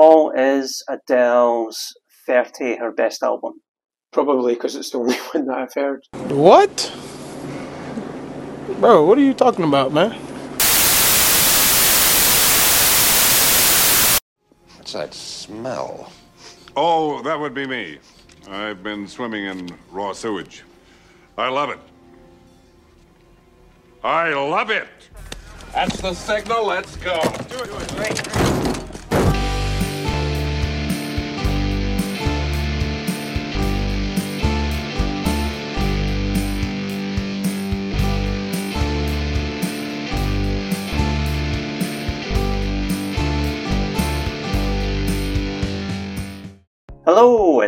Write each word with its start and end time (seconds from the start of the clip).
Paul, 0.00 0.30
is 0.30 0.84
Adele's 0.88 1.92
30 2.24 2.76
her 2.76 2.92
best 2.92 3.20
album? 3.20 3.54
Probably 4.12 4.54
because 4.54 4.76
it's 4.76 4.90
the 4.90 4.98
only 4.98 5.16
one 5.32 5.46
that 5.46 5.58
I've 5.58 5.74
heard. 5.74 6.04
What? 6.30 6.92
Bro, 8.78 9.06
what 9.06 9.18
are 9.18 9.22
you 9.22 9.34
talking 9.34 9.64
about, 9.64 9.92
man? 9.92 10.12
What's 14.76 14.92
that 14.92 15.12
smell? 15.12 16.12
Oh, 16.76 17.20
that 17.24 17.40
would 17.40 17.54
be 17.54 17.66
me. 17.66 17.98
I've 18.48 18.84
been 18.84 19.08
swimming 19.08 19.46
in 19.46 19.68
raw 19.90 20.12
sewage. 20.12 20.62
I 21.36 21.48
love 21.48 21.70
it. 21.70 21.80
I 24.04 24.32
love 24.32 24.70
it. 24.70 24.86
That's 25.74 26.00
the 26.00 26.14
signal. 26.14 26.66
Let's 26.66 26.94
go. 26.98 27.20
Do 27.48 27.56
it. 27.64 27.68
Hello, 27.98 28.47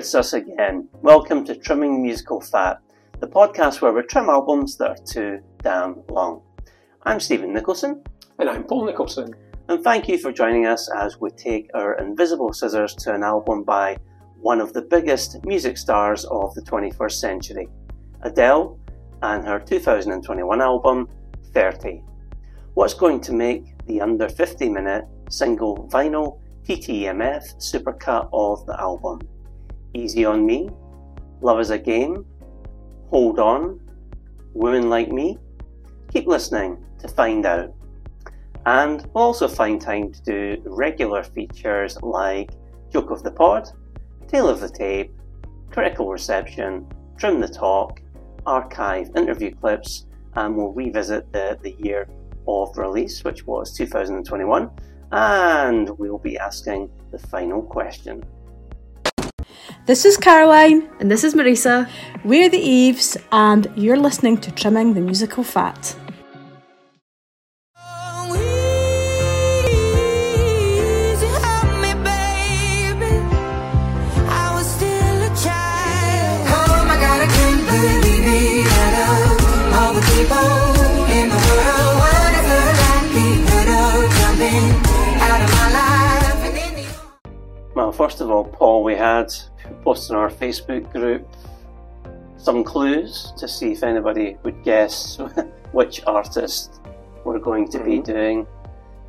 it's 0.01 0.15
us 0.15 0.33
again. 0.33 0.89
Welcome 1.03 1.45
to 1.45 1.55
Trimming 1.55 2.03
Musical 2.03 2.41
Fat, 2.41 2.81
the 3.19 3.27
podcast 3.27 3.83
where 3.83 3.93
we 3.93 4.01
trim 4.01 4.31
albums 4.31 4.79
that 4.79 4.89
are 4.89 5.05
too 5.05 5.41
damn 5.63 6.03
long. 6.09 6.41
I'm 7.03 7.21
Stephen 7.21 7.53
Nicholson, 7.53 8.03
And 8.39 8.49
I'm 8.49 8.65
Paul 8.65 8.87
Nicholson. 8.87 9.35
and 9.69 9.85
thank 9.85 10.09
you 10.09 10.17
for 10.17 10.33
joining 10.33 10.65
us 10.65 10.91
as 10.97 11.21
we 11.21 11.29
take 11.33 11.69
our 11.75 11.99
invisible 11.99 12.55
scissors 12.55 12.95
to 12.95 13.13
an 13.13 13.23
album 13.23 13.63
by 13.63 13.99
one 14.41 14.63
of 14.63 14.73
the 14.73 14.81
biggest 14.81 15.45
music 15.45 15.77
stars 15.77 16.25
of 16.25 16.55
the 16.55 16.63
21st 16.63 17.21
century, 17.21 17.69
Adele, 18.23 18.79
and 19.21 19.47
her 19.47 19.61
2021 19.61 20.63
album, 20.63 21.11
30. 21.53 22.03
What's 22.73 22.95
going 22.95 23.21
to 23.21 23.35
make 23.35 23.77
the 23.85 24.01
under 24.01 24.31
50 24.31 24.71
minute 24.71 25.05
single 25.29 25.87
vinyl 25.93 26.41
TTMF 26.67 27.55
supercut 27.59 28.31
of 28.33 28.65
the 28.65 28.81
album? 28.81 29.21
Easy 29.95 30.25
on 30.25 30.47
Me, 30.47 30.71
Love 31.41 31.61
is 31.61 31.71
a 31.71 31.79
Game, 31.79 32.25
Hold 33.09 33.39
On, 33.39 33.81
Women 34.55 34.89
Like 34.89 35.11
Me? 35.11 35.39
Keep 36.13 36.27
listening 36.27 36.85
to 36.99 37.09
find 37.09 37.45
out. 37.45 37.75
And 38.67 39.09
we'll 39.15 39.25
also 39.25 39.49
find 39.49 39.81
time 39.81 40.13
to 40.13 40.21
do 40.23 40.63
regular 40.67 41.23
features 41.23 42.01
like 42.03 42.51
Joke 42.93 43.11
of 43.11 43.23
the 43.23 43.31
Pod, 43.31 43.71
Tale 44.29 44.49
of 44.49 44.61
the 44.61 44.69
Tape, 44.69 45.13
Critical 45.71 46.09
Reception, 46.09 46.87
Trim 47.19 47.41
the 47.41 47.49
Talk, 47.49 48.01
Archive 48.47 49.11
interview 49.17 49.55
clips, 49.55 50.07
and 50.35 50.57
we'll 50.57 50.73
revisit 50.73 51.33
the, 51.33 51.59
the 51.63 51.73
year 51.81 52.09
of 52.47 52.77
release, 52.77 53.25
which 53.25 53.47
was 53.47 53.77
2021, 53.77 54.71
and 55.13 55.91
we'll 55.99 56.19
be 56.19 56.39
asking 56.39 56.91
the 57.11 57.19
final 57.19 57.63
question. 57.63 58.23
This 59.87 60.05
is 60.05 60.17
Caroline. 60.17 60.89
And 61.01 61.11
this 61.11 61.25
is 61.25 61.35
Marisa. 61.35 61.91
We're 62.23 62.49
the 62.49 62.59
Eves, 62.59 63.17
and 63.33 63.67
you're 63.75 63.97
listening 63.97 64.39
to 64.39 64.53
Trimming 64.53 64.95
the 64.95 65.01
Musical 65.01 65.43
Fat. 65.43 65.97
Well, 87.75 87.93
first 87.93 88.21
of 88.21 88.31
all, 88.31 88.45
Paul, 88.45 88.85
we 88.85 88.95
had 88.95 89.33
posted 89.83 90.17
on 90.17 90.23
our 90.23 90.31
Facebook 90.31 90.91
group 90.93 91.29
some 92.41 92.65
clues 92.65 93.33
to 93.37 93.47
see 93.47 93.73
if 93.73 93.83
anybody 93.83 94.37
would 94.43 94.63
guess 94.65 95.19
which 95.73 96.03
artist 96.07 96.81
we're 97.25 97.39
going 97.39 97.69
to 97.69 97.79
be 97.79 97.99
mm-hmm. 97.99 98.13
doing 98.13 98.47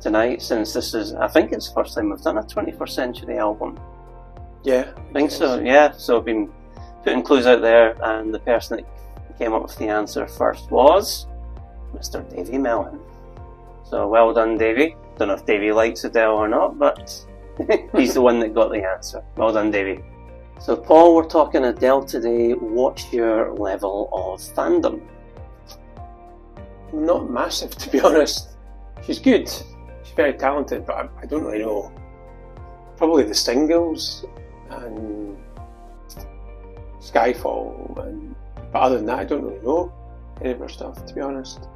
tonight. 0.00 0.42
Since 0.42 0.74
this 0.74 0.94
is, 0.94 1.14
I 1.14 1.28
think 1.28 1.52
it's 1.52 1.68
the 1.68 1.74
first 1.74 1.94
time 1.94 2.10
we've 2.10 2.20
done 2.20 2.38
a 2.38 2.42
21st 2.42 2.90
century 2.90 3.38
album. 3.38 3.80
Yeah. 4.64 4.92
I 4.96 5.12
think 5.12 5.30
so, 5.30 5.60
yeah. 5.60 5.92
So 5.92 6.18
I've 6.18 6.24
been 6.24 6.50
putting 7.04 7.22
clues 7.22 7.46
out 7.46 7.62
there, 7.62 7.96
and 8.04 8.34
the 8.34 8.38
person 8.38 8.76
that 8.76 9.38
came 9.38 9.54
up 9.54 9.62
with 9.62 9.76
the 9.76 9.88
answer 9.88 10.26
first 10.28 10.70
was 10.70 11.26
Mr. 11.94 12.28
Davy 12.34 12.58
Mellon. 12.58 13.00
So 13.84 14.06
well 14.08 14.32
done, 14.32 14.56
Davy. 14.56 14.94
Don't 15.18 15.28
know 15.28 15.34
if 15.34 15.46
Davy 15.46 15.72
likes 15.72 16.04
Adele 16.04 16.32
or 16.32 16.48
not, 16.48 16.78
but 16.78 17.24
he's 17.96 18.14
the 18.14 18.20
one 18.20 18.40
that 18.40 18.54
got 18.54 18.70
the 18.70 18.84
answer. 18.84 19.22
Well 19.36 19.52
done, 19.52 19.70
Davy. 19.70 20.02
So, 20.62 20.76
Paul, 20.76 21.16
we're 21.16 21.24
talking 21.24 21.64
Adele 21.64 22.04
today. 22.04 22.52
What's 22.52 23.12
your 23.12 23.52
level 23.52 24.08
of 24.12 24.40
fandom? 24.40 25.02
Not 26.92 27.28
massive, 27.28 27.72
to 27.78 27.90
be 27.90 28.00
honest. 28.08 28.50
She's 29.04 29.18
good. 29.18 29.48
She's 29.48 30.14
very 30.14 30.34
talented, 30.34 30.86
but 30.86 30.94
I, 30.94 31.08
I 31.20 31.26
don't 31.26 31.42
really 31.42 31.64
know. 31.64 31.92
Probably 32.96 33.24
the 33.24 33.34
singles 33.34 34.24
and 34.70 35.36
Skyfall, 37.00 38.06
and 38.06 38.36
but 38.72 38.82
other 38.82 38.98
than 38.98 39.06
that, 39.06 39.18
I 39.18 39.24
don't 39.24 39.42
really 39.42 39.64
know 39.64 39.92
any 40.40 40.52
of 40.52 40.60
her 40.60 40.68
stuff, 40.68 41.04
to 41.06 41.12
be 41.12 41.20
honest. 41.20 41.66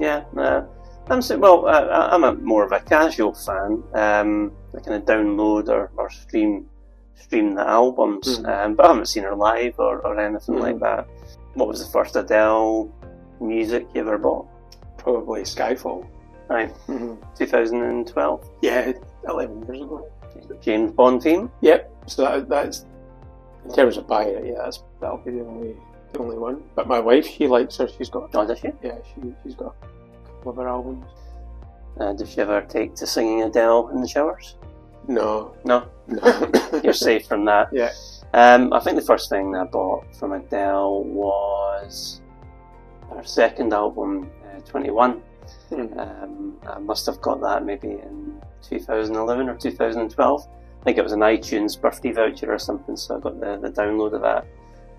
Yeah, 0.00 0.24
uh, 0.38 0.62
I'm 1.08 1.20
so, 1.20 1.36
well. 1.36 1.66
Uh, 1.66 2.08
I'm 2.10 2.24
a 2.24 2.32
more 2.32 2.64
of 2.64 2.72
a 2.72 2.80
casual 2.80 3.34
fan. 3.34 3.82
Um, 3.92 4.52
I 4.74 4.80
kind 4.80 4.96
of 4.96 5.02
download 5.02 5.68
or, 5.68 5.90
or 5.98 6.08
stream 6.08 6.70
stream 7.14 7.54
the 7.54 7.66
albums, 7.66 8.38
Mhm. 8.40 8.48
um, 8.66 8.74
but 8.74 8.84
I 8.86 8.88
haven't 8.88 9.06
seen 9.06 9.22
her 9.24 9.34
live 9.34 9.74
or, 9.78 9.98
or 10.06 10.18
anything 10.18 10.58
like 10.58 10.76
Mhm. 10.76 10.80
that. 10.80 11.06
What 11.54 11.68
was 11.68 11.84
the 11.84 11.90
first 11.92 12.16
Adele 12.16 12.88
music 13.40 13.86
you 13.94 14.00
ever 14.02 14.18
bought? 14.18 14.46
Probably 14.98 15.42
Skyfall. 15.42 16.06
Right, 16.48 16.72
Mm-hmm. 16.88 17.14
2012. 17.36 18.44
Yeah, 18.62 18.92
11 19.28 19.62
years 19.66 19.80
ago. 19.82 20.06
James 20.60 20.92
Bond 20.92 21.22
theme. 21.22 21.50
Yep. 21.60 21.90
So 22.06 22.22
that, 22.22 22.48
that's 22.48 22.84
in 23.64 23.72
terms 23.72 23.96
of 23.96 24.06
buying 24.06 24.34
it. 24.34 24.46
Yeah, 24.46 24.58
that's, 24.64 24.82
that'll 25.00 25.18
be 25.18 25.30
the 25.32 25.40
only 25.46 25.76
the 26.12 26.18
only 26.18 26.36
one. 26.36 26.62
But 26.74 26.88
my 26.88 26.98
wife, 27.00 27.26
she 27.26 27.46
likes 27.46 27.76
her. 27.78 27.88
She's 27.88 28.10
got 28.10 28.30
Oh, 28.34 28.46
does 28.46 28.58
she? 28.58 28.70
yeah, 28.82 28.96
she 29.14 29.34
she's 29.42 29.54
got 29.54 29.74
a 29.82 30.26
couple 30.36 30.50
of 30.50 30.56
her 30.56 30.68
albums. 30.68 31.06
Uh, 31.98 32.12
did 32.12 32.28
she 32.28 32.40
ever 32.40 32.60
take 32.62 32.94
to 32.96 33.06
singing 33.06 33.42
Adele 33.42 33.88
in 33.88 34.00
the 34.00 34.08
showers? 34.08 34.56
No, 35.08 35.54
No, 35.64 35.86
no. 36.06 36.50
you're 36.84 36.92
safe 36.92 37.26
from 37.26 37.44
that. 37.46 37.68
Yeah. 37.72 37.90
Um, 38.34 38.72
I 38.72 38.80
think 38.80 38.96
the 38.96 39.02
first 39.04 39.28
thing 39.28 39.54
I 39.56 39.64
bought 39.64 40.04
from 40.16 40.32
Adele 40.32 41.04
was 41.04 42.20
her 43.10 43.22
second 43.24 43.72
album, 43.74 44.30
uh, 44.44 44.60
21. 44.60 45.22
Mhm. 45.70 45.98
Um, 45.98 46.56
I 46.66 46.78
must 46.78 47.04
have 47.06 47.20
got 47.20 47.40
that 47.42 47.64
maybe 47.64 47.88
in 47.90 48.40
2011 48.62 49.48
or 49.48 49.56
2012. 49.56 50.46
I 50.80 50.84
think 50.84 50.98
it 50.98 51.02
was 51.02 51.12
an 51.12 51.20
iTunes 51.20 51.78
birthday 51.80 52.12
voucher 52.12 52.52
or 52.52 52.58
something, 52.58 52.96
so 52.96 53.16
I 53.16 53.20
got 53.20 53.38
the, 53.40 53.58
the 53.58 53.70
download 53.70 54.14
of 54.14 54.22
that. 54.22 54.46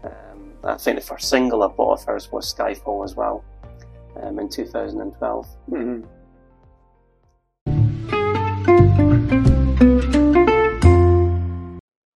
Um, 0.04 0.54
I 0.64 0.76
think 0.78 1.00
the 1.00 1.06
first 1.06 1.30
single 1.30 1.64
I 1.64 1.68
bought 1.68 2.00
of 2.00 2.06
hers 2.06 2.32
was 2.32 2.54
Skyfall 2.54 3.04
as 3.04 3.16
well 3.16 3.44
um, 4.22 4.40
in 4.40 4.48
2012. 4.50 5.48
Mhm. 5.72 6.04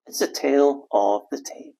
It's 0.07 0.21
a 0.21 0.31
tale 0.31 0.87
of 0.93 1.23
the 1.31 1.41
tape. 1.41 1.75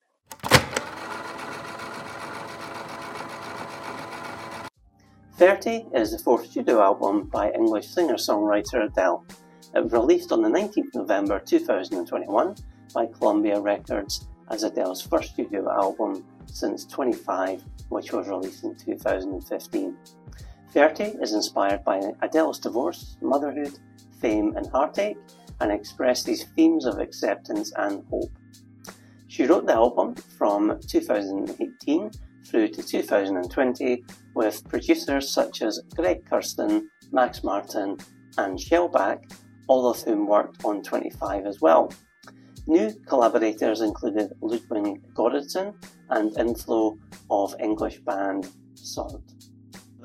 Thirty 5.38 5.86
is 5.94 6.12
the 6.12 6.18
fourth 6.18 6.50
studio 6.50 6.82
album 6.82 7.30
by 7.32 7.50
English 7.52 7.88
singer-songwriter 7.88 8.84
Adele. 8.84 9.24
It 9.74 9.82
was 9.82 9.92
released 9.92 10.30
on 10.30 10.42
the 10.42 10.50
19th 10.50 10.94
November 10.94 11.40
2021 11.40 12.54
by 12.92 13.06
Columbia 13.06 13.58
Records 13.60 14.28
as 14.50 14.62
Adele's 14.62 15.00
first 15.00 15.32
studio 15.32 15.70
album 15.70 16.22
since 16.44 16.84
25, 16.84 17.64
which 17.88 18.12
was 18.12 18.28
released 18.28 18.62
in 18.62 18.76
2015. 18.76 19.96
30 20.72 21.02
is 21.22 21.32
inspired 21.32 21.82
by 21.82 22.12
Adele's 22.20 22.58
divorce, 22.58 23.16
motherhood, 23.22 23.78
fame, 24.20 24.54
and 24.54 24.66
heartache, 24.66 25.16
and 25.60 25.72
expressed 25.72 26.26
these 26.26 26.44
themes 26.56 26.86
of 26.86 26.98
acceptance 26.98 27.72
and 27.76 28.04
hope. 28.10 28.30
She 29.28 29.44
wrote 29.44 29.66
the 29.66 29.74
album 29.74 30.14
from 30.14 30.80
2018 30.88 32.10
through 32.46 32.68
to 32.68 32.82
2020 32.82 34.04
with 34.34 34.66
producers 34.68 35.30
such 35.30 35.62
as 35.62 35.80
Greg 35.94 36.24
Kurstin, 36.24 36.86
Max 37.12 37.44
Martin, 37.44 37.98
and 38.38 38.58
Shellback, 38.58 39.32
all 39.66 39.88
of 39.88 40.00
whom 40.02 40.26
worked 40.26 40.64
on 40.64 40.82
25 40.82 41.46
as 41.46 41.60
well. 41.60 41.92
New 42.66 42.92
collaborators 43.06 43.80
included 43.80 44.32
Ludwig 44.40 45.02
Göransson 45.14 45.74
and 46.10 46.32
Inflo 46.32 46.98
of 47.30 47.54
English 47.60 47.98
band 48.00 48.48
Sault. 48.74 49.37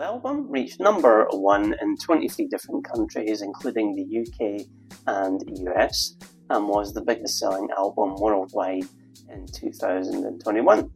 Album 0.04 0.48
reached 0.50 0.82
number 0.82 1.26
one 1.32 1.74
in 1.82 1.96
23 1.96 2.48
different 2.48 2.84
countries, 2.84 3.42
including 3.42 3.96
the 3.96 4.06
UK 4.20 4.68
and 5.08 5.42
US, 5.70 6.18
and 6.50 6.68
was 6.68 6.94
the 6.94 7.02
biggest 7.02 7.40
selling 7.40 7.70
album 7.78 8.16
worldwide 8.16 8.84
in 9.30 9.48
2021. 9.48 10.90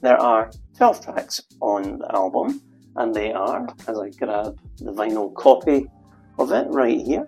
There 0.00 0.18
are 0.18 0.50
12 0.78 1.04
tracks 1.04 1.42
on 1.60 1.98
the 1.98 2.14
album, 2.14 2.62
and 2.96 3.14
they 3.14 3.32
are, 3.32 3.66
as 3.86 3.98
I 3.98 4.08
grab 4.10 4.58
the 4.78 4.92
vinyl 4.92 5.34
copy 5.34 5.86
of 6.38 6.50
it 6.52 6.68
right 6.70 7.00
here 7.00 7.26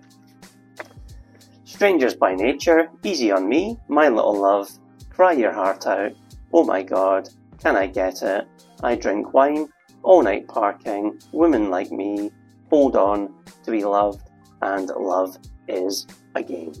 Strangers 1.65 2.15
by 2.15 2.33
Nature, 2.33 2.89
Easy 3.03 3.31
on 3.31 3.47
Me, 3.47 3.77
My 3.87 4.09
Little 4.09 4.39
Love, 4.39 4.71
Cry 5.11 5.33
Your 5.33 5.53
Heart 5.53 5.85
Out, 5.85 6.13
Oh 6.51 6.63
My 6.63 6.81
God, 6.81 7.29
Can 7.59 7.75
I 7.75 7.85
Get 7.85 8.23
It, 8.23 8.47
I 8.81 8.95
Drink 8.95 9.33
Wine, 9.33 9.69
All 10.03 10.23
Night 10.23 10.47
Parking, 10.47 11.19
Women 11.31 11.69
Like 11.69 11.91
Me, 11.91 12.31
Hold 12.69 12.95
On, 12.95 13.33
To 13.63 13.71
Be 13.71 13.83
Loved, 13.83 14.29
and 14.61 14.87
Love 14.89 15.37
is 15.67 16.07
a 16.35 16.43
Game. 16.43 16.73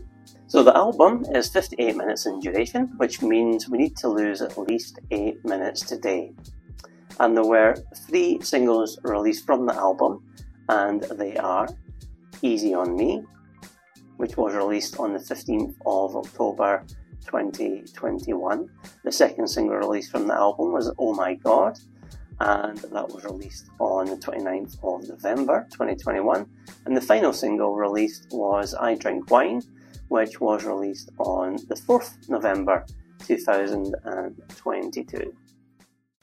So 0.47 0.63
the 0.63 0.75
album 0.75 1.25
is 1.33 1.49
58 1.49 1.95
minutes 1.95 2.25
in 2.25 2.39
duration, 2.39 2.91
which 2.97 3.21
means 3.21 3.69
we 3.69 3.77
need 3.77 3.95
to 3.97 4.09
lose 4.09 4.41
at 4.41 4.57
least 4.57 4.99
8 5.11 5.45
minutes 5.45 5.81
today. 5.81 6.33
And 7.19 7.37
there 7.37 7.45
were 7.45 7.75
three 8.07 8.39
singles 8.41 8.99
released 9.03 9.45
from 9.45 9.65
the 9.65 9.75
album, 9.75 10.23
and 10.67 11.03
they 11.03 11.37
are 11.37 11.67
Easy 12.41 12.73
on 12.73 12.95
Me, 12.95 13.23
which 14.17 14.35
was 14.35 14.55
released 14.55 14.99
on 14.99 15.13
the 15.13 15.19
15th 15.19 15.75
of 15.85 16.15
October 16.15 16.83
2021. 17.25 18.69
The 19.03 19.11
second 19.11 19.47
single 19.47 19.77
released 19.77 20.11
from 20.11 20.27
the 20.27 20.33
album 20.33 20.73
was 20.73 20.91
Oh 20.97 21.13
My 21.13 21.35
God, 21.35 21.77
and 22.41 22.77
that 22.77 23.09
was 23.09 23.23
released 23.23 23.69
on 23.79 24.07
the 24.07 24.15
29th 24.15 24.77
of 24.83 25.07
November 25.07 25.67
2021. 25.71 26.47
And 26.85 26.97
the 26.97 27.01
final 27.01 27.33
single 27.33 27.75
released 27.75 28.29
was 28.31 28.73
I 28.73 28.95
Drink 28.95 29.29
Wine, 29.29 29.61
which 30.07 30.41
was 30.41 30.65
released 30.65 31.11
on 31.19 31.57
the 31.67 31.75
4th 31.75 32.27
November 32.29 32.83
2022 33.27 35.35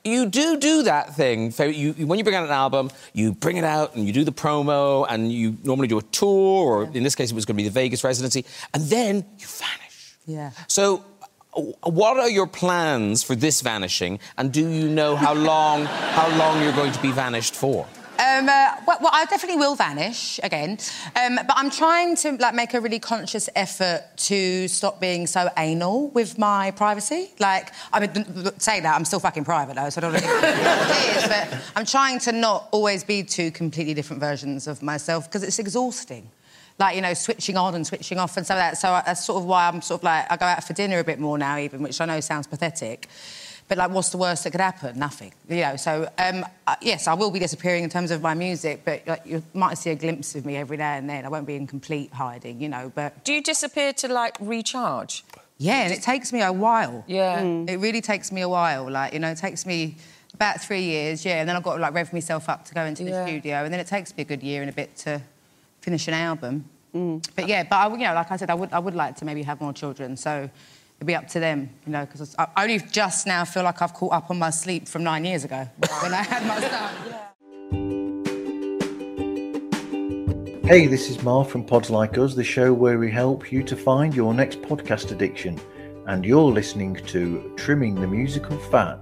you 0.04 0.26
do 0.26 0.56
do 0.56 0.84
that 0.84 1.14
thing. 1.14 1.50
So 1.50 1.64
you, 1.64 1.92
when 1.92 2.18
you 2.18 2.24
bring 2.24 2.36
out 2.36 2.44
an 2.44 2.50
album, 2.50 2.90
you 3.12 3.34
bring 3.34 3.58
it 3.58 3.64
out 3.64 3.94
and 3.94 4.06
you 4.06 4.12
do 4.12 4.24
the 4.24 4.32
promo, 4.32 5.04
and 5.06 5.30
you 5.30 5.58
normally 5.64 5.88
do 5.88 5.98
a 5.98 6.02
tour, 6.02 6.66
or 6.66 6.84
in 6.84 7.02
this 7.02 7.14
case, 7.14 7.30
it 7.30 7.34
was 7.34 7.44
going 7.44 7.56
to 7.56 7.62
be 7.62 7.68
the 7.68 7.74
Vegas 7.74 8.02
residency, 8.04 8.46
and 8.72 8.84
then 8.84 9.16
you 9.36 9.46
vanish. 9.46 10.16
Yeah. 10.24 10.52
So, 10.66 11.04
what 11.52 12.18
are 12.18 12.28
your 12.30 12.46
plans 12.46 13.22
for 13.22 13.34
this 13.34 13.60
vanishing, 13.60 14.20
and 14.36 14.52
do 14.52 14.68
you 14.68 14.88
know 14.88 15.16
how 15.16 15.34
long 15.34 15.84
how 15.84 16.28
long 16.38 16.62
you're 16.62 16.72
going 16.72 16.92
to 16.92 17.02
be 17.02 17.12
vanished 17.12 17.54
for? 17.54 17.86
Um, 18.20 18.48
uh, 18.48 18.74
well, 18.84 18.98
well, 19.00 19.10
I 19.12 19.26
definitely 19.26 19.58
will 19.58 19.76
vanish 19.76 20.40
again, 20.42 20.78
um, 21.14 21.36
but 21.36 21.54
I'm 21.54 21.70
trying 21.70 22.16
to 22.16 22.32
like 22.32 22.52
make 22.52 22.74
a 22.74 22.80
really 22.80 22.98
conscious 22.98 23.48
effort 23.54 24.02
to 24.16 24.66
stop 24.66 25.00
being 25.00 25.28
so 25.28 25.48
anal 25.56 26.08
with 26.08 26.36
my 26.36 26.72
privacy. 26.72 27.30
Like, 27.38 27.72
I 27.92 28.00
mean, 28.00 28.58
say 28.58 28.80
that 28.80 28.96
I'm 28.96 29.04
still 29.04 29.20
fucking 29.20 29.44
private 29.44 29.76
though, 29.76 29.88
so 29.90 30.00
I 30.00 30.02
don't 30.02 30.12
know 30.14 30.18
it 30.18 31.16
is. 31.16 31.28
But 31.28 31.62
I'm 31.76 31.86
trying 31.86 32.18
to 32.20 32.32
not 32.32 32.68
always 32.72 33.04
be 33.04 33.22
two 33.22 33.52
completely 33.52 33.94
different 33.94 34.18
versions 34.18 34.66
of 34.66 34.82
myself 34.82 35.26
because 35.26 35.44
it's 35.44 35.60
exhausting 35.60 36.28
like 36.78 36.94
you 36.94 37.02
know 37.02 37.14
switching 37.14 37.56
on 37.56 37.74
and 37.74 37.86
switching 37.86 38.18
off 38.18 38.36
and 38.36 38.46
so 38.46 38.54
that 38.54 38.78
so 38.78 38.88
that's 39.04 39.24
sort 39.24 39.42
of 39.42 39.44
why 39.46 39.68
I'm 39.68 39.82
sort 39.82 40.00
of 40.00 40.04
like 40.04 40.30
I 40.30 40.36
go 40.36 40.46
out 40.46 40.62
for 40.64 40.72
dinner 40.72 40.98
a 40.98 41.04
bit 41.04 41.18
more 41.18 41.36
now 41.38 41.58
even 41.58 41.82
which 41.82 42.00
I 42.00 42.04
know 42.04 42.20
sounds 42.20 42.46
pathetic 42.46 43.08
but 43.68 43.76
like, 43.76 43.90
what's 43.90 44.08
the 44.08 44.16
worst 44.16 44.44
that 44.44 44.50
could 44.50 44.62
happen? 44.62 44.98
Nothing. 44.98 45.32
You 45.48 45.60
know. 45.60 45.76
So 45.76 46.08
um, 46.18 46.44
uh, 46.66 46.76
yes, 46.80 47.06
I 47.06 47.14
will 47.14 47.30
be 47.30 47.38
disappearing 47.38 47.84
in 47.84 47.90
terms 47.90 48.10
of 48.10 48.22
my 48.22 48.34
music, 48.34 48.80
but 48.84 49.06
like, 49.06 49.26
you 49.26 49.42
might 49.52 49.76
see 49.76 49.90
a 49.90 49.94
glimpse 49.94 50.34
of 50.34 50.46
me 50.46 50.56
every 50.56 50.78
now 50.78 50.94
and 50.94 51.08
then. 51.08 51.26
I 51.26 51.28
won't 51.28 51.46
be 51.46 51.54
in 51.54 51.66
complete 51.66 52.12
hiding, 52.12 52.60
you 52.60 52.68
know. 52.68 52.90
But 52.94 53.24
do 53.24 53.32
you 53.34 53.42
disappear 53.42 53.92
to 53.94 54.08
like 54.08 54.36
recharge? 54.40 55.22
Yeah, 55.58 55.82
and 55.82 55.92
it 55.92 56.02
takes 56.02 56.32
me 56.32 56.40
a 56.40 56.52
while. 56.52 57.04
Yeah. 57.06 57.42
Mm. 57.42 57.68
It 57.68 57.76
really 57.76 58.00
takes 58.00 58.32
me 58.32 58.40
a 58.40 58.48
while. 58.48 58.90
Like 58.90 59.12
you 59.12 59.18
know, 59.18 59.30
it 59.30 59.38
takes 59.38 59.66
me 59.66 59.96
about 60.32 60.62
three 60.62 60.82
years. 60.82 61.24
Yeah, 61.24 61.40
and 61.40 61.48
then 61.48 61.54
I've 61.54 61.62
got 61.62 61.74
to 61.74 61.80
like 61.80 61.92
rev 61.92 62.12
myself 62.12 62.48
up 62.48 62.64
to 62.66 62.74
go 62.74 62.84
into 62.84 63.04
yeah. 63.04 63.10
the 63.10 63.26
studio, 63.26 63.64
and 63.64 63.72
then 63.72 63.80
it 63.80 63.86
takes 63.86 64.16
me 64.16 64.22
a 64.22 64.26
good 64.26 64.42
year 64.42 64.62
and 64.62 64.70
a 64.70 64.74
bit 64.74 64.96
to 64.98 65.20
finish 65.88 66.06
an 66.06 66.12
album. 66.12 66.68
Mm. 66.94 67.26
But 67.34 67.48
yeah, 67.48 67.62
but 67.62 67.76
I, 67.76 67.88
you 67.90 67.96
know, 67.96 68.12
like 68.12 68.30
I 68.30 68.36
said, 68.36 68.50
I 68.50 68.54
would 68.54 68.72
I 68.74 68.78
would 68.78 68.94
like 68.94 69.16
to 69.16 69.24
maybe 69.24 69.42
have 69.42 69.58
more 69.58 69.72
children. 69.72 70.18
So 70.18 70.50
it'd 70.96 71.06
be 71.06 71.14
up 71.14 71.28
to 71.28 71.40
them, 71.40 71.70
you 71.86 71.92
know, 71.92 72.04
because 72.04 72.34
I 72.38 72.46
only 72.58 72.78
just 72.78 73.26
now 73.26 73.46
feel 73.46 73.62
like 73.62 73.80
I've 73.80 73.94
caught 73.94 74.12
up 74.12 74.30
on 74.30 74.38
my 74.38 74.50
sleep 74.50 74.86
from 74.86 75.02
nine 75.02 75.24
years 75.24 75.44
ago 75.44 75.66
when 76.02 76.12
I 76.12 76.22
had 76.22 76.42
my 76.46 76.60
son. 76.60 76.94
Yeah. 77.06 77.24
Hey, 80.68 80.86
this 80.86 81.08
is 81.08 81.22
Marv 81.22 81.48
from 81.48 81.64
Pods 81.64 81.88
Like 81.88 82.18
Us, 82.18 82.34
the 82.34 82.44
show 82.44 82.74
where 82.74 82.98
we 82.98 83.10
help 83.10 83.50
you 83.50 83.62
to 83.62 83.74
find 83.74 84.14
your 84.14 84.34
next 84.34 84.60
podcast 84.60 85.10
addiction. 85.10 85.58
And 86.06 86.26
you're 86.26 86.52
listening 86.60 86.96
to 87.06 87.50
Trimming 87.56 87.94
the 87.94 88.06
Musical 88.06 88.58
Fat. 88.70 89.00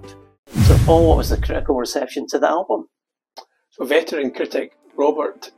So, 0.67 0.79
Paul, 0.85 1.09
what 1.09 1.17
was 1.17 1.31
the 1.31 1.41
critical 1.41 1.75
reception 1.75 2.29
to 2.29 2.39
the 2.39 2.49
album? 2.49 2.89
So, 3.71 3.85
veteran 3.85 4.31
critic 4.31 4.77
Robert 4.97 5.51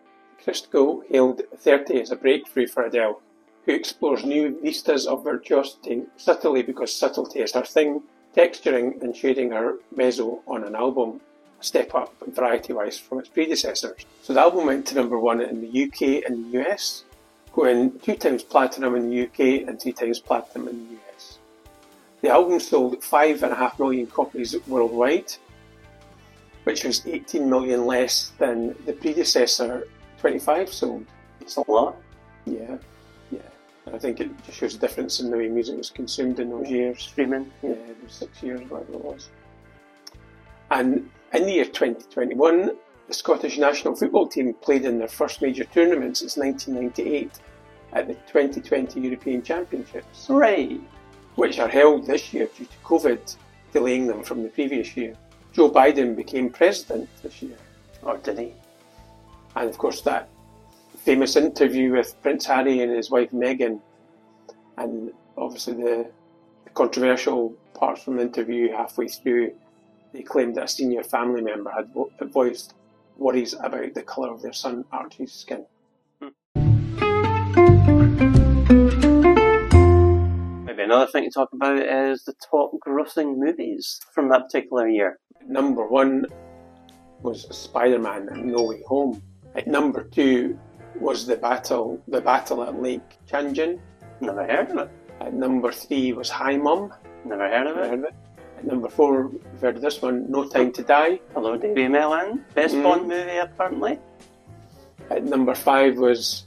Christgau 0.48 1.02
hailed 1.10 1.42
30 1.58 2.00
as 2.00 2.10
a 2.10 2.16
breakthrough 2.16 2.66
for 2.66 2.82
Adele 2.82 3.20
who 3.66 3.72
explores 3.72 4.24
new 4.24 4.58
vistas 4.62 5.06
of 5.06 5.22
virtuosity 5.22 6.04
subtly 6.16 6.62
because 6.62 6.94
subtlety 6.94 7.40
is 7.40 7.52
her 7.52 7.66
thing, 7.66 8.02
texturing 8.34 8.98
and 9.02 9.14
shading 9.14 9.50
her 9.50 9.74
mezzo 9.94 10.40
on 10.46 10.64
an 10.64 10.74
album, 10.74 11.20
a 11.60 11.64
step 11.64 11.94
up 11.94 12.14
variety 12.28 12.72
wise 12.72 12.98
from 12.98 13.18
its 13.18 13.28
predecessors. 13.28 14.06
So 14.22 14.32
the 14.32 14.40
album 14.40 14.64
went 14.64 14.86
to 14.86 14.94
number 14.94 15.18
one 15.18 15.42
in 15.42 15.60
the 15.60 15.84
UK 15.84 16.24
and 16.24 16.46
the 16.46 16.62
US, 16.62 17.04
going 17.52 17.98
two 18.00 18.16
times 18.16 18.42
platinum 18.42 18.94
in 18.94 19.10
the 19.10 19.24
UK 19.24 19.68
and 19.68 19.78
three 19.78 19.92
times 19.92 20.18
platinum 20.18 20.68
in 20.68 20.88
the 20.88 20.94
US. 20.94 21.38
The 22.22 22.30
album 22.30 22.58
sold 22.58 23.04
five 23.04 23.42
and 23.42 23.52
a 23.52 23.56
half 23.56 23.78
million 23.78 24.06
copies 24.06 24.56
worldwide, 24.66 25.30
which 26.64 26.84
was 26.84 27.06
18 27.06 27.50
million 27.50 27.84
less 27.84 28.32
than 28.38 28.74
the 28.86 28.94
predecessor 28.94 29.86
25 30.18 30.72
sold. 30.72 31.06
It's 31.40 31.56
a 31.56 31.70
lot. 31.70 31.96
Yeah. 32.44 32.78
Yeah. 33.30 33.40
I 33.92 33.98
think 33.98 34.20
it 34.20 34.30
just 34.44 34.58
shows 34.58 34.74
a 34.74 34.78
difference 34.78 35.20
in 35.20 35.30
the 35.30 35.36
way 35.36 35.48
music 35.48 35.76
was 35.76 35.90
consumed 35.90 36.40
in 36.40 36.50
those 36.50 36.68
years. 36.68 37.02
Streaming, 37.02 37.50
yeah, 37.62 37.74
those 38.02 38.12
six 38.12 38.42
years, 38.42 38.68
whatever 38.68 38.94
it 38.94 39.04
was. 39.04 39.30
And 40.70 41.08
in 41.32 41.44
the 41.44 41.52
year 41.52 41.64
2021, 41.64 42.70
the 43.06 43.14
Scottish 43.14 43.58
national 43.58 43.96
football 43.96 44.26
team 44.26 44.52
played 44.54 44.84
in 44.84 44.98
their 44.98 45.08
first 45.08 45.40
major 45.40 45.64
tournament 45.64 46.18
since 46.18 46.36
1998 46.36 47.30
at 47.92 48.06
the 48.06 48.14
2020 48.14 49.00
European 49.00 49.42
Championships. 49.42 50.26
Right. 50.28 50.80
Which 51.36 51.58
are 51.58 51.68
held 51.68 52.06
this 52.06 52.32
year 52.34 52.48
due 52.56 52.66
to 52.66 52.78
COVID 52.84 53.36
delaying 53.72 54.06
them 54.06 54.22
from 54.22 54.42
the 54.42 54.48
previous 54.48 54.96
year. 54.96 55.14
Joe 55.52 55.70
Biden 55.70 56.14
became 56.14 56.50
president 56.50 57.08
this 57.22 57.40
year. 57.42 57.56
Or 58.02 58.14
oh, 58.14 58.16
did 58.18 58.38
he? 58.38 58.52
And 59.58 59.68
of 59.68 59.76
course, 59.76 60.02
that 60.02 60.28
famous 60.98 61.34
interview 61.34 61.90
with 61.90 62.14
Prince 62.22 62.46
Harry 62.46 62.80
and 62.80 62.92
his 62.92 63.10
wife 63.10 63.32
Meghan, 63.32 63.80
and 64.76 65.10
obviously 65.36 65.74
the, 65.74 66.10
controversial 66.74 67.52
parts 67.74 68.04
from 68.04 68.16
the 68.16 68.22
interview 68.22 68.70
halfway 68.70 69.08
through, 69.08 69.52
they 70.12 70.22
claimed 70.22 70.54
that 70.54 70.64
a 70.64 70.68
senior 70.68 71.02
family 71.02 71.40
member 71.42 71.72
had, 71.72 71.90
voiced 72.30 72.74
worries 73.16 73.52
about 73.54 73.94
the 73.94 74.02
colour 74.02 74.30
of 74.32 74.42
their 74.42 74.52
son 74.52 74.84
Archie's 74.92 75.32
skin. 75.32 75.66
Maybe 80.66 80.82
another 80.84 81.10
thing 81.10 81.24
to 81.24 81.30
talk 81.34 81.48
about 81.52 81.78
is 81.78 82.22
the 82.22 82.34
top 82.48 82.70
grossing 82.86 83.38
movies 83.38 83.98
from 84.14 84.28
that 84.28 84.42
particular 84.44 84.88
year. 84.88 85.18
Number 85.48 85.84
one 85.84 86.26
was 87.22 87.48
Spider 87.56 87.98
Man 87.98 88.28
No 88.44 88.62
Way 88.62 88.82
Home. 88.86 89.20
At 89.58 89.66
number 89.66 90.04
two 90.04 90.56
was 90.94 91.26
the 91.26 91.36
battle 91.36 92.00
the 92.06 92.20
battle 92.20 92.62
at 92.62 92.80
Lake 92.80 93.18
Changjin. 93.28 93.80
Never 94.20 94.46
heard 94.46 94.70
of 94.70 94.76
it. 94.78 94.90
At 95.20 95.34
number 95.34 95.72
three 95.72 96.12
was 96.12 96.30
Hi 96.30 96.56
Mum. 96.56 96.94
Never 97.24 97.48
heard 97.48 97.66
of 97.66 97.76
it. 97.76 97.90
Heard 97.90 97.98
of 97.98 98.04
it. 98.04 98.14
At 98.58 98.64
number 98.64 98.88
four, 98.88 99.26
we've 99.26 99.60
heard 99.60 99.74
of 99.74 99.82
this 99.82 100.00
one, 100.00 100.30
No 100.30 100.46
Time 100.48 100.70
to 100.74 100.82
Die. 100.84 101.18
Hello, 101.34 101.56
Davy 101.56 101.88
Mellon. 101.88 102.44
Best 102.54 102.76
mm. 102.76 102.84
Bond 102.84 103.08
movie 103.08 103.38
apparently. 103.38 103.98
At 105.10 105.24
number 105.24 105.56
five 105.56 105.96
was 105.96 106.46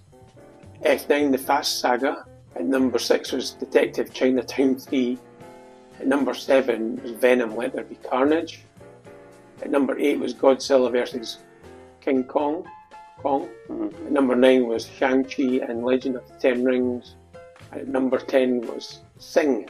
F9 0.86 1.34
The 1.34 1.38
Fast 1.38 1.82
Saga. 1.82 2.25
At 2.56 2.63
number 2.63 2.98
six 2.98 3.34
was 3.34 3.51
Detective 3.51 4.13
Chinatown 4.13 4.77
3. 4.77 5.20
At 6.00 6.08
number 6.08 6.34
seven 6.34 7.01
was 7.03 7.12
Venom 7.12 7.58
Let 7.58 7.74
There 7.74 7.84
Be 7.84 7.96
Carnage. 7.96 8.62
At 9.62 9.70
number 9.70 10.00
eight 10.00 10.18
was 10.18 10.34
Godzilla 10.34 10.89
vs. 10.89 11.39
King 12.00 12.24
Kong. 12.24 12.65
Kong. 13.22 13.48
Mhm. 13.70 13.94
At 14.06 14.12
number 14.12 14.36
nine 14.36 14.68
was 14.68 14.86
Shang-Chi 14.86 15.60
and 15.68 15.84
Legend 15.84 16.16
of 16.16 16.28
the 16.28 16.34
Ten 16.40 16.63
Rings. 16.63 17.16
And 17.72 17.82
at 17.82 17.88
number 17.88 18.18
ten 18.18 18.62
was 18.62 19.01
Sing, 19.18 19.70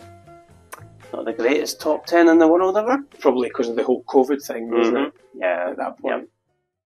Not 1.14 1.26
the 1.26 1.34
greatest 1.34 1.82
top 1.82 2.06
10 2.06 2.30
in 2.30 2.40
the 2.40 2.48
world 2.48 2.78
ever. 2.78 2.98
probably 3.20 3.50
because 3.50 3.68
of 3.68 3.76
the 3.76 3.84
whole 3.84 4.02
COVID 4.06 4.42
thing, 4.46 4.72
wasn't 4.72 4.96
Mhm. 4.98 5.08
it? 5.08 5.14
Yeah, 5.34 5.68
At 5.72 5.78
that 5.78 6.00
point. 6.00 6.30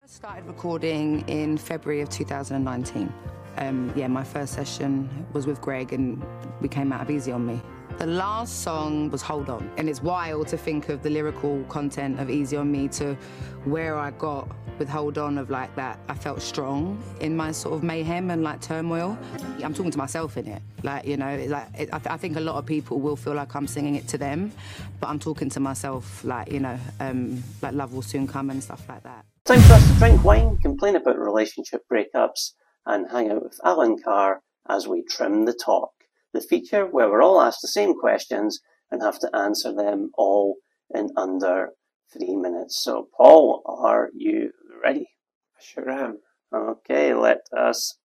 I 0.02 0.06
started 0.08 0.44
recording 0.46 1.22
in 1.28 1.56
February 1.56 2.00
of 2.00 2.08
2019. 2.08 3.12
Um, 3.58 3.92
yeah, 3.94 4.08
my 4.08 4.24
first 4.24 4.54
session 4.54 5.08
was 5.32 5.46
with 5.46 5.60
Greg 5.60 5.92
and 5.92 6.20
we 6.60 6.66
came 6.68 6.92
out 6.92 7.02
of 7.02 7.10
Easy 7.10 7.30
on 7.30 7.46
Me. 7.46 7.60
The 7.98 8.06
last 8.06 8.62
song 8.62 9.10
was 9.10 9.22
Hold 9.22 9.50
On, 9.50 9.68
and 9.76 9.88
it's 9.88 10.00
wild 10.00 10.46
to 10.48 10.56
think 10.56 10.88
of 10.88 11.02
the 11.02 11.10
lyrical 11.10 11.64
content 11.64 12.20
of 12.20 12.30
Easy 12.30 12.56
on 12.56 12.70
Me 12.70 12.86
to 12.90 13.16
where 13.64 13.96
I 13.96 14.12
got 14.12 14.48
with 14.78 14.88
Hold 14.88 15.18
On 15.18 15.36
of 15.36 15.50
like 15.50 15.74
that. 15.74 15.98
I 16.08 16.14
felt 16.14 16.40
strong 16.40 17.02
in 17.20 17.36
my 17.36 17.50
sort 17.50 17.74
of 17.74 17.82
mayhem 17.82 18.30
and 18.30 18.44
like 18.44 18.60
turmoil. 18.60 19.18
I'm 19.64 19.74
talking 19.74 19.90
to 19.90 19.98
myself 19.98 20.36
in 20.36 20.46
it, 20.46 20.62
like 20.84 21.06
you 21.06 21.16
know, 21.16 21.44
like 21.48 21.66
it, 21.76 21.88
I, 21.92 21.98
th- 21.98 22.06
I 22.06 22.16
think 22.16 22.36
a 22.36 22.40
lot 22.40 22.54
of 22.54 22.64
people 22.64 23.00
will 23.00 23.16
feel 23.16 23.34
like 23.34 23.56
I'm 23.56 23.66
singing 23.66 23.96
it 23.96 24.06
to 24.08 24.18
them, 24.18 24.52
but 25.00 25.08
I'm 25.08 25.18
talking 25.18 25.50
to 25.50 25.58
myself, 25.58 26.22
like 26.22 26.52
you 26.52 26.60
know, 26.60 26.78
um, 27.00 27.42
like 27.62 27.74
love 27.74 27.92
will 27.92 28.02
soon 28.02 28.28
come 28.28 28.50
and 28.50 28.62
stuff 28.62 28.88
like 28.88 29.02
that. 29.02 29.24
Time 29.44 29.60
for 29.62 29.72
us 29.72 29.88
to 29.88 29.98
drink 29.98 30.22
wine, 30.22 30.56
complain 30.58 30.94
about 30.94 31.18
relationship 31.18 31.82
breakups, 31.92 32.52
and 32.86 33.10
hang 33.10 33.28
out 33.32 33.42
with 33.42 33.58
Alan 33.64 33.96
Carr 34.00 34.40
as 34.68 34.86
we 34.86 35.02
trim 35.02 35.46
the 35.46 35.52
talk. 35.52 35.90
The 36.34 36.40
feature 36.40 36.86
where 36.86 37.08
we're 37.10 37.22
all 37.22 37.40
asked 37.40 37.62
the 37.62 37.68
same 37.68 37.98
questions 37.98 38.60
and 38.90 39.02
have 39.02 39.18
to 39.20 39.34
answer 39.34 39.72
them 39.72 40.10
all 40.16 40.56
in 40.94 41.10
under 41.16 41.70
three 42.12 42.36
minutes. 42.36 42.82
So, 42.82 43.08
Paul, 43.16 43.62
are 43.66 44.10
you 44.14 44.52
ready? 44.84 45.08
I 45.56 45.62
sure 45.62 45.90
am. 45.90 46.18
Okay, 46.54 47.14
let 47.14 47.40
us 47.56 47.98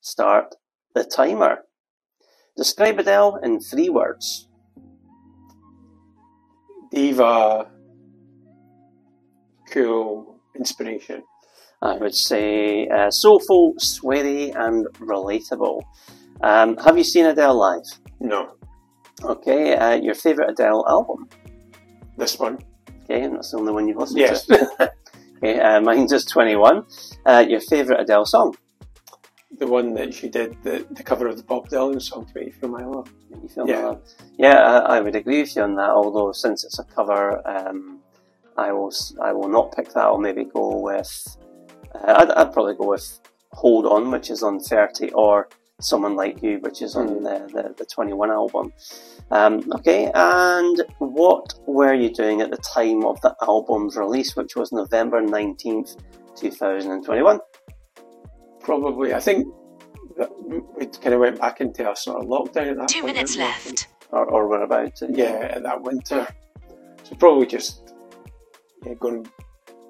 start 0.00 0.54
the 0.94 1.04
timer. 1.04 1.58
Describe 2.56 2.98
Adele 2.98 3.36
in 3.42 3.60
three 3.60 3.88
words. 3.88 4.48
Diva, 6.92 7.70
cool, 9.70 10.40
inspiration. 10.56 11.22
I 11.82 11.94
would 11.94 12.14
say 12.14 12.88
uh, 12.88 13.10
soulful, 13.10 13.74
sweary, 13.78 14.54
and 14.54 14.86
relatable. 14.98 15.82
Um, 16.42 16.76
have 16.78 16.96
you 16.96 17.04
seen 17.04 17.26
Adele 17.26 17.54
live? 17.58 17.82
No, 18.20 18.54
Okay, 19.22 19.74
uh, 19.76 19.94
your 19.96 20.14
favourite 20.14 20.50
Adele 20.50 20.84
album? 20.88 21.28
this 22.16 22.38
one. 22.38 22.58
Okay, 23.04 23.22
and 23.22 23.36
that's 23.36 23.50
the 23.50 23.58
only 23.58 23.72
one 23.72 23.86
you've 23.88 23.96
listened 23.98 24.18
Yes. 24.20 24.46
to. 24.46 24.92
okay, 25.38 25.60
uh, 25.60 25.80
mine's 25.80 26.10
just 26.10 26.28
21. 26.30 26.84
Uh, 27.26 27.44
your 27.48 27.60
favourite 27.60 28.00
Adele 28.00 28.26
song? 28.26 28.56
the 29.58 29.66
one 29.66 29.92
that 29.92 30.14
she 30.14 30.26
did, 30.28 30.56
the, 30.62 30.86
the 30.92 31.02
cover 31.02 31.26
of 31.26 31.36
the 31.36 31.42
Bob 31.42 31.68
Dylan 31.68 32.00
song 32.00 32.24
to 32.32 32.40
me, 32.40 32.50
Feel 32.50 32.70
My 32.70 32.82
Love. 32.84 33.12
You 33.42 33.48
feel 33.48 33.68
Yeah. 33.68 33.80
that? 33.82 34.00
Yeah, 34.38 34.54
I, 34.58 34.96
I 34.96 35.00
would 35.00 35.14
agree 35.16 35.40
with 35.42 35.54
you 35.54 35.62
on 35.62 35.74
that. 35.74 35.90
Although 35.90 36.32
since 36.32 36.64
it's 36.64 36.78
a 36.78 36.84
cover, 36.84 37.46
um, 37.46 37.98
I 38.56 38.72
will 38.72 38.90
I 39.22 39.32
will 39.34 39.48
not 39.48 39.74
pick 39.76 39.88
that. 39.92 40.04
I'll 40.04 40.16
maybe 40.18 40.44
go 40.44 40.78
with. 40.78 41.36
Uh, 41.94 42.14
I'd, 42.20 42.30
I'd 42.30 42.52
probably 42.54 42.74
go 42.74 42.86
with 42.86 43.20
Hold 43.52 43.84
On, 43.84 44.10
which 44.10 44.30
is 44.30 44.42
on 44.42 44.60
30, 44.60 45.10
or 45.12 45.48
Someone 45.80 46.16
Like 46.16 46.42
You, 46.42 46.58
which 46.60 46.82
is 46.82 46.96
on 46.96 47.22
the, 47.22 47.50
the, 47.52 47.74
the 47.76 47.84
21 47.84 48.30
album. 48.30 48.72
Um, 49.30 49.62
okay, 49.76 50.10
and 50.14 50.82
what 50.98 51.54
were 51.66 51.94
you 51.94 52.12
doing 52.12 52.40
at 52.40 52.50
the 52.50 52.56
time 52.58 53.04
of 53.04 53.20
the 53.20 53.34
album's 53.42 53.96
release, 53.96 54.34
which 54.36 54.56
was 54.56 54.72
November 54.72 55.22
19th, 55.22 55.96
2021? 56.36 57.40
Probably, 58.60 59.14
I 59.14 59.20
think 59.20 59.46
that 60.16 60.30
we 60.76 60.86
kind 60.86 61.14
of 61.14 61.20
went 61.20 61.40
back 61.40 61.60
into 61.60 61.90
a 61.90 61.96
sort 61.96 62.22
of 62.22 62.28
lockdown 62.28 62.70
at 62.70 62.76
that 62.76 62.88
Two 62.88 63.02
point, 63.02 63.14
minutes 63.14 63.36
didn't 63.36 63.48
left. 63.48 63.88
Or, 64.10 64.26
or 64.26 64.48
were 64.48 64.62
about 64.62 64.96
to? 64.96 65.08
Yeah, 65.10 65.58
that 65.60 65.80
winter. 65.80 66.26
So 67.04 67.14
probably 67.16 67.46
just 67.46 67.94
yeah, 68.84 68.94
going 68.94 69.26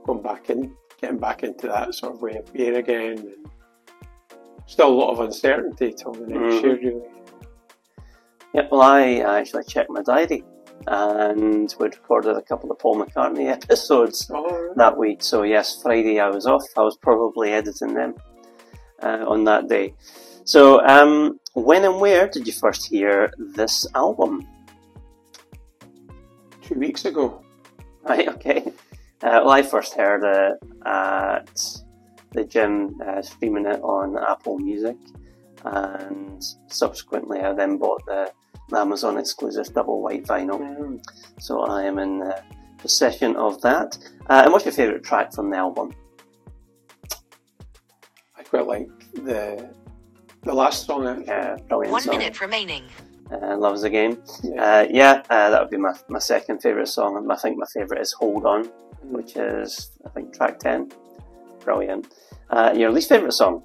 going 0.05 0.23
back 0.23 0.51
in, 0.51 0.75
getting 1.01 1.19
back 1.19 1.43
into 1.43 1.67
that 1.69 1.95
sort 1.95 2.15
of 2.15 2.23
way 2.23 2.37
of 2.37 2.53
being 2.53 2.77
again. 2.77 3.19
And 3.19 3.51
still 4.71 4.89
a 4.89 4.97
lot 5.03 5.11
of 5.11 5.21
uncertainty 5.21 5.93
till 5.93 6.13
the 6.13 6.27
next 6.27 6.55
Mhm. 6.55 6.63
year, 6.63 6.77
really. 6.77 7.03
Yeah, 8.55 8.69
well, 8.71 8.83
I 8.83 9.17
actually 9.39 9.65
checked 9.65 9.91
my 9.91 10.03
diary 10.03 10.45
and 10.87 11.75
we'd 11.79 11.95
recorded 11.97 12.37
a 12.37 12.43
couple 12.43 12.71
of 12.71 12.79
Paul 12.79 12.97
McCartney 13.05 13.49
episodes 13.59 14.31
Oh, 14.35 14.73
that 14.77 14.97
week. 14.97 15.23
So, 15.23 15.43
yes, 15.43 15.81
Friday 15.83 16.21
I 16.21 16.29
was 16.31 16.47
off. 16.47 16.65
I 16.77 16.83
was 16.83 16.97
probably 16.97 17.53
editing 17.53 17.95
them 17.95 18.15
uh, 19.03 19.25
on 19.27 19.45
that 19.45 19.69
day. 19.69 19.95
So, 20.45 20.81
um, 20.87 21.39
when 21.55 21.85
and 21.85 22.01
where 22.01 22.29
did 22.29 22.47
you 22.47 22.53
first 22.53 22.87
hear 22.87 23.33
this 23.39 23.87
album? 23.95 24.47
two 26.63 26.79
weeks 26.79 27.05
ago. 27.05 27.43
Right, 28.05 28.29
okay. 28.37 28.63
Uh, 29.23 29.43
well, 29.45 29.51
I 29.51 29.63
first 29.63 29.95
heard 29.95 30.23
it 30.25 30.59
at 30.87 31.61
the 32.33 32.45
gym, 32.45 33.01
uh, 33.07 33.23
streaming 33.23 33.67
it 33.67 33.81
on 33.83 34.17
Apple 34.19 34.59
Music, 34.59 34.97
and 35.65 36.43
subsequently 36.69 37.41
I 37.41 37.53
then 37.53 37.77
bought 37.77 38.05
the, 38.07 38.33
the 38.69 38.79
Amazon 38.79 39.19
exclusive 39.19 39.73
double 39.75 40.03
white 40.03 40.25
vinyl. 40.25 41.01
So 41.39 41.63
I 41.63 41.83
am 41.83 41.99
in 41.99 42.23
uh, 42.23 42.41
possession 42.79 43.37
of 43.37 43.61
that. 43.63 43.99
Uh, 44.29 44.43
and 44.45 44.53
what's 44.53 44.65
your 44.65 44.73
favourite 44.73 45.03
track 45.03 45.33
from 45.33 45.51
the 45.51 45.57
album? 45.57 45.93
I 48.37 48.43
quite 48.43 48.67
like 48.67 48.89
the 49.15 49.71
the 50.43 50.55
last 50.55 50.87
song. 50.87 51.07
Actually. 51.07 51.29
Uh, 51.29 51.57
brilliant 51.69 51.93
One 51.93 52.03
song. 52.03 52.19
minute 52.19 52.41
remaining. 52.41 52.85
Uh, 53.31 53.57
Loves 53.57 53.83
the 53.83 53.91
Game. 53.91 54.21
Yeah. 54.43 54.63
Uh, 54.63 54.87
yeah, 54.91 55.23
uh, 55.31 55.51
that 55.51 55.61
would 55.61 55.71
be 55.71 55.77
my, 55.77 55.93
my 56.09 56.19
second 56.19 56.61
favourite 56.61 56.89
song. 56.89 57.17
And 57.17 57.31
I 57.31 57.37
think 57.37 57.59
my 57.59 57.67
favourite 57.73 58.01
is 58.01 58.13
Hold 58.13 58.45
On, 58.45 58.65
which 59.05 59.37
is, 59.37 59.93
I 60.05 60.09
think, 60.09 60.35
track 60.35 60.59
10. 60.59 60.91
Brilliant. 61.65 62.13
Uh, 62.51 62.73
your 62.77 62.91
least 62.91 63.09
favourite 63.09 63.33
song? 63.33 63.63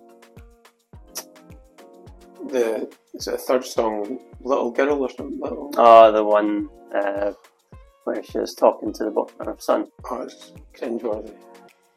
the 2.47 2.87
is 3.13 3.27
it 3.27 3.31
the 3.31 3.37
third 3.37 3.65
song, 3.65 4.19
Little 4.41 4.71
Girl 4.71 5.01
or 5.01 5.09
something? 5.09 5.39
Little. 5.39 5.71
Oh, 5.77 6.11
the 6.11 6.23
one 6.23 6.69
uh, 6.93 7.31
where 8.03 8.23
she 8.23 8.37
was 8.37 8.53
talking 8.53 8.93
to 8.93 9.05
the 9.05 9.11
bo- 9.11 9.29
her 9.43 9.55
son. 9.57 9.87
Oh, 10.09 10.21
it's 10.21 10.53
cringeworthy. 10.77 11.33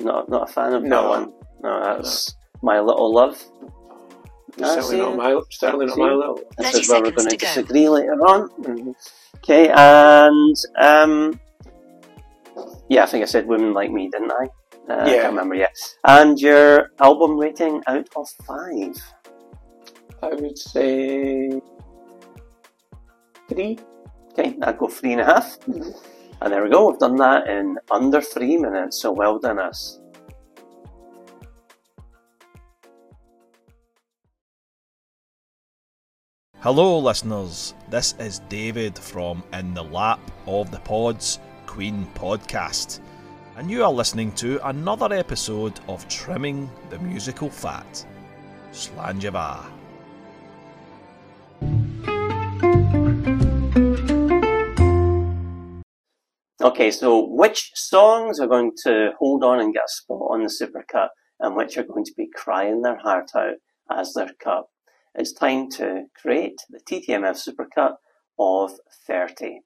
Not, 0.00 0.28
not 0.28 0.48
a 0.48 0.52
fan 0.52 0.72
of 0.74 0.82
that 0.82 0.88
No. 0.88 1.08
one. 1.10 1.32
No, 1.62 1.82
that's 1.82 2.34
My 2.62 2.80
Little 2.80 3.12
Love. 3.12 3.42
Ah, 4.62 4.74
certainly 4.74 4.90
see? 4.96 4.98
not 4.98 5.16
my 5.16 5.40
certainly 5.50 5.86
not 5.86 5.98
my 5.98 6.10
little. 6.12 6.40
This 6.56 6.74
is 6.74 6.88
where 6.88 7.02
we're 7.02 7.10
going 7.10 7.28
to 7.28 7.36
to 7.36 7.44
go. 7.44 7.46
disagree 7.46 7.88
later 7.88 8.12
on. 8.14 8.48
Mhm. 8.62 8.94
Okay, 9.38 9.68
and 9.68 10.56
um, 10.80 11.38
yeah, 12.88 13.02
I 13.02 13.06
think 13.06 13.22
I 13.22 13.26
said 13.26 13.46
"Women 13.46 13.72
Like 13.74 13.90
Me," 13.90 14.08
didn't 14.08 14.32
I? 14.32 14.48
Uh, 14.88 15.02
I 15.02 15.10
can't 15.10 15.28
remember 15.28 15.54
yet. 15.54 15.76
And 16.04 16.40
your 16.40 16.90
album 17.00 17.36
rating 17.36 17.82
out 17.86 18.08
of 18.16 18.28
five? 18.46 18.96
I 20.22 20.28
would 20.34 20.56
say 20.56 21.60
three. 23.48 23.78
Okay, 24.32 24.56
I'd 24.62 24.78
go 24.78 24.88
three 24.88 25.12
and 25.12 25.20
a 25.20 25.24
half. 25.24 25.58
And 25.66 26.52
there 26.52 26.62
we 26.62 26.70
go. 26.70 26.88
We've 26.88 26.98
done 26.98 27.16
that 27.16 27.48
in 27.48 27.76
under 27.90 28.20
three 28.20 28.56
minutes. 28.56 29.02
So 29.02 29.12
well 29.12 29.38
done 29.38 29.58
us. 29.58 30.00
Hello, 36.60 36.98
listeners. 36.98 37.74
This 37.88 38.14
is 38.18 38.40
David 38.48 38.98
from 38.98 39.44
In 39.52 39.74
the 39.74 39.84
Lap 39.84 40.20
of 40.46 40.70
the 40.70 40.80
Pods 40.80 41.38
Queen 41.66 42.06
podcast, 42.14 43.00
and 43.58 43.68
you 43.68 43.82
are 43.82 43.90
listening 43.90 44.30
to 44.30 44.64
another 44.68 45.12
episode 45.12 45.80
of 45.88 46.06
Trimming 46.06 46.70
the 46.90 46.98
Musical 47.00 47.50
Fat. 47.50 48.06
Slanjava. 48.70 49.68
Okay, 56.62 56.92
so 56.92 57.26
which 57.26 57.72
songs 57.74 58.38
are 58.38 58.46
going 58.46 58.70
to 58.84 59.10
hold 59.18 59.42
on 59.42 59.58
and 59.58 59.74
get 59.74 59.82
a 59.82 59.88
spot 59.88 60.28
on 60.30 60.44
the 60.44 60.48
supercut, 60.48 61.08
and 61.40 61.56
which 61.56 61.76
are 61.76 61.82
going 61.82 62.04
to 62.04 62.14
be 62.16 62.28
crying 62.32 62.82
their 62.82 62.98
heart 62.98 63.30
out 63.34 63.56
as 63.90 64.12
they're 64.14 64.30
cut? 64.40 64.66
It's 65.16 65.32
time 65.32 65.68
to 65.70 66.04
create 66.14 66.60
the 66.70 66.78
TTMF 66.88 67.44
supercut 67.44 67.94
of 68.38 68.70
30. 69.08 69.62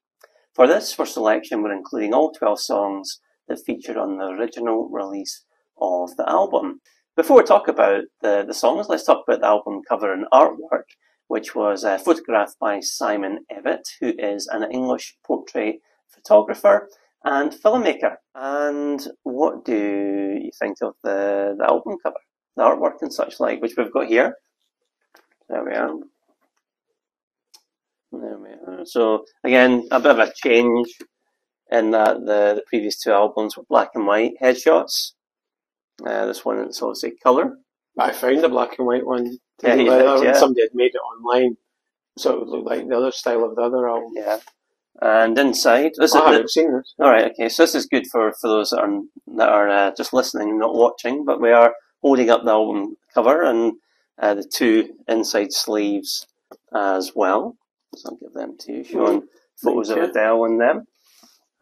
For 0.54 0.66
this, 0.66 0.94
for 0.94 1.04
selection, 1.04 1.62
we're 1.62 1.76
including 1.76 2.14
all 2.14 2.32
12 2.32 2.58
songs 2.58 3.20
that 3.48 3.64
featured 3.64 3.96
on 3.96 4.18
the 4.18 4.26
original 4.26 4.88
release 4.88 5.44
of 5.80 6.16
the 6.16 6.28
album. 6.28 6.80
Before 7.16 7.38
we 7.38 7.42
talk 7.42 7.68
about 7.68 8.04
the, 8.22 8.44
the 8.46 8.54
songs, 8.54 8.86
let's 8.88 9.04
talk 9.04 9.24
about 9.26 9.40
the 9.40 9.46
album 9.46 9.82
cover 9.88 10.12
and 10.12 10.26
artwork, 10.32 10.88
which 11.28 11.54
was 11.54 11.84
uh, 11.84 11.98
photographed 11.98 12.58
by 12.58 12.80
Simon 12.80 13.44
Emmett, 13.50 13.86
who 14.00 14.14
is 14.18 14.46
an 14.48 14.70
English 14.70 15.16
portrait 15.26 15.76
photographer 16.08 16.88
and 17.24 17.52
filmmaker. 17.52 18.16
And 18.34 19.06
what 19.22 19.64
do 19.64 20.40
you 20.42 20.50
think 20.58 20.78
of 20.82 20.94
the, 21.02 21.54
the 21.58 21.64
album 21.64 21.96
cover? 22.02 22.16
the 22.56 22.62
artwork 22.62 23.02
and 23.02 23.12
such 23.12 23.40
like, 23.40 23.60
which 23.60 23.74
we've 23.76 23.92
got 23.92 24.08
here. 24.08 24.36
There 25.48 25.64
we 25.64 25.72
are. 25.72 25.94
There 28.12 28.38
we 28.38 28.50
are. 28.50 28.84
So 28.84 29.24
again, 29.44 29.88
a 29.90 30.00
bit 30.00 30.12
of 30.12 30.18
a 30.18 30.32
change 30.34 30.88
in 31.72 31.90
that 31.92 32.20
the, 32.20 32.54
the 32.54 32.62
previous 32.66 33.00
two 33.00 33.10
albums 33.12 33.56
were 33.56 33.64
black 33.68 33.90
and 33.94 34.06
white 34.06 34.34
headshots. 34.40 35.12
Uh, 36.04 36.26
this 36.26 36.44
one 36.44 36.58
is 36.68 36.80
obviously 36.82 37.14
colour. 37.22 37.56
I 37.98 38.12
found 38.12 38.42
the 38.42 38.48
black 38.48 38.78
and 38.78 38.86
white 38.86 39.06
one. 39.06 39.38
Yeah, 39.62 39.76
did, 39.76 39.86
yeah. 39.86 40.32
Somebody 40.34 40.62
had 40.62 40.74
made 40.74 40.92
it 40.94 40.98
online, 40.98 41.56
so 42.18 42.32
it 42.34 42.38
would 42.40 42.48
look 42.48 42.66
like 42.66 42.88
the 42.88 42.96
other 42.96 43.12
style 43.12 43.44
of 43.44 43.56
the 43.56 43.62
other 43.62 43.88
album. 43.88 44.12
Yeah. 44.14 44.38
And 45.00 45.38
inside, 45.38 45.92
this 45.96 46.14
I 46.14 46.24
haven't 46.24 46.42
the, 46.42 46.48
seen 46.48 46.76
this. 46.76 46.94
All 46.98 47.10
right, 47.10 47.32
okay. 47.32 47.48
So 47.48 47.62
this 47.62 47.74
is 47.74 47.86
good 47.86 48.06
for, 48.06 48.32
for 48.40 48.48
those 48.48 48.70
that 48.70 48.80
are 48.80 49.00
that 49.36 49.48
are 49.48 49.68
uh, 49.68 49.90
just 49.96 50.12
listening 50.12 50.50
and 50.50 50.58
not 50.58 50.74
watching. 50.74 51.24
But 51.24 51.40
we 51.40 51.50
are 51.50 51.74
holding 52.02 52.30
up 52.30 52.44
the 52.44 52.50
album 52.50 52.96
cover 53.14 53.42
and 53.42 53.74
uh, 54.18 54.34
the 54.34 54.44
two 54.44 54.90
inside 55.08 55.52
sleeves 55.52 56.26
as 56.74 57.12
well. 57.14 57.56
So 57.94 58.10
I'll 58.10 58.16
give 58.16 58.32
them 58.34 58.56
to 58.60 58.72
you, 58.72 58.84
showing 58.84 59.28
photos 59.62 59.90
of. 59.90 59.98
Adele 59.98 60.44
in 60.44 60.58
them. 60.58 60.86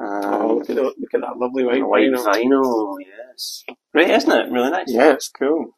Oh, 0.02 0.04
Um, 0.52 0.56
look 0.58 0.70
at, 0.70 0.76
that, 0.76 0.82
look 0.98 1.14
at 1.14 1.20
that 1.20 1.36
lovely 1.36 1.64
white, 1.64 1.86
white 1.86 2.08
vinyl. 2.10 2.24
vinyl, 2.24 2.94
yes, 3.00 3.64
great, 3.92 4.08
isn't 4.10 4.30
it? 4.32 4.50
Really 4.50 4.70
nice. 4.70 4.84
Yeah, 4.88 5.12
it's 5.12 5.28
cool. 5.28 5.76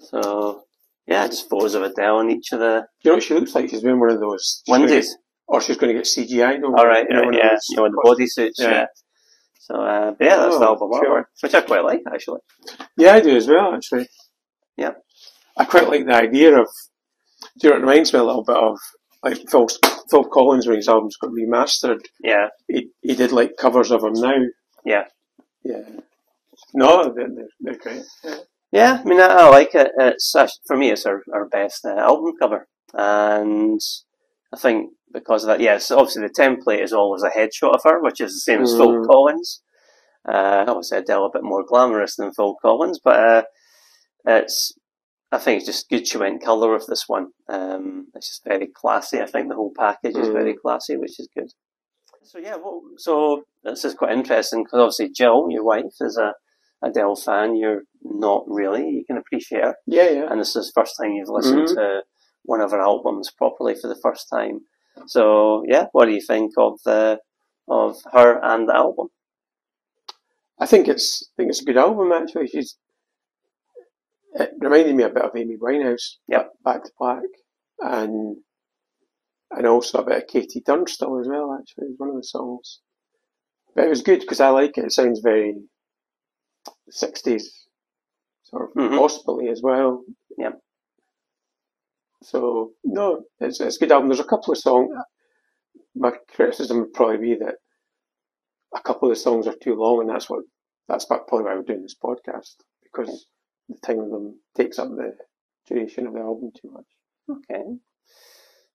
So 0.00 0.64
yeah, 1.06 1.26
just 1.26 1.48
photos 1.48 1.74
of 1.74 1.82
Adele 1.82 2.20
in 2.20 2.30
each 2.30 2.52
of 2.52 2.60
the 2.60 2.86
Do 3.02 3.08
you 3.08 3.10
know 3.12 3.16
what 3.16 3.22
she 3.22 3.34
looks 3.34 3.54
like? 3.54 3.70
She's 3.70 3.82
wearing 3.82 4.00
one 4.00 4.10
of 4.10 4.20
those. 4.20 4.62
onesies. 4.68 5.08
Or 5.46 5.60
she's 5.62 5.78
going 5.78 5.94
to 5.94 5.98
get 5.98 6.04
CGI. 6.06 6.62
All 6.62 6.86
right, 6.86 7.06
you 7.08 7.14
know, 7.16 7.22
right, 7.22 7.34
yeah, 7.38 7.56
you 7.70 7.76
know, 7.76 7.86
in 7.86 7.92
the 7.92 8.02
bodysuits, 8.04 8.58
yeah. 8.58 8.70
Yeah. 8.70 8.86
So 9.60 9.76
uh, 9.76 10.10
but 10.12 10.24
yeah, 10.24 10.36
that's 10.36 10.58
the 10.58 10.64
Oh, 10.64 10.68
album 10.74 10.90
cool. 10.90 11.00
artwork, 11.00 11.24
which 11.40 11.54
I 11.54 11.60
quite 11.62 11.84
like 11.84 12.02
actually. 12.12 12.40
Yeah, 12.98 13.14
I 13.14 13.20
do 13.20 13.34
as 13.36 13.46
well, 13.48 13.74
actually. 13.74 14.08
Yeah. 14.76 14.92
I 15.56 15.64
quite 15.64 15.88
like 15.88 16.04
the 16.06 16.14
idea 16.14 16.58
of. 16.60 16.66
Do 17.58 17.68
you 17.68 17.70
know 17.70 17.76
what 17.76 17.78
it 17.78 17.86
reminds 17.90 18.12
me 18.12 18.18
a 18.18 18.24
little 18.24 18.44
bit 18.44 18.56
of? 18.56 18.78
Like 19.22 19.38
Phil, 19.50 19.66
Phil 20.10 20.24
Collins 20.24 20.66
when 20.66 20.76
his 20.76 20.88
albums 20.88 21.16
got 21.16 21.30
remastered. 21.30 22.00
Yeah, 22.22 22.48
He, 22.68 22.90
he 23.02 23.14
did 23.14 23.32
like 23.32 23.56
covers 23.58 23.90
of 23.90 24.02
them 24.02 24.12
now. 24.14 24.34
yeah. 24.84 25.04
Yeah. 25.64 25.82
No, 26.74 27.12
they're, 27.14 27.28
they're, 27.28 27.48
they're 27.60 27.78
great. 27.78 28.02
Yeah. 28.24 28.36
Yeah, 28.70 29.00
I 29.02 29.08
mean, 29.08 29.20
I, 29.20 29.26
I 29.28 29.48
like 29.48 29.74
it. 29.74 29.90
It's 29.98 30.34
actually, 30.36 30.60
for 30.66 30.76
me, 30.76 30.90
it's 30.90 31.06
our, 31.06 31.22
our 31.32 31.46
best 31.48 31.84
uh, 31.86 31.96
album 31.96 32.34
cover, 32.38 32.68
and 32.92 33.80
I 34.52 34.58
think 34.58 34.90
because 35.12 35.42
of 35.44 35.48
that, 35.48 35.60
yes, 35.60 35.90
obviously 35.90 36.22
the 36.22 36.28
template 36.42 36.82
is 36.84 36.92
always 36.92 37.22
a 37.22 37.30
headshot 37.30 37.74
of 37.74 37.80
her, 37.84 38.02
which 38.02 38.20
is 38.20 38.34
the 38.34 38.40
same 38.40 38.62
as 38.62 38.72
Phil 38.76 38.92
Mm. 38.92 39.06
Collins. 39.06 39.62
Uh, 40.28 40.64
obviously 40.68 40.98
Adele 40.98 41.24
a 41.24 41.30
bit 41.32 41.42
more 41.42 41.64
glamorous 41.66 42.16
than 42.16 42.30
Phil 42.34 42.56
Collins, 42.60 43.00
but 43.02 43.16
uh, 43.18 43.42
it's 44.26 44.74
I 45.30 45.38
think 45.38 45.58
it's 45.58 45.66
just 45.66 45.90
good 45.90 46.06
she 46.08 46.16
went 46.16 46.42
colour 46.42 46.72
with 46.72 46.86
this 46.86 47.04
one. 47.06 47.28
Um, 47.48 48.06
it's 48.14 48.28
just 48.28 48.44
very 48.44 48.66
classy. 48.66 49.20
I 49.20 49.26
think 49.26 49.48
the 49.48 49.54
whole 49.54 49.72
package 49.76 50.16
is 50.16 50.28
Mm. 50.28 50.32
very 50.32 50.54
classy, 50.56 50.96
which 50.96 51.20
is 51.20 51.28
good. 51.36 51.50
So 52.22 52.38
yeah, 52.38 52.56
well, 52.56 52.82
so 52.96 53.44
this 53.62 53.84
is 53.84 53.94
quite 53.94 54.12
interesting 54.12 54.64
because 54.64 54.80
obviously 54.80 55.10
Jill, 55.10 55.48
your 55.50 55.64
wife, 55.64 55.84
is 56.00 56.16
a 56.18 56.34
Adele 56.82 57.16
fan. 57.16 57.56
You're 57.56 57.82
not 58.02 58.44
really. 58.46 58.88
You 58.88 59.04
can 59.04 59.16
appreciate 59.18 59.64
her, 59.64 59.74
Yeah, 59.86 60.08
yeah. 60.10 60.26
and 60.30 60.40
this 60.40 60.54
is 60.56 60.66
the 60.72 60.80
first 60.80 60.94
time 60.96 61.12
you've 61.12 61.28
listened 61.28 61.68
Mhm. 61.68 61.74
to 61.74 62.02
one 62.44 62.60
of 62.60 62.70
her 62.70 62.80
albums 62.80 63.30
properly 63.30 63.74
for 63.74 63.88
the 63.88 63.96
first 64.02 64.28
time. 64.30 64.60
So 65.06 65.62
yeah, 65.66 65.86
what 65.92 66.06
do 66.06 66.12
you 66.12 66.20
think 66.20 66.52
of 66.56 66.80
the 66.84 67.20
of 67.68 67.98
her 68.12 68.40
and 68.42 68.68
the 68.68 68.74
album? 68.74 69.08
I 70.58 70.66
think 70.66 70.88
it's 70.88 71.22
I 71.22 71.32
think 71.36 71.50
it's 71.50 71.60
a 71.62 71.64
good 71.64 71.76
album 71.76 72.12
actually. 72.12 72.46
She's 72.48 72.76
it 74.38 74.52
reminded 74.58 74.94
me 74.94 75.02
a 75.02 75.08
bit 75.08 75.24
of 75.24 75.36
Amy 75.36 75.56
Winehouse. 75.56 76.16
Yep. 76.28 76.52
Back 76.64 76.84
to 76.84 76.90
Black, 76.98 77.22
and 77.80 78.36
and 79.50 79.66
also 79.66 79.98
a 79.98 80.04
bit 80.04 80.22
of 80.22 80.28
KT 80.28 80.64
Tunstall 80.64 81.20
as 81.20 81.28
well. 81.28 81.58
Actually, 81.58 81.88
is 81.88 81.98
one 81.98 82.10
of 82.10 82.16
the 82.16 82.22
songs. 82.22 82.80
But 83.74 83.84
it 83.84 83.90
was 83.90 84.02
good 84.02 84.20
because 84.20 84.40
I 84.40 84.50
like 84.50 84.78
it. 84.78 84.86
It 84.86 84.92
sounds 84.92 85.20
very 85.20 85.56
sixties, 86.90 87.66
sort 88.44 88.70
of 88.70 88.74
mm-hmm. 88.76 88.96
gospel-y 88.96 89.48
as 89.50 89.62
well. 89.62 90.04
Yep. 90.38 90.60
So 92.22 92.72
no, 92.84 93.24
it's 93.40 93.60
it's 93.60 93.76
a 93.76 93.80
good 93.80 93.92
album. 93.92 94.08
There's 94.08 94.20
a 94.20 94.24
couple 94.24 94.52
of 94.52 94.58
songs. 94.58 94.90
My 95.94 96.12
criticism 96.34 96.80
would 96.80 96.92
probably 96.92 97.18
be 97.18 97.34
that 97.40 97.56
a 98.74 98.80
couple 98.80 99.08
of 99.10 99.16
the 99.16 99.20
songs 99.20 99.46
are 99.46 99.54
too 99.62 99.74
long, 99.74 100.00
and 100.00 100.10
that's 100.10 100.28
what 100.28 100.44
that's 100.88 101.06
probably 101.06 101.44
why 101.44 101.54
we're 101.54 101.62
doing 101.62 101.82
this 101.82 101.96
podcast 102.02 102.56
because 102.84 103.26
the 103.68 103.78
time 103.86 104.00
of 104.00 104.10
them 104.10 104.40
takes 104.56 104.78
up 104.78 104.88
the 104.88 105.16
duration 105.66 106.06
of 106.06 106.14
the 106.14 106.20
album 106.20 106.50
too 106.60 106.70
much. 106.70 106.84
Okay. 107.30 107.64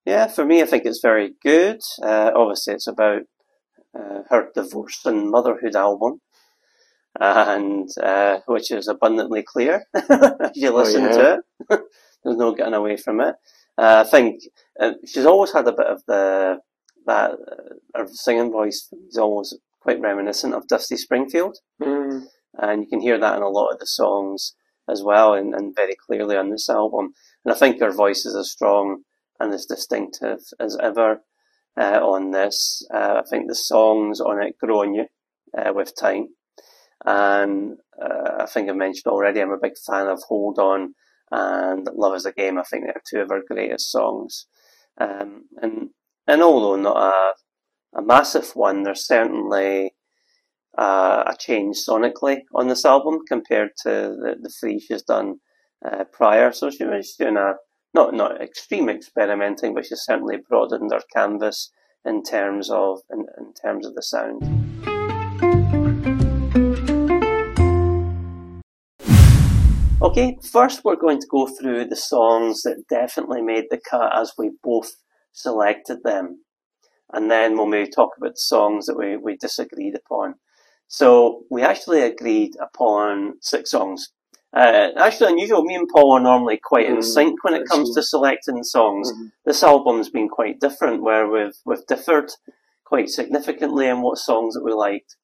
Yeah, 0.05 0.27
for 0.27 0.45
me, 0.45 0.61
I 0.61 0.65
think 0.65 0.85
it's 0.85 1.01
very 1.01 1.33
good. 1.41 1.79
Uh, 2.01 2.31
obviously, 2.35 2.73
it's 2.73 2.87
about 2.87 3.21
uh, 3.97 4.21
her 4.29 4.49
divorce 4.53 5.05
and 5.05 5.29
motherhood 5.31 5.75
album, 5.75 6.21
and 7.19 7.89
uh, 8.01 8.39
which 8.45 8.69
is 8.71 8.87
abundantly 8.87 9.43
clear 9.43 9.85
as 9.93 10.51
you 10.55 10.71
listen 10.71 11.03
yeah. 11.03 11.11
to 11.11 11.33
it. 11.69 11.79
There's 12.23 12.37
no 12.37 12.53
getting 12.53 12.73
away 12.73 12.97
from 12.97 13.21
it. 13.21 13.35
Uh, 13.77 14.03
I 14.05 14.09
think 14.09 14.43
uh, 14.79 14.93
she's 15.05 15.25
always 15.25 15.51
had 15.53 15.67
a 15.67 15.73
bit 15.73 15.87
of 15.87 16.03
the 16.07 16.59
that 17.05 17.31
uh, 17.31 17.99
her 17.99 18.07
singing 18.07 18.51
voice 18.51 18.89
is 19.09 19.17
always 19.17 19.53
quite 19.81 19.99
reminiscent 19.99 20.53
of 20.53 20.67
Dusty 20.67 20.95
Springfield 20.95 21.57
Mm. 21.81 22.23
and 22.59 22.81
you 22.83 22.87
can 22.87 23.01
hear 23.01 23.19
that 23.19 23.35
in 23.35 23.41
a 23.43 23.49
lot 23.49 23.71
of 23.71 23.79
the 23.79 23.87
songs 23.87 24.53
as 24.89 25.01
well, 25.03 25.33
and, 25.33 25.53
and 25.53 25.75
very 25.75 25.95
clearly 25.95 26.35
on 26.35 26.49
this 26.49 26.69
album. 26.69 27.13
And 27.43 27.53
I 27.53 27.57
think 27.57 27.79
her 27.79 27.91
voice 27.91 28.25
is 28.25 28.35
as 28.35 28.51
strong 28.51 29.03
and 29.39 29.53
as 29.53 29.65
distinctive 29.65 30.39
as 30.59 30.77
ever 30.81 31.21
uh, 31.79 31.99
on 32.01 32.31
this. 32.31 32.85
Uh, 32.93 33.21
I 33.23 33.29
think 33.29 33.47
the 33.47 33.55
songs 33.55 34.19
on 34.19 34.41
it 34.41 34.57
grow 34.59 34.81
on 34.81 34.93
you 34.93 35.05
uh, 35.57 35.73
with 35.73 35.93
time, 35.99 36.27
and 37.05 37.77
uh, 38.01 38.41
I 38.41 38.45
think 38.45 38.69
I 38.69 38.73
mentioned 38.73 39.11
already. 39.11 39.41
I'm 39.41 39.51
a 39.51 39.57
big 39.61 39.73
fan 39.85 40.07
of 40.07 40.21
Hold 40.27 40.59
On 40.59 40.95
and 41.31 41.87
Love 41.95 42.15
Is 42.15 42.25
a 42.25 42.31
Game. 42.31 42.57
I 42.57 42.63
think 42.63 42.85
they're 42.85 43.01
two 43.09 43.21
of 43.21 43.29
her 43.29 43.41
greatest 43.47 43.91
songs, 43.91 44.47
um, 44.99 45.43
and 45.61 45.89
and 46.27 46.41
although 46.41 46.75
not 46.75 46.97
a 46.97 47.33
a 47.95 48.01
massive 48.01 48.51
one, 48.55 48.83
they're 48.83 48.95
certainly 48.95 49.92
uh, 50.77 51.23
a 51.27 51.35
change 51.39 51.77
sonically 51.77 52.41
on 52.55 52.67
this 52.67 52.85
album 52.85 53.19
compared 53.27 53.71
to 53.83 53.89
the, 53.89 54.35
the 54.41 54.49
three 54.49 54.79
she's 54.79 55.03
done 55.03 55.39
uh, 55.85 56.03
prior. 56.05 56.51
So 56.51 56.69
she 56.69 56.83
was 56.83 57.15
doing 57.17 57.37
a 57.37 57.55
not 57.93 58.13
not 58.13 58.41
extreme 58.41 58.89
experimenting, 58.89 59.73
but 59.73 59.85
she's 59.85 60.01
certainly 60.01 60.37
broadened 60.37 60.91
her 60.91 61.01
canvas 61.13 61.71
in 62.05 62.23
terms 62.23 62.69
of 62.69 62.99
in, 63.11 63.25
in 63.37 63.53
terms 63.53 63.85
of 63.85 63.95
the 63.95 64.03
sound. 64.03 64.41
Okay, 70.01 70.37
first 70.51 70.83
we're 70.83 70.97
going 70.97 71.21
to 71.21 71.27
go 71.27 71.47
through 71.47 71.85
the 71.85 71.95
songs 71.95 72.63
that 72.63 72.83
definitely 72.89 73.41
made 73.41 73.65
the 73.69 73.79
cut 73.89 74.11
as 74.13 74.33
we 74.37 74.51
both 74.61 74.97
selected 75.31 76.03
them. 76.03 76.43
And 77.13 77.31
then 77.31 77.55
we'll 77.55 77.67
maybe 77.67 77.89
talk 77.89 78.11
about 78.17 78.33
the 78.33 78.41
songs 78.41 78.85
that 78.87 78.97
we, 78.97 79.15
we 79.15 79.37
disagreed 79.37 79.95
upon. 79.95 80.35
So 80.93 81.43
we 81.49 81.63
actually 81.63 82.01
agreed 82.01 82.55
upon 82.61 83.37
six 83.41 83.71
songs. 83.71 84.09
Uh, 84.55 84.89
actually 84.95 85.31
unusual. 85.33 85.63
Me 85.63 85.73
and 85.73 85.89
Paul 85.91 86.11
are 86.13 86.19
normally 86.19 86.59
quite 86.71 86.85
in 86.85 86.97
Mm, 86.97 87.03
sync 87.15 87.43
when 87.43 87.55
it 87.55 87.67
comes 87.67 87.95
to 87.95 88.03
selecting 88.03 88.63
songs. 88.63 89.11
Mhm. 89.11 89.31
This 89.43 89.63
album's 89.63 90.09
been 90.17 90.29
quite 90.29 90.59
different, 90.59 91.01
where 91.01 91.25
we've 91.27 91.57
we've 91.65 91.87
differed 91.87 92.29
quite 92.91 93.09
significantly 93.09 93.87
in 93.87 94.03
what 94.03 94.19
songs 94.19 94.53
that 94.53 94.63
we 94.63 94.71
liked, 94.87 95.15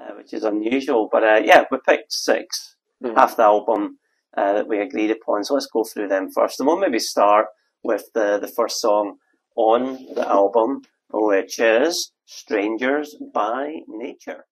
uh, 0.00 0.12
which 0.18 0.32
is 0.32 0.44
unusual. 0.44 1.08
But 1.10 1.24
uh, 1.24 1.40
yeah, 1.50 1.64
we 1.72 1.78
picked 1.90 2.12
six 2.12 2.76
Mhm. 3.02 3.16
half 3.18 3.34
the 3.36 3.42
album 3.54 3.98
uh, 4.38 4.52
that 4.56 4.68
we 4.68 4.78
agreed 4.78 5.10
upon. 5.18 5.42
So 5.42 5.54
let's 5.54 5.66
go 5.78 5.82
through 5.82 6.06
them 6.14 6.30
first, 6.30 6.60
and 6.60 6.68
we'll 6.68 6.84
maybe 6.86 7.00
start 7.14 7.46
with 7.82 8.04
the 8.16 8.28
the 8.44 8.52
first 8.58 8.76
song 8.86 9.06
on 9.56 9.80
the 10.18 10.26
album, 10.40 10.70
which 11.32 11.58
is 11.58 12.12
"Strangers 12.26 13.08
by 13.40 13.62
Nature." 13.88 14.42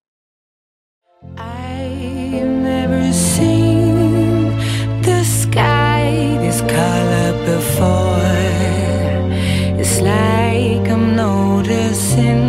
Before. 7.45 8.35
It's 9.81 10.01
like 10.01 10.89
I'm 10.89 11.17
noticing 11.17 12.44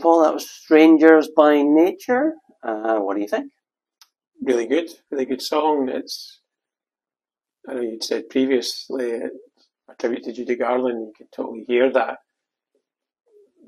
Paul, 0.00 0.22
that 0.22 0.34
was 0.34 0.48
Strangers 0.48 1.28
by 1.36 1.62
Nature. 1.62 2.34
Uh, 2.62 2.98
what 2.98 3.14
do 3.14 3.20
you 3.20 3.28
think? 3.28 3.52
Really 4.42 4.66
good, 4.66 4.90
really 5.10 5.26
good 5.26 5.42
song. 5.42 5.88
It's, 5.88 6.40
I 7.68 7.74
know 7.74 7.80
you'd 7.82 8.04
said 8.04 8.28
previously, 8.28 9.12
a 9.14 9.94
tribute 9.98 10.24
to 10.24 10.32
Judy 10.32 10.56
Garland. 10.56 11.08
You 11.08 11.12
can 11.16 11.28
totally 11.34 11.64
hear 11.66 11.92
that, 11.92 12.18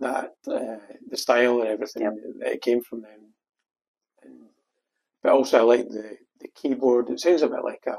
that 0.01 0.33
uh, 0.47 0.77
the 1.11 1.17
style 1.17 1.61
and 1.61 1.69
everything 1.69 2.05
that 2.41 2.53
it 2.53 2.63
came 2.63 2.83
from 2.83 3.03
them. 3.03 3.35
And, 4.23 4.35
but 5.23 5.33
also, 5.33 5.59
I 5.59 5.63
like 5.63 5.89
the, 5.89 6.17
the 6.41 6.49
keyboard. 6.55 7.11
It 7.11 7.21
sounds 7.21 7.43
a 7.43 7.49
bit 7.49 7.65
like 7.65 7.85
a 7.87 7.97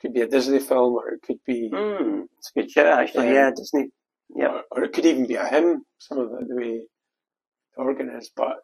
could 0.00 0.12
be 0.12 0.20
a 0.20 0.28
Disney 0.28 0.58
film, 0.58 0.94
or 0.94 1.08
it 1.08 1.22
could 1.22 1.38
be. 1.46 1.70
Mm, 1.72 2.24
it's 2.38 2.50
a 2.54 2.60
good 2.60 2.70
shout, 2.70 2.86
actually. 2.86 3.32
Yeah, 3.32 3.50
Disney. 3.56 3.88
Yeah. 4.34 4.48
Or, 4.48 4.62
or 4.72 4.84
it 4.84 4.92
could 4.92 5.06
even 5.06 5.26
be 5.26 5.36
a 5.36 5.46
hymn. 5.46 5.84
Some 5.98 6.18
of 6.18 6.30
the, 6.30 6.44
the 6.46 6.54
way 6.54 6.82
the 7.76 7.82
organ 7.82 8.10
is, 8.10 8.30
but 8.36 8.56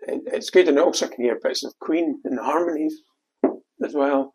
it, 0.00 0.22
it's 0.26 0.50
good, 0.50 0.68
and 0.68 0.78
it 0.78 0.84
also 0.84 1.08
can 1.08 1.24
hear 1.24 1.38
bits 1.42 1.64
of 1.64 1.78
Queen 1.80 2.20
in 2.24 2.36
the 2.36 2.44
harmonies 2.44 3.02
as 3.84 3.94
well. 3.94 4.32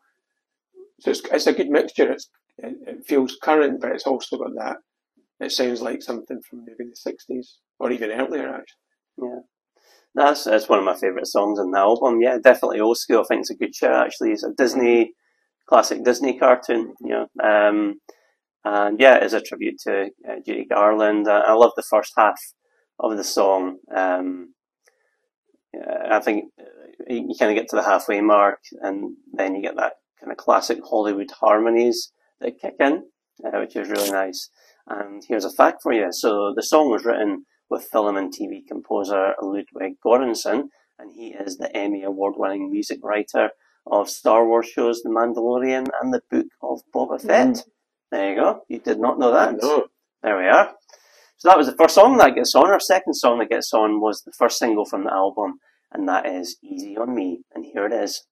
So 1.00 1.10
it's, 1.10 1.22
it's 1.32 1.46
a 1.46 1.52
good 1.52 1.68
mixture. 1.68 2.12
It's, 2.12 2.28
it, 2.58 2.76
it 2.86 3.06
feels 3.06 3.36
current, 3.42 3.80
but 3.80 3.92
it's 3.92 4.06
also 4.06 4.38
got 4.38 4.54
that. 4.56 4.76
It 5.40 5.52
sounds 5.52 5.82
like 5.82 6.02
something 6.02 6.40
from 6.48 6.64
maybe 6.64 6.88
the 6.90 6.96
sixties 6.96 7.58
or 7.78 7.90
even 7.90 8.10
earlier, 8.10 8.48
actually. 8.48 8.86
Yeah. 9.22 9.40
That's 10.14 10.44
that's 10.44 10.68
one 10.68 10.78
of 10.78 10.84
my 10.86 10.96
favourite 10.96 11.26
songs 11.26 11.58
on 11.58 11.72
the 11.72 11.78
album. 11.78 12.22
Yeah, 12.22 12.38
definitely 12.42 12.80
old 12.80 12.96
school. 12.96 13.20
I 13.20 13.24
think 13.24 13.40
it's 13.40 13.50
a 13.50 13.54
good 13.54 13.74
shout 13.74 14.06
actually. 14.06 14.32
It's 14.32 14.44
a 14.44 14.52
Disney 14.56 15.12
classic 15.68 16.04
Disney 16.04 16.38
cartoon, 16.38 16.94
you 17.00 17.10
know. 17.10 17.26
Um, 17.44 18.00
and 18.64 18.98
yeah, 18.98 19.16
it's 19.16 19.34
a 19.34 19.42
tribute 19.42 19.78
to 19.80 20.08
uh, 20.26 20.36
Judy 20.46 20.64
Garland. 20.64 21.28
I 21.28 21.52
love 21.52 21.72
the 21.76 21.82
first 21.82 22.14
half 22.16 22.40
of 22.98 23.16
the 23.16 23.24
song. 23.24 23.78
Um, 23.94 24.54
I 26.10 26.20
think 26.20 26.46
you 27.08 27.34
kind 27.38 27.50
of 27.50 27.56
get 27.56 27.68
to 27.68 27.76
the 27.76 27.82
halfway 27.82 28.20
mark, 28.20 28.60
and 28.80 29.16
then 29.32 29.54
you 29.54 29.62
get 29.62 29.76
that 29.76 29.94
kind 30.20 30.32
of 30.32 30.38
classic 30.38 30.78
Hollywood 30.88 31.30
harmonies 31.40 32.12
that 32.40 32.60
kick 32.60 32.74
in, 32.80 33.04
uh, 33.44 33.58
which 33.58 33.76
is 33.76 33.88
really 33.88 34.10
nice. 34.10 34.50
And 34.86 35.22
here's 35.26 35.44
a 35.44 35.50
fact 35.50 35.82
for 35.82 35.92
you. 35.92 36.08
So 36.10 36.52
the 36.54 36.62
song 36.62 36.90
was 36.90 37.04
written 37.04 37.44
with 37.68 37.88
film 37.90 38.16
and 38.16 38.32
TV 38.32 38.60
composer 38.66 39.34
Ludwig 39.42 39.94
Göransson, 40.04 40.68
and 40.98 41.12
he 41.14 41.34
is 41.34 41.58
the 41.58 41.74
Emmy 41.76 42.02
award-winning 42.04 42.70
music 42.70 43.00
writer 43.02 43.50
of 43.86 44.08
Star 44.08 44.46
Wars 44.46 44.68
shows 44.68 45.02
The 45.02 45.10
Mandalorian 45.10 45.88
and 46.00 46.12
the 46.12 46.22
Book 46.30 46.46
of 46.62 46.80
Boba 46.94 47.20
Fett. 47.20 47.48
Mm. 47.48 47.64
There 48.10 48.30
you 48.30 48.36
go. 48.36 48.62
You 48.68 48.78
did 48.78 48.98
not 48.98 49.18
know 49.18 49.32
that. 49.32 49.56
No. 49.60 49.86
There 50.22 50.38
we 50.38 50.44
are. 50.44 50.72
So 51.38 51.48
that 51.48 51.58
was 51.58 51.66
the 51.66 51.76
first 51.76 51.94
song 51.94 52.16
that 52.16 52.34
gets 52.34 52.54
on. 52.54 52.70
Our 52.70 52.80
second 52.80 53.14
song 53.14 53.38
that 53.40 53.50
gets 53.50 53.72
on 53.74 54.00
was 54.00 54.22
the 54.22 54.32
first 54.38 54.58
single 54.58 54.86
from 54.86 55.04
the 55.04 55.12
album, 55.12 55.58
and 55.92 56.08
that 56.08 56.26
is 56.26 56.56
Easy 56.62 56.96
on 56.96 57.14
Me. 57.14 57.42
And 57.54 57.64
here 57.64 57.86
it 57.86 57.92
is. 57.92 58.24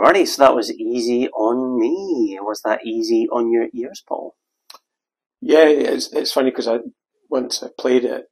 Alrighty, 0.00 0.26
so 0.26 0.42
that 0.42 0.54
was 0.54 0.72
Easy 0.72 1.28
on 1.28 1.78
Me. 1.78 2.38
Was 2.40 2.62
that 2.64 2.86
easy 2.86 3.28
on 3.30 3.52
your 3.52 3.66
ears, 3.74 4.02
Paul? 4.08 4.34
Yeah, 5.42 5.64
it's 5.66 6.10
it's 6.12 6.32
funny 6.32 6.50
because 6.50 6.68
I 6.68 6.78
once 7.28 7.62
I 7.62 7.68
played 7.78 8.04
it, 8.04 8.24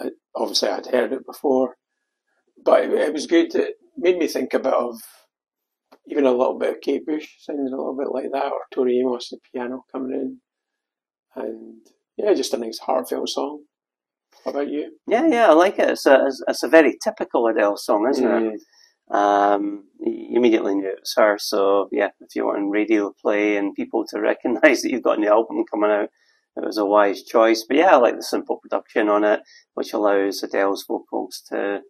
I, 0.00 0.10
obviously 0.34 0.68
I'd 0.68 0.86
heard 0.86 1.12
it 1.12 1.24
before, 1.24 1.76
but 2.64 2.84
it, 2.84 2.90
it 2.92 3.12
was 3.12 3.26
good. 3.28 3.54
It 3.54 3.74
made 3.96 4.18
me 4.18 4.26
think 4.26 4.52
a 4.52 4.58
bit 4.58 4.74
of 4.74 5.00
even 6.08 6.26
a 6.26 6.32
little 6.32 6.58
bit 6.58 6.70
of 6.70 6.80
Kate 6.80 7.06
Bush, 7.06 7.28
sounds 7.40 7.72
a 7.72 7.76
little 7.76 7.96
bit 7.96 8.10
like 8.12 8.32
that, 8.32 8.52
or 8.52 8.60
Tori 8.74 8.98
Amos, 8.98 9.28
the 9.28 9.38
piano 9.52 9.84
coming 9.92 10.12
in, 10.12 10.40
and 11.36 11.78
yeah, 12.16 12.34
just 12.34 12.54
a 12.54 12.58
nice 12.58 12.78
heartfelt 12.78 13.28
song. 13.28 13.62
How 14.44 14.50
about 14.52 14.68
you? 14.68 14.96
Yeah, 15.06 15.26
yeah, 15.26 15.48
I 15.48 15.52
like 15.52 15.78
it. 15.78 15.90
It's 15.90 16.06
a, 16.06 16.24
it's, 16.26 16.42
it's 16.48 16.62
a 16.62 16.68
very 16.68 16.96
typical 17.02 17.46
Adele 17.46 17.76
song, 17.76 18.08
isn't 18.10 18.24
Mm. 18.24 18.54
it? 18.54 18.60
Um, 19.10 19.84
you 20.00 20.36
immediately 20.36 20.74
knew 20.74 20.88
it 20.88 21.00
was 21.00 21.14
her. 21.16 21.38
So 21.38 21.88
yeah, 21.92 22.10
if 22.20 22.34
you 22.34 22.46
want 22.46 22.70
radio 22.70 23.12
play 23.20 23.56
and 23.56 23.74
people 23.74 24.04
to 24.08 24.20
recognise 24.20 24.82
that 24.82 24.90
you've 24.90 25.02
got 25.02 25.18
a 25.18 25.20
new 25.20 25.28
album 25.28 25.64
coming 25.70 25.90
out, 25.90 26.10
it 26.56 26.64
was 26.64 26.78
a 26.78 26.84
wise 26.84 27.22
choice. 27.22 27.64
But 27.66 27.76
yeah, 27.76 27.94
I 27.94 27.96
like 27.96 28.16
the 28.16 28.22
simple 28.22 28.58
production 28.58 29.08
on 29.08 29.24
it, 29.24 29.40
which 29.74 29.92
allows 29.92 30.42
Adele's 30.42 30.84
vocals 30.86 31.42
to 31.50 31.80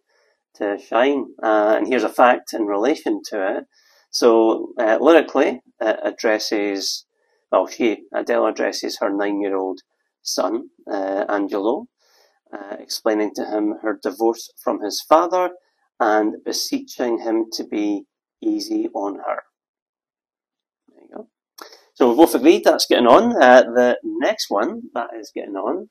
to 0.55 0.77
shine. 0.79 1.25
Uh, 1.41 1.75
and 1.77 1.87
here's 1.87 2.03
a 2.03 2.09
fact 2.09 2.53
in 2.53 2.65
relation 2.65 3.21
to 3.29 3.57
it. 3.57 3.63
So 4.11 4.73
uh, 4.79 4.97
lyrically, 4.99 5.61
it 5.79 5.99
addresses 6.03 7.05
well, 7.51 7.67
she 7.67 8.03
Adele 8.13 8.47
addresses 8.47 8.97
her 8.99 9.09
nine-year-old 9.09 9.81
son 10.21 10.69
uh, 10.91 11.25
Angelo, 11.29 11.87
uh, 12.53 12.75
explaining 12.79 13.31
to 13.35 13.45
him 13.45 13.75
her 13.81 13.99
divorce 14.01 14.51
from 14.63 14.81
his 14.81 15.03
father 15.07 15.51
and 15.99 16.35
beseeching 16.45 17.19
him 17.19 17.45
to 17.53 17.63
be 17.65 18.05
easy 18.41 18.87
on 18.93 19.15
her. 19.15 19.43
There 20.87 21.03
you 21.03 21.09
go. 21.15 21.27
So 21.93 22.07
we've 22.07 22.17
both 22.17 22.35
agreed 22.35 22.63
that's 22.63 22.85
getting 22.87 23.07
on. 23.07 23.41
Uh, 23.41 23.63
the 23.63 23.97
next 24.03 24.49
one 24.49 24.83
that 24.93 25.09
is 25.19 25.31
getting 25.35 25.55
on, 25.55 25.89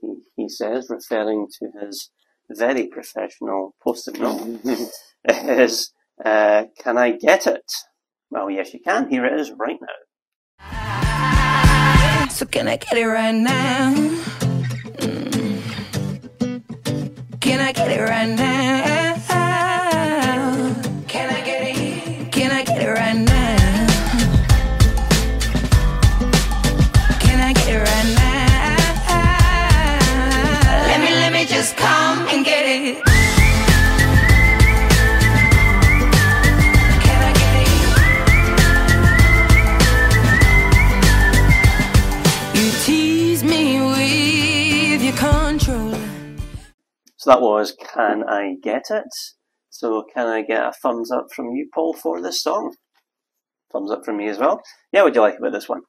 he, 0.00 0.14
he 0.36 0.48
says, 0.48 0.88
referring 0.90 1.46
to 1.58 1.70
his 1.80 2.10
very 2.50 2.86
professional 2.86 3.74
post-it 3.82 4.20
note, 4.20 4.60
is, 5.28 5.92
uh, 6.24 6.64
can 6.78 6.98
I 6.98 7.12
get 7.12 7.46
it? 7.46 7.64
Well, 8.30 8.50
yes, 8.50 8.74
you 8.74 8.80
can. 8.80 9.08
Here 9.08 9.24
it 9.24 9.40
is 9.40 9.50
right 9.52 9.78
now. 9.80 9.88
So 12.28 12.44
can 12.46 12.68
I 12.68 12.76
get 12.76 12.96
it 12.98 13.06
right 13.06 13.34
now? 13.34 13.94
Mm. 14.98 15.62
Can 17.40 17.60
I 17.60 17.72
get 17.72 17.90
it 17.90 18.00
right 18.00 18.28
now? 18.28 18.87
So 47.28 47.34
that 47.34 47.42
was 47.42 47.76
Can 47.94 48.24
I 48.26 48.54
Get 48.62 48.84
It? 48.88 49.12
So 49.68 50.02
can 50.14 50.28
I 50.28 50.40
get 50.40 50.64
a 50.64 50.72
thumbs 50.72 51.10
up 51.12 51.26
from 51.36 51.50
you, 51.50 51.68
Paul, 51.74 51.92
for 51.92 52.22
this 52.22 52.42
song? 52.42 52.74
Thumbs 53.70 53.90
up 53.90 54.02
from 54.02 54.16
me 54.16 54.28
as 54.28 54.38
well. 54.38 54.62
Yeah, 54.92 55.02
what 55.02 55.12
do 55.12 55.18
you 55.18 55.20
like 55.20 55.36
about 55.36 55.52
this 55.52 55.68
one? 55.68 55.82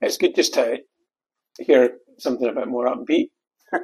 It's 0.00 0.16
good 0.16 0.34
just 0.34 0.54
to 0.54 0.78
hear 1.58 1.98
something 2.18 2.48
a 2.48 2.54
bit 2.54 2.68
more 2.68 2.86
upbeat. 2.86 3.26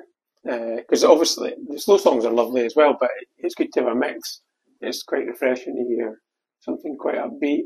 Uh, 0.46 0.76
because 0.76 1.02
obviously 1.02 1.54
the 1.68 1.78
slow 1.78 1.96
songs 1.96 2.22
are 2.26 2.30
lovely 2.30 2.66
as 2.66 2.74
well, 2.76 2.94
but 3.00 3.08
it's 3.38 3.54
good 3.54 3.72
to 3.72 3.80
have 3.80 3.92
a 3.92 3.94
mix. 3.94 4.42
It's 4.82 5.02
quite 5.02 5.26
refreshing 5.26 5.74
to 5.74 5.94
hear 5.94 6.20
something 6.60 6.98
quite 7.00 7.16
upbeat. 7.16 7.64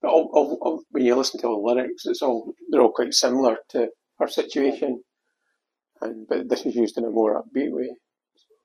But 0.00 0.12
all, 0.12 0.30
all, 0.32 0.58
all, 0.62 0.82
when 0.92 1.04
you 1.04 1.16
listen 1.16 1.40
to 1.40 1.48
all 1.48 1.60
the 1.60 1.74
lyrics, 1.74 2.06
it's 2.06 2.22
all 2.22 2.54
they're 2.70 2.82
all 2.82 2.92
quite 2.92 3.14
similar 3.14 3.56
to 3.70 3.88
her 4.20 4.28
situation, 4.28 5.02
and 6.00 6.28
but 6.28 6.48
this 6.48 6.64
is 6.66 6.76
used 6.76 6.98
in 6.98 7.04
a 7.04 7.10
more 7.10 7.42
upbeat 7.42 7.72
way. 7.72 7.90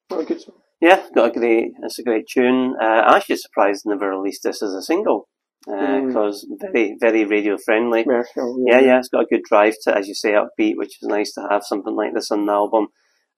What 0.10 0.22
a 0.22 0.26
good 0.26 0.41
song. 0.41 0.56
Yeah, 0.82 1.04
got 1.15 1.36
a 1.36 1.39
great. 1.39 1.72
It's 1.84 2.00
a 2.00 2.04
great 2.04 2.26
tune. 2.32 2.76
Uh, 2.80 2.86
I'm 2.86 3.15
actually 3.15 3.38
surprised 3.38 3.84
they 3.86 3.89
never 3.91 4.10
released 4.10 4.44
this 4.44 4.62
as 4.62 4.74
a 4.74 4.82
single 4.82 5.28
Mm. 5.68 6.08
because 6.08 6.46
very, 6.62 6.96
very 7.00 7.26
radio 7.26 7.58
friendly. 7.58 8.04
Commercial, 8.04 8.63
Yeah, 8.68 8.82
yeah, 8.82 9.00
it's 9.00 9.08
got 9.10 9.24
a 9.24 9.26
good 9.26 9.41
drive 9.44 9.74
to, 9.84 9.98
as 9.98 10.08
you 10.08 10.13
say, 10.13 10.34
upbeat, 10.34 10.76
which 10.78 11.02
is 11.02 11.08
nice 11.08 11.34
to 11.34 11.48
have 11.50 11.63
something 11.63 11.96
like 11.96 12.13
this 12.13 12.30
on 12.30 12.46
the 12.46 12.54
album. 12.54 12.89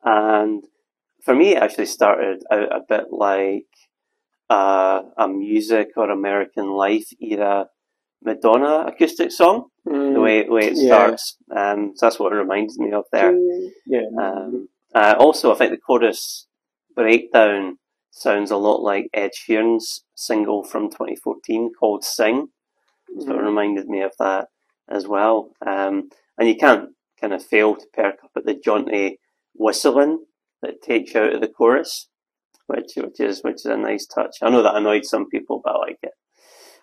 And 0.03 0.63
for 1.23 1.33
me, 1.33 1.55
it 1.55 1.63
actually 1.63 1.85
started 1.85 2.43
out 2.51 2.69
a 2.75 2.81
bit 2.87 3.05
like 3.11 3.67
uh, 4.49 5.03
a 5.17 5.27
music 5.29 5.89
or 5.95 6.09
American 6.09 6.71
Life 6.71 7.07
era 7.21 7.67
Madonna 8.21 8.85
acoustic 8.87 9.31
song. 9.31 9.67
the 9.85 10.19
way 10.19 10.43
the 10.43 10.51
way 10.51 10.65
it 10.67 10.73
yeah. 10.75 10.87
starts. 10.87 11.37
Um, 11.55 11.93
so 11.95 12.05
that's 12.07 12.19
what 12.19 12.33
it 12.33 12.35
reminds 12.35 12.77
me 12.77 12.91
of 12.91 13.05
there. 13.13 13.33
Yeah. 13.85 14.01
Um, 14.21 14.67
uh, 14.93 15.15
also, 15.17 15.53
I 15.53 15.57
think 15.57 15.71
the 15.71 15.77
chorus 15.77 16.47
breakdown 16.97 17.77
sounds 18.11 18.51
a 18.51 18.57
lot 18.57 18.81
like 18.81 19.05
Ed 19.13 19.31
Sheeran's 19.33 20.03
single 20.15 20.63
from 20.63 20.89
2014 20.89 21.71
called 21.79 22.03
"Sing." 22.03 22.49
So 23.19 23.31
it 23.31 23.37
Mhm. 23.37 23.45
reminded 23.45 23.87
me 23.87 24.01
of 24.01 24.13
that 24.19 24.49
as 24.89 25.07
well. 25.07 25.51
Um, 25.65 26.09
and 26.37 26.49
you 26.49 26.55
can't 26.57 26.89
kind 27.21 27.33
of 27.33 27.45
fail 27.45 27.75
to 27.75 27.87
perk 27.93 28.23
up 28.23 28.31
at 28.35 28.45
the 28.45 28.53
jaunty 28.53 29.19
whistling 29.53 30.25
that 30.61 30.81
takes 30.81 31.13
you 31.13 31.21
out 31.21 31.33
of 31.33 31.41
the 31.41 31.47
chorus, 31.47 32.09
which 32.65 32.93
which 32.95 33.19
is 33.19 33.43
which 33.43 33.55
is 33.57 33.65
a 33.65 33.77
nice 33.77 34.05
touch. 34.07 34.37
I 34.41 34.49
know 34.49 34.63
that 34.63 34.75
annoyed 34.75 35.05
some 35.05 35.29
people, 35.29 35.61
but 35.63 35.75
I 35.75 35.77
like 35.77 35.99
it. 36.03 36.13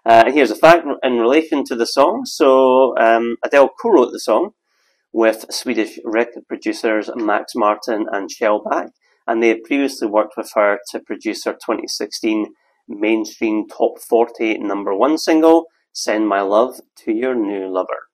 Uh, 0.07 0.25
and 0.27 0.35
here's 0.35 0.51
a 0.51 0.57
fact 0.57 0.87
in 1.03 1.19
relation 1.19 1.65
to 1.65 1.75
the 1.75 1.87
song. 1.87 2.25
So 2.27 2.97
um, 2.99 3.37
Adele 3.43 3.71
co-wrote 3.81 4.13
the 4.13 4.21
song 4.21 4.51
with 5.13 5.47
Swedish 5.51 5.99
record 6.05 6.47
producers 6.47 7.09
Max 7.15 7.55
Martin 7.55 8.07
and 8.13 8.29
Shellback, 8.29 8.91
and 9.27 9.43
they 9.43 9.49
had 9.49 9.63
previously 9.63 10.09
worked 10.09 10.35
with 10.37 10.51
her 10.55 10.79
to 10.91 11.01
produce 11.01 11.45
her 11.45 11.53
2016 11.53 12.53
mainstream 12.89 13.67
top 13.69 13.99
40 13.99 14.59
number 14.59 14.95
one 14.95 15.17
single, 15.19 15.67
Send 15.93 16.29
My 16.29 16.41
Love 16.41 16.81
to 17.05 17.13
Your 17.13 17.35
New 17.35 17.69
Lover. 17.69 18.09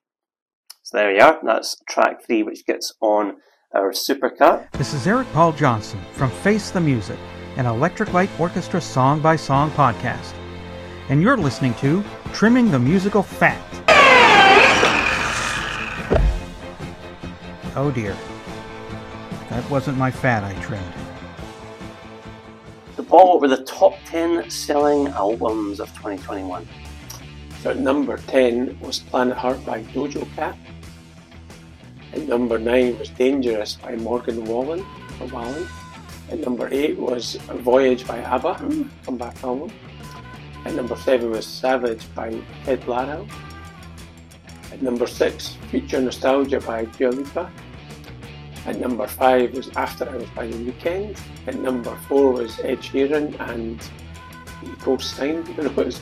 So 0.83 0.97
there 0.97 1.13
you 1.13 1.21
are, 1.21 1.39
that's 1.43 1.75
track 1.87 2.25
three, 2.25 2.43
which 2.43 2.65
gets 2.65 2.93
on 3.01 3.37
our 3.73 3.91
supercut. 3.91 4.71
This 4.73 4.93
is 4.93 5.07
Eric 5.07 5.31
Paul 5.33 5.51
Johnson 5.53 5.99
from 6.13 6.29
Face 6.29 6.71
the 6.71 6.81
Music, 6.81 7.19
an 7.57 7.65
Electric 7.65 8.13
Light 8.13 8.29
Orchestra 8.39 8.81
song 8.81 9.21
by 9.21 9.35
song 9.35 9.71
podcast. 9.71 10.33
And 11.09 11.21
you're 11.21 11.37
listening 11.37 11.73
to 11.75 12.03
Trimming 12.33 12.71
the 12.71 12.79
Musical 12.79 13.23
Fat. 13.23 13.61
Oh 17.75 17.89
dear. 17.89 18.15
That 19.49 19.69
wasn't 19.69 19.97
my 19.97 20.11
fat 20.11 20.43
I 20.43 20.53
trimmed. 20.61 20.93
Ball 23.11 23.33
over 23.35 23.49
the 23.49 23.61
top 23.65 23.97
10 24.05 24.49
selling 24.49 25.09
albums 25.09 25.81
of 25.81 25.89
2021. 25.89 26.65
So 27.59 27.71
at 27.71 27.77
number 27.77 28.15
10 28.15 28.79
was 28.79 28.99
Planet 28.99 29.35
Heart 29.35 29.65
by 29.65 29.83
Doja 29.83 30.25
Cat. 30.33 30.57
At 32.13 32.21
number 32.29 32.57
9 32.57 32.97
was 32.97 33.09
Dangerous 33.09 33.73
by 33.75 33.97
Morgan 33.97 34.45
Wallen. 34.45 34.85
Or 35.19 35.27
Wallen. 35.27 35.67
At 36.29 36.39
number 36.39 36.69
8 36.71 36.97
was 36.97 37.35
Voyage 37.35 38.07
by 38.07 38.19
ABBA, 38.19 38.53
hmm. 38.53 38.83
comeback 39.03 39.43
album. 39.43 39.73
At 40.63 40.75
number 40.75 40.95
7 40.95 41.31
was 41.31 41.45
Savage 41.45 42.07
by 42.15 42.29
Ed 42.65 42.79
Larrow. 42.83 43.29
At 44.71 44.81
number 44.81 45.05
6, 45.05 45.57
Future 45.69 45.99
Nostalgia 45.99 46.61
by 46.61 46.85
Dua 46.85 47.09
Lipa. 47.09 47.51
At 48.65 48.79
number 48.79 49.07
5 49.07 49.55
was 49.55 49.69
After 49.75 50.07
Hours 50.07 50.29
by 50.35 50.47
The 50.47 50.71
Weeknd. 50.71 51.19
At 51.47 51.55
number 51.55 51.95
4 52.07 52.31
was 52.31 52.59
Ed 52.59 52.79
Sheeran 52.79 53.39
and 53.49 53.81
Eco 54.63 54.97
Stein, 54.97 55.43
I 55.43 55.51
don't 55.53 55.65
know 55.65 55.71
what 55.71 55.87
it 55.87 55.89
is. 55.89 56.01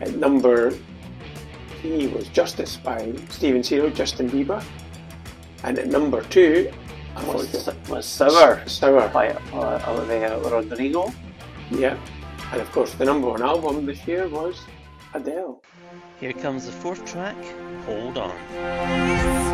At 0.00 0.14
number 0.14 0.70
3 1.82 2.06
was 2.08 2.28
Justice 2.28 2.76
by 2.76 3.12
Steven 3.28 3.62
Seagal, 3.62 3.94
Justin 3.94 4.30
Bieber. 4.30 4.62
And 5.64 5.78
at 5.78 5.88
number 5.88 6.22
2 6.22 6.70
Was, 7.26 7.68
was 7.88 8.06
Sour, 8.06 8.62
Sour 8.68 9.08
by 9.08 9.30
uh, 9.52 9.82
Olivia 9.88 10.38
Rodrigo. 10.38 11.12
Yeah. 11.70 11.98
And 12.52 12.60
of 12.60 12.70
course, 12.70 12.94
the 12.94 13.04
number 13.04 13.28
one 13.28 13.42
album 13.42 13.84
this 13.84 14.06
year 14.06 14.28
was 14.28 14.60
Adele. 15.14 15.60
Here 16.20 16.32
comes 16.32 16.66
the 16.66 16.72
fourth 16.72 17.04
track. 17.04 17.36
Hold 17.86 18.18
on. 18.18 19.47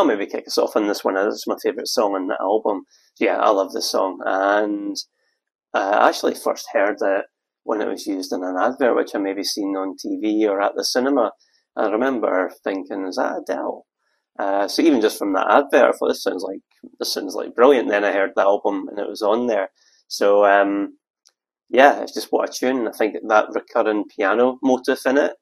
I'll 0.00 0.06
maybe 0.06 0.24
kick 0.24 0.46
us 0.46 0.56
off 0.56 0.76
on 0.76 0.88
this 0.88 1.04
one. 1.04 1.18
Is 1.18 1.44
my 1.46 1.56
favourite 1.62 1.86
song 1.86 2.14
on 2.14 2.26
the 2.26 2.36
album. 2.40 2.84
Yeah, 3.18 3.36
I 3.36 3.50
love 3.50 3.72
this 3.72 3.90
song. 3.90 4.18
And 4.24 4.96
uh, 5.74 5.98
I 6.00 6.08
actually 6.08 6.34
first 6.34 6.68
heard 6.72 6.96
it 7.02 7.26
when 7.64 7.82
it 7.82 7.86
was 7.86 8.06
used 8.06 8.32
in 8.32 8.42
an 8.42 8.56
advert, 8.58 8.96
which 8.96 9.14
I 9.14 9.18
maybe 9.18 9.44
seen 9.44 9.76
on 9.76 9.96
TV 10.02 10.48
or 10.48 10.62
at 10.62 10.72
the 10.74 10.84
cinema. 10.84 11.32
I 11.76 11.90
remember 11.90 12.50
thinking, 12.64 13.04
is 13.06 13.16
that 13.16 13.42
Adele? 13.42 13.84
Uh, 14.38 14.68
so 14.68 14.80
even 14.80 15.02
just 15.02 15.18
from 15.18 15.34
that 15.34 15.50
advert, 15.50 15.94
thought 15.98 16.08
this 16.08 16.22
sounds 16.22 16.44
like 16.44 16.60
this 16.98 17.12
sounds 17.12 17.34
like 17.34 17.54
brilliant. 17.54 17.90
Then 17.90 18.04
I 18.04 18.12
heard 18.12 18.30
the 18.34 18.40
album 18.40 18.86
and 18.88 18.98
it 18.98 19.06
was 19.06 19.20
on 19.20 19.48
there. 19.48 19.68
So 20.08 20.46
um, 20.46 20.96
yeah, 21.68 22.00
it's 22.00 22.14
just 22.14 22.28
what 22.30 22.48
a 22.48 22.52
tune. 22.52 22.88
I 22.88 22.92
think 22.92 23.16
that 23.28 23.50
recurring 23.54 24.06
piano 24.16 24.58
motif 24.62 25.04
in 25.04 25.18
it 25.18 25.32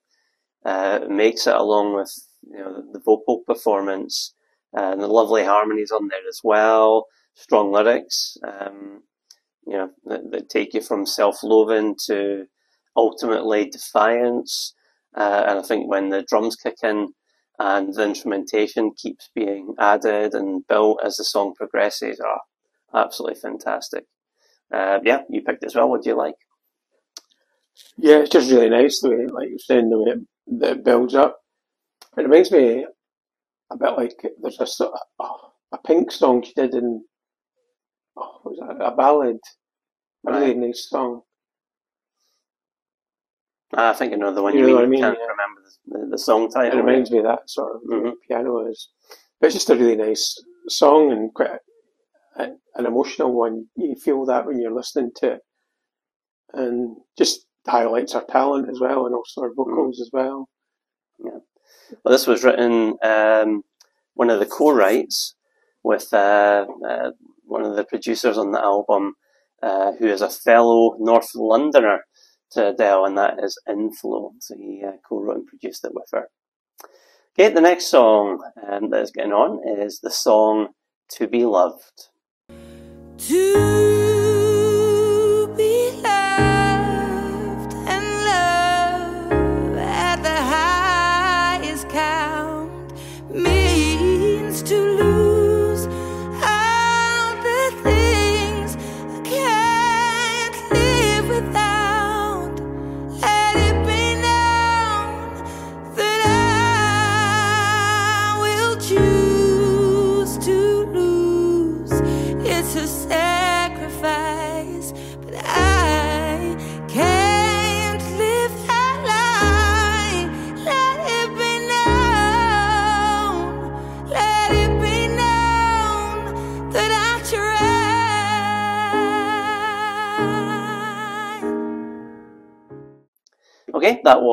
uh, 0.65 0.99
makes 1.09 1.47
it 1.47 1.55
along 1.55 1.95
with 1.95 2.13
you 2.43 2.59
know 2.59 2.83
the 2.93 2.99
vocal 2.99 3.45
performance 3.47 4.35
uh, 4.77 4.93
and 4.93 5.03
the 5.03 5.07
lovely 5.07 5.45
harmonies 5.45 5.91
on 5.91 6.09
there 6.09 6.27
as 6.29 6.41
well. 6.45 7.07
Strong 7.35 7.73
lyrics, 7.73 8.37
um, 8.47 9.03
you 9.67 9.75
know, 9.75 9.91
that, 10.07 10.31
that 10.31 10.49
take 10.49 10.75
you 10.75 10.81
from 10.81 11.07
self-loathing 11.07 11.97
to 12.07 12.45
ultimately 12.97 13.71
defiance. 13.71 14.75
Uh, 15.17 15.45
and 15.49 15.59
I 15.59 15.63
think 15.63 15.89
when 15.89 16.09
the 16.09 16.23
drums 16.29 16.57
kick 16.57 16.77
in 16.83 17.09
and 17.59 17.95
the 17.95 18.05
instrumentation 18.05 18.93
keeps 18.97 19.31
being 19.35 19.75
added 19.79 20.35
and 20.35 20.67
built 20.67 21.01
as 21.05 21.17
the 21.17 21.25
song 21.25 21.55
progresses, 21.57 22.21
are 22.21 22.41
absolutely 22.95 23.41
fantastic. 23.41 24.05
Uh, 24.73 24.99
yeah, 25.05 25.23
you 25.31 25.43
picked 25.43 25.65
as 25.65 25.75
well. 25.75 25.89
What 25.89 26.03
do 26.03 26.11
you 26.11 26.17
like? 26.17 26.35
Yeah, 27.97 28.19
it's 28.19 28.31
just 28.31 28.51
really 28.51 28.71
nice 28.71 29.01
the 29.01 29.11
way, 29.11 29.27
like 29.27 29.49
you're 29.49 29.59
saying, 29.59 29.91
the 29.91 29.99
way 29.99 30.11
it, 30.11 30.19
it 30.63 30.85
builds 30.85 31.15
up. 31.15 31.39
It 32.17 32.23
reminds 32.23 32.51
me 32.51 32.87
a 33.71 33.77
bit 33.77 33.97
like 33.97 34.15
there's 34.43 34.61
a 34.61 34.67
sort 34.67 34.95
of, 35.19 35.29
a 35.73 35.79
Pink 35.79 36.11
song 36.11 36.43
she 36.43 36.55
did 36.55 36.75
in 36.75 37.05
oh, 38.17 38.41
was 38.45 38.59
that? 38.61 38.85
A 38.85 38.95
ballad, 38.97 39.39
a 40.27 40.33
really 40.33 40.55
nice 40.55 40.89
song. 40.89 41.23
I 43.75 43.93
think 43.93 44.13
another 44.13 44.43
one 44.43 44.55
You 44.55 44.61
you, 44.61 44.67
know 44.69 44.69
mean. 44.69 44.77
what 44.77 44.85
I 44.85 44.89
mean, 44.89 45.01
Can't 45.01 45.19
yeah. 45.21 45.27
remember 45.27 45.61
the, 45.87 46.11
the, 46.13 46.19
song 46.19 46.51
It 46.57 46.75
reminds 46.75 47.11
me 47.11 47.19
of 47.19 47.25
that 47.25 47.51
sort 47.51 47.77
of 47.77 47.83
Mhm. 47.83 48.15
piano 48.27 48.67
is. 48.67 48.89
But 49.41 49.49
it's 49.49 49.55
just 49.57 49.71
a 49.71 49.77
really 49.77 49.97
nice 49.97 50.43
song 50.69 51.13
and 51.13 51.33
quite 51.35 51.61
a, 52.37 52.53
an 52.77 52.87
emotional 52.87 53.33
one. 53.33 53.67
You 53.77 53.95
feel 53.97 54.25
that 54.27 54.47
when 54.47 54.59
you're 54.61 54.75
listening 54.75 55.13
to 55.17 55.33
it, 55.33 55.43
and 56.55 56.97
just 57.19 57.47
highlights 57.67 58.15
her 58.15 58.25
talent 58.31 58.71
as 58.71 58.81
well, 58.81 59.05
and 59.07 59.15
also 59.15 59.43
her 59.43 59.53
vocals 59.55 60.01
as 60.01 60.11
well. 60.13 60.49
Yeah. 61.19 61.39
Well, 62.05 62.13
this 62.13 62.27
was 62.27 62.45
written 62.45 62.97
um, 63.03 63.63
one 64.15 64.31
of 64.31 64.41
the 64.41 64.47
co-writes 64.47 65.35
with 65.83 66.13
uh, 66.13 66.67
uh, 66.87 67.11
one 67.45 67.65
of 67.65 67.77
the 67.77 67.85
producers 67.85 68.37
on 68.37 68.53
the 68.53 68.61
album, 68.61 69.15
uh, 69.63 69.93
who 69.93 70.07
is 70.07 70.21
a 70.21 70.29
fellow 70.29 70.97
North 70.99 71.35
Londoner 71.35 72.05
to 72.53 72.69
Adele, 72.69 73.07
and 73.07 73.19
that 73.19 73.43
is 73.43 73.59
Inflo. 73.69 74.33
So 74.41 74.55
he 74.57 74.83
uh, 74.87 74.93
co-wrote 75.09 75.37
and 75.37 75.47
produced 75.47 75.85
it 75.85 75.95
with 75.95 76.09
her. 76.13 76.29
Okay, 77.39 77.53
the 77.53 77.61
next 77.61 77.87
song 77.87 78.43
um, 78.69 78.91
that 78.91 79.03
is 79.03 79.13
getting 79.13 79.33
on 79.33 79.61
is 79.85 80.01
the 80.01 80.11
song 80.11 80.69
"To 81.13 81.27
Be 81.27 81.45
Loved." 81.45 82.09
To 83.19 84.08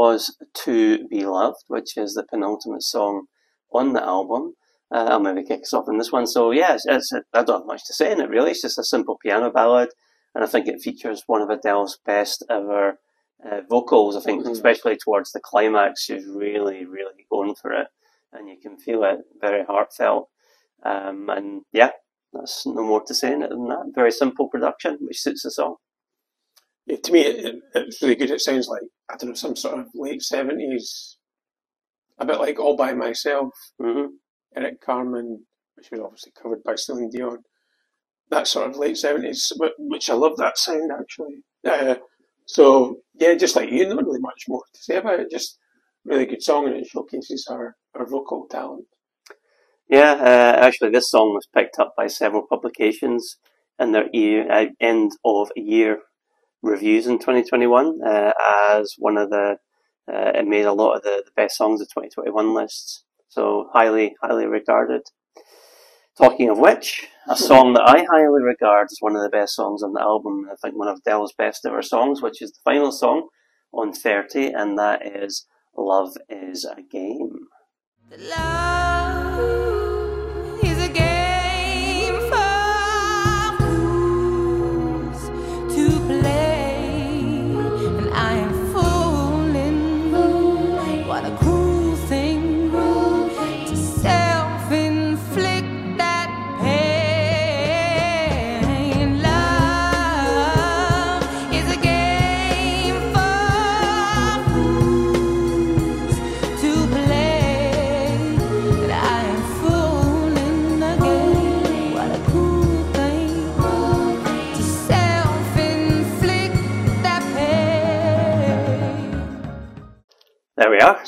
was 0.05 0.35
To 0.65 1.07
Be 1.07 1.25
Loved, 1.25 1.63
which 1.67 1.97
is 1.97 2.13
the 2.13 2.23
penultimate 2.23 2.83
song 2.83 3.25
on 3.73 3.93
the 3.93 4.03
album. 4.03 4.53
Uh, 4.93 5.07
I'll 5.09 5.19
maybe 5.19 5.43
kick 5.43 5.61
us 5.63 5.73
off 5.73 5.89
in 5.89 5.97
this 5.97 6.11
one. 6.11 6.27
So, 6.27 6.51
yeah, 6.51 6.75
it's, 6.75 6.85
it's, 6.87 7.11
I 7.33 7.41
don't 7.43 7.61
have 7.61 7.67
much 7.73 7.85
to 7.87 7.93
say 7.93 8.11
in 8.11 8.21
it 8.21 8.29
really. 8.29 8.51
It's 8.51 8.61
just 8.61 8.77
a 8.77 8.83
simple 8.83 9.17
piano 9.17 9.49
ballad, 9.51 9.89
and 10.35 10.43
I 10.43 10.47
think 10.47 10.67
it 10.67 10.81
features 10.81 11.23
one 11.25 11.41
of 11.41 11.49
Adele's 11.49 11.97
best 12.05 12.43
ever 12.49 12.99
uh, 13.43 13.61
vocals. 13.69 14.15
I 14.15 14.21
think, 14.21 14.45
Mhm. 14.45 14.51
especially 14.51 14.95
towards 14.97 15.31
the 15.31 15.41
climax, 15.49 16.03
she's 16.03 16.25
really, 16.27 16.85
really 16.85 17.25
going 17.31 17.55
for 17.55 17.71
it, 17.71 17.87
and 18.31 18.47
you 18.47 18.57
can 18.61 18.77
feel 18.77 19.03
it 19.03 19.19
very 19.41 19.63
heartfelt. 19.65 20.29
Um, 20.83 21.29
and 21.29 21.63
yeah, 21.73 21.91
that's 22.31 22.65
no 22.65 22.83
more 22.83 23.01
to 23.07 23.13
say 23.15 23.33
in 23.33 23.41
it 23.41 23.49
than 23.49 23.67
that. 23.69 23.91
Very 23.95 24.11
simple 24.11 24.47
production, 24.49 24.97
which 25.01 25.19
suits 25.21 25.41
the 25.43 25.51
song. 25.51 25.75
Yeah, 26.85 26.97
to 27.03 27.11
me, 27.11 27.21
it, 27.21 27.45
it, 27.45 27.55
it's 27.73 28.01
really 28.01 28.15
good. 28.15 28.29
It 28.31 28.41
sounds 28.41 28.67
like 28.67 28.83
I 29.09 29.15
don't 29.15 29.29
know 29.29 29.35
some 29.35 29.55
sort 29.55 29.79
of 29.79 29.87
late 29.95 30.21
seventies, 30.21 31.17
a 32.19 32.25
bit 32.25 32.39
like 32.39 32.59
All 32.59 32.75
by 32.75 32.93
Myself, 32.93 33.53
mm-hmm. 33.81 34.07
Eric 34.55 34.81
Carmen, 34.81 35.45
which 35.75 35.89
was 35.91 35.99
obviously 36.01 36.31
covered 36.41 36.63
by 36.63 36.75
Celine 36.75 37.09
Dion. 37.09 37.39
That 38.29 38.47
sort 38.47 38.69
of 38.69 38.77
late 38.77 38.97
seventies, 38.97 39.51
which 39.77 40.09
I 40.09 40.13
love 40.13 40.37
that 40.37 40.57
sound 40.57 40.91
actually. 40.91 41.43
Uh, 41.65 41.95
so 42.45 42.97
yeah, 43.15 43.33
just 43.33 43.55
like 43.55 43.71
you, 43.71 43.87
not 43.87 44.05
really 44.05 44.19
much 44.19 44.43
more 44.47 44.63
to 44.73 44.81
say 44.81 44.97
about 44.97 45.19
it. 45.19 45.31
Just 45.31 45.57
really 46.03 46.25
good 46.25 46.43
song, 46.43 46.67
and 46.67 46.75
it 46.75 46.87
showcases 46.87 47.47
her 47.49 47.75
her 47.95 48.05
vocal 48.05 48.47
talent. 48.49 48.85
Yeah, 49.89 50.13
uh, 50.13 50.65
actually, 50.65 50.91
this 50.91 51.09
song 51.09 51.33
was 51.33 51.47
picked 51.53 51.79
up 51.79 51.93
by 51.95 52.07
several 52.07 52.45
publications 52.47 53.37
in 53.79 53.91
their 53.91 54.07
year, 54.13 54.51
uh, 54.51 54.65
end 54.79 55.11
of 55.23 55.51
year 55.55 55.99
reviews 56.65 57.07
in 57.07 57.19
2021 57.19 57.99
uh, 58.05 58.31
as 58.71 58.95
one 58.97 59.17
of 59.17 59.29
the. 59.29 59.57
Uh, 60.07 60.31
it 60.35 60.47
made 60.47 60.65
a 60.65 60.73
lot 60.73 60.95
of 60.95 61.01
the, 61.01 61.23
the 61.25 61.31
best 61.35 61.57
songs 61.57 61.81
of 61.81 61.87
2021 61.87 62.53
lists, 62.53 63.03
so 63.27 63.67
highly, 63.73 64.15
highly 64.21 64.45
regarded. 64.45 65.01
Talking 66.15 66.47
of 66.49 66.59
which, 66.59 67.07
a 67.27 67.35
song 67.35 67.73
that 67.73 67.83
I 67.83 68.03
highly 68.03 68.41
regard 68.41 68.87
as 68.91 68.99
one 68.99 69.15
of 69.15 69.23
the 69.23 69.29
best 69.29 69.55
songs 69.55 69.81
on 69.81 69.93
the 69.93 70.01
album, 70.01 70.47
I 70.49 70.55
think 70.61 70.77
one 70.77 70.87
of 70.87 70.99
Adele's 70.99 71.33
best 71.33 71.65
ever 71.65 71.81
songs, 71.81 72.21
which 72.21 72.41
is 72.41 72.51
the 72.51 72.59
final 72.63 72.91
song 72.91 73.29
on 73.73 73.91
30, 73.91 74.51
and 74.53 74.77
that 74.77 75.05
is 75.05 75.47
Love 75.75 76.15
is 76.29 76.65
a 76.65 76.81
Game. 76.81 77.47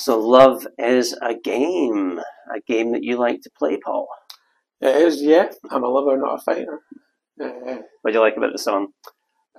So, 0.07 0.17
Love 0.17 0.65
is 0.77 1.11
a 1.21 1.35
Game. 1.35 2.21
A 2.55 2.61
game 2.65 2.93
that 2.93 3.03
you 3.03 3.17
like 3.17 3.41
to 3.41 3.49
play, 3.59 3.77
Paul. 3.77 4.07
It 4.79 4.95
is, 4.95 5.21
yeah. 5.21 5.51
I'm 5.69 5.83
a 5.83 5.89
lover, 5.89 6.15
not 6.15 6.39
a 6.39 6.41
fighter. 6.41 6.79
Uh, 7.43 7.79
What 8.01 8.11
do 8.11 8.13
you 8.13 8.21
like 8.21 8.37
about 8.37 8.53
the 8.53 8.57
song? 8.57 8.93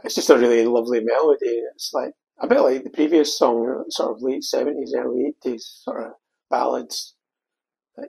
it's 0.05 0.15
just 0.15 0.31
a 0.31 0.39
really 0.39 0.65
lovely 0.65 1.01
melody. 1.05 1.61
It's 1.75 1.91
like 1.93 2.15
a 2.41 2.47
bit 2.47 2.63
like 2.63 2.83
the 2.83 2.89
previous 2.89 3.37
song, 3.37 3.85
sort 3.91 4.17
of 4.17 4.23
late 4.23 4.43
seventies, 4.43 4.95
early 4.97 5.27
eighties 5.27 5.71
sort 5.85 6.03
of 6.03 6.13
ballads. 6.49 7.15
And 7.99 8.09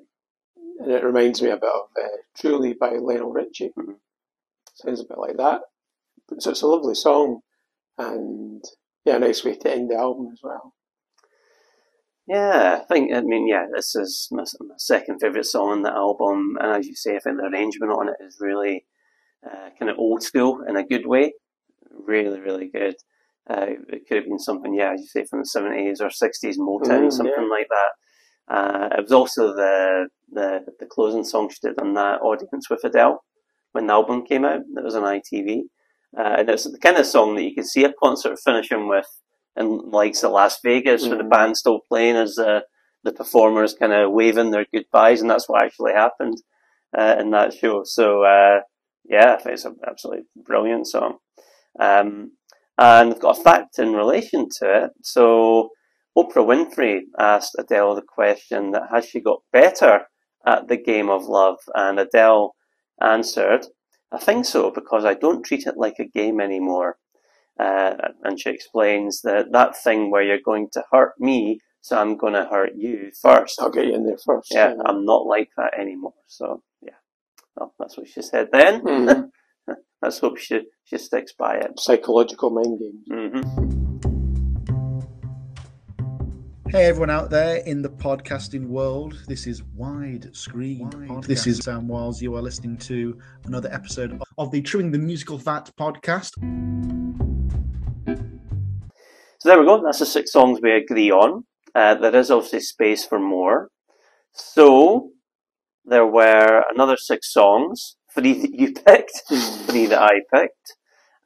it 0.93 1.03
reminds 1.03 1.41
me 1.41 1.49
a 1.49 1.57
bit 1.57 1.69
of 1.75 1.89
uh, 2.01 2.07
"Truly" 2.37 2.71
by 2.71 2.91
Lionel 2.91 3.33
Richie. 3.33 3.73
Sounds 4.75 5.01
a 5.01 5.03
bit 5.03 5.17
like 5.17 5.35
that. 5.35 5.59
So 6.37 6.51
it's 6.51 6.61
a 6.61 6.67
lovely 6.67 6.95
song, 6.95 7.41
and 7.97 8.63
yeah, 9.03 9.17
a 9.17 9.19
nice 9.19 9.43
way 9.43 9.55
to 9.55 9.69
end 9.69 9.89
the 9.89 9.97
album 9.97 10.29
as 10.31 10.39
well. 10.41 10.73
Yeah, 12.29 12.79
I 12.81 12.85
think, 12.93 13.13
I 13.13 13.21
mean, 13.21 13.47
yeah, 13.47 13.65
this 13.75 13.95
is 13.95 14.27
my, 14.31 14.43
my 14.61 14.75
second 14.77 15.19
favourite 15.19 15.45
song 15.45 15.69
on 15.71 15.81
the 15.81 15.91
album, 15.91 16.57
and 16.61 16.73
as 16.73 16.87
you 16.87 16.95
say, 16.95 17.15
I 17.15 17.19
think 17.19 17.37
the 17.37 17.47
arrangement 17.51 17.91
on 17.91 18.09
it 18.09 18.17
is 18.21 18.37
really 18.39 18.85
uh, 19.45 19.69
kind 19.79 19.89
of 19.91 19.97
old 19.97 20.23
school 20.23 20.61
in 20.67 20.77
a 20.77 20.85
good 20.85 21.07
way. 21.07 21.33
Really, 21.91 22.39
really 22.39 22.69
good. 22.69 22.95
Uh, 23.49 23.67
it 23.89 24.07
could 24.07 24.17
have 24.17 24.25
been 24.25 24.39
something, 24.39 24.75
yeah, 24.75 24.93
as 24.93 25.01
you 25.01 25.07
say, 25.07 25.25
from 25.25 25.39
the 25.41 25.45
70s 25.49 26.01
or 26.01 26.09
60s 26.09 26.57
Motown, 26.59 27.07
Mm, 27.07 27.11
something 27.11 27.33
yeah. 27.37 27.49
like 27.49 27.67
that. 27.69 28.55
Uh, 28.55 28.89
it 28.97 29.03
was 29.03 29.11
also 29.11 29.55
the, 29.55 30.07
the 30.31 30.65
the 30.79 30.85
closing 30.87 31.23
song 31.23 31.49
she 31.49 31.59
did 31.67 31.79
on 31.81 31.93
that 31.95 32.21
audience 32.21 32.69
with 32.69 32.83
Adele 32.83 33.23
when 33.73 33.87
the 33.87 33.93
album 33.93 34.25
came 34.25 34.45
out. 34.45 34.61
That 34.75 34.83
was 34.83 34.95
on 34.95 35.03
ITV. 35.03 35.61
Uh, 36.17 36.35
and 36.39 36.49
it's 36.49 36.63
the 36.65 36.79
kind 36.79 36.97
of 36.97 37.05
song 37.05 37.35
that 37.35 37.43
you 37.43 37.53
can 37.55 37.65
see 37.65 37.83
a 37.85 37.93
concert 38.03 38.39
finishing 38.43 38.87
with 38.87 39.07
in 39.59 39.91
likes 39.91 40.23
of 40.23 40.31
Las 40.31 40.59
Vegas 40.63 41.07
with 41.07 41.19
the 41.19 41.23
Mhm. 41.25 41.29
band 41.29 41.57
still 41.57 41.81
playing 41.89 42.15
as 42.15 42.35
the 42.35 42.63
the 43.03 43.13
performers 43.13 43.73
kind 43.73 43.93
of 43.93 44.11
waving 44.11 44.51
their 44.51 44.65
goodbyes, 44.73 45.21
and 45.21 45.29
that's 45.29 45.47
what 45.47 45.63
actually 45.63 45.93
happened 45.93 46.37
uh, 46.97 47.15
in 47.19 47.31
that 47.31 47.53
show. 47.53 47.83
So 47.85 48.23
uh, 48.23 48.61
yeah, 49.05 49.33
I 49.33 49.37
think 49.37 49.53
it's 49.53 49.65
an 49.65 49.77
absolutely 49.87 50.25
brilliant 50.35 50.87
song. 50.87 51.17
Um, 51.79 52.31
and 52.77 53.13
I've 53.13 53.19
got 53.19 53.37
a 53.37 53.43
fact 53.43 53.79
in 53.79 53.93
relation 53.93 54.47
to 54.59 54.83
it. 54.83 54.91
So 55.03 55.69
Oprah 56.17 56.45
Winfrey 56.45 57.01
asked 57.17 57.55
Adele 57.57 57.95
the 57.95 58.01
question 58.01 58.71
that 58.71 58.89
has 58.91 59.05
she 59.05 59.19
got 59.21 59.41
better 59.53 60.07
at 60.45 60.67
the 60.67 60.77
game 60.77 61.09
of 61.09 61.25
love? 61.25 61.59
And 61.75 61.99
Adele 61.99 62.55
answered, 63.01 63.67
I 64.11 64.17
think 64.17 64.45
so 64.45 64.71
because 64.71 65.05
I 65.05 65.13
don't 65.13 65.43
treat 65.45 65.67
it 65.67 65.77
like 65.77 65.99
a 65.99 66.05
game 66.19 66.39
anymore. 66.41 66.97
Uh, 67.59 67.95
and 68.23 68.39
she 68.39 68.49
explains 68.49 69.21
that 69.23 69.51
that 69.51 69.75
thing 69.75 70.09
where 70.11 70.23
you're 70.23 70.39
going 70.43 70.69
to 70.71 70.83
hurt 70.91 71.13
me, 71.19 71.59
so 71.81 71.97
I'm 71.97 72.15
going 72.17 72.33
to 72.33 72.45
hurt 72.45 72.71
you 72.77 73.11
first. 73.21 73.59
I'll 73.61 73.69
get 73.69 73.87
you 73.87 73.95
in 73.95 74.05
there 74.05 74.17
first. 74.25 74.47
Yeah, 74.51 74.73
I'm 74.85 75.03
not 75.05 75.25
like 75.25 75.49
that 75.57 75.77
anymore. 75.77 76.13
So 76.27 76.63
yeah, 76.81 76.93
well, 77.57 77.73
that's 77.77 77.97
what 77.97 78.07
she 78.07 78.21
said 78.21 78.47
then. 78.53 78.81
Mhm. 78.81 79.29
Let's 80.01 80.19
hope 80.19 80.37
she 80.37 80.61
she 80.85 80.97
sticks 80.97 81.33
by 81.33 81.55
it. 81.57 81.77
Psychological 81.77 82.49
mind 82.51 82.79
games. 82.79 83.05
hmm 83.43 83.65
Hey 86.69 86.85
everyone 86.85 87.09
out 87.09 87.31
there 87.31 87.57
in 87.65 87.81
the 87.81 87.89
podcasting 87.89 88.67
world, 88.67 89.23
this 89.27 89.47
is 89.47 89.63
Widescreen 89.75 90.91
Podcast. 91.07 91.25
This 91.25 91.47
is 91.47 91.57
Sam 91.57 91.87
Wiles. 91.87 92.21
You 92.21 92.35
are 92.35 92.43
listening 92.43 92.77
to 92.77 93.17
another 93.45 93.69
episode 93.73 94.21
of 94.37 94.51
the 94.51 94.61
Trimming 94.61 94.91
the 94.91 94.99
Musical 94.99 95.39
Fat 95.39 95.71
podcast. 95.79 96.33
So 99.39 99.47
there 99.47 99.59
we 99.59 99.65
go. 99.65 99.81
That's 99.81 99.99
the 99.99 100.05
six 100.05 100.33
songs 100.33 100.59
we 100.61 100.73
agree 100.73 101.11
on. 101.11 101.45
Uh, 101.73 101.95
there 101.95 102.15
is 102.15 102.29
obviously 102.29 102.59
space 102.59 103.05
for 103.05 103.19
more. 103.19 103.69
So 104.33 105.11
there 105.85 106.05
were 106.05 106.63
another 106.73 106.97
six 106.97 107.31
songs, 107.31 107.95
three 108.13 108.33
that 108.33 108.53
you 108.53 108.73
picked, 108.85 109.21
three 109.67 109.85
that 109.85 110.01
I 110.01 110.19
picked. 110.33 110.75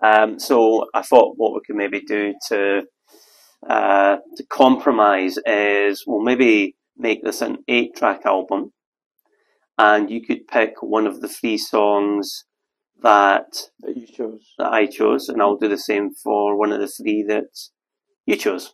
Um, 0.04 0.38
so 0.38 0.86
I 0.94 1.02
thought 1.02 1.38
what 1.38 1.54
we 1.54 1.62
could 1.66 1.76
maybe 1.76 2.02
do 2.02 2.36
to 2.50 2.84
uh, 3.68 4.18
to 4.36 4.44
compromise 4.48 5.38
is 5.46 6.04
we'll 6.06 6.22
maybe 6.22 6.76
make 6.98 7.24
this 7.24 7.42
an 7.42 7.58
eight-track 7.70 8.26
album, 8.26 8.74
and 9.78 10.12
you 10.12 10.22
could 10.22 10.48
pick 10.48 10.74
one 10.82 11.08
of 11.08 11.22
the 11.22 11.30
three 11.30 11.58
songs 11.58 12.44
that 13.02 13.70
that 13.80 13.96
you 13.96 14.06
chose 14.06 14.54
that 14.60 14.72
I 14.72 14.86
chose, 14.86 15.30
and 15.30 15.42
I'll 15.42 15.58
do 15.58 15.70
the 15.70 15.78
same 15.78 16.12
for 16.12 16.58
one 16.60 16.74
of 16.74 16.82
the 16.82 16.88
three 16.90 17.24
that 17.30 17.48
you 18.26 18.36
chose. 18.36 18.74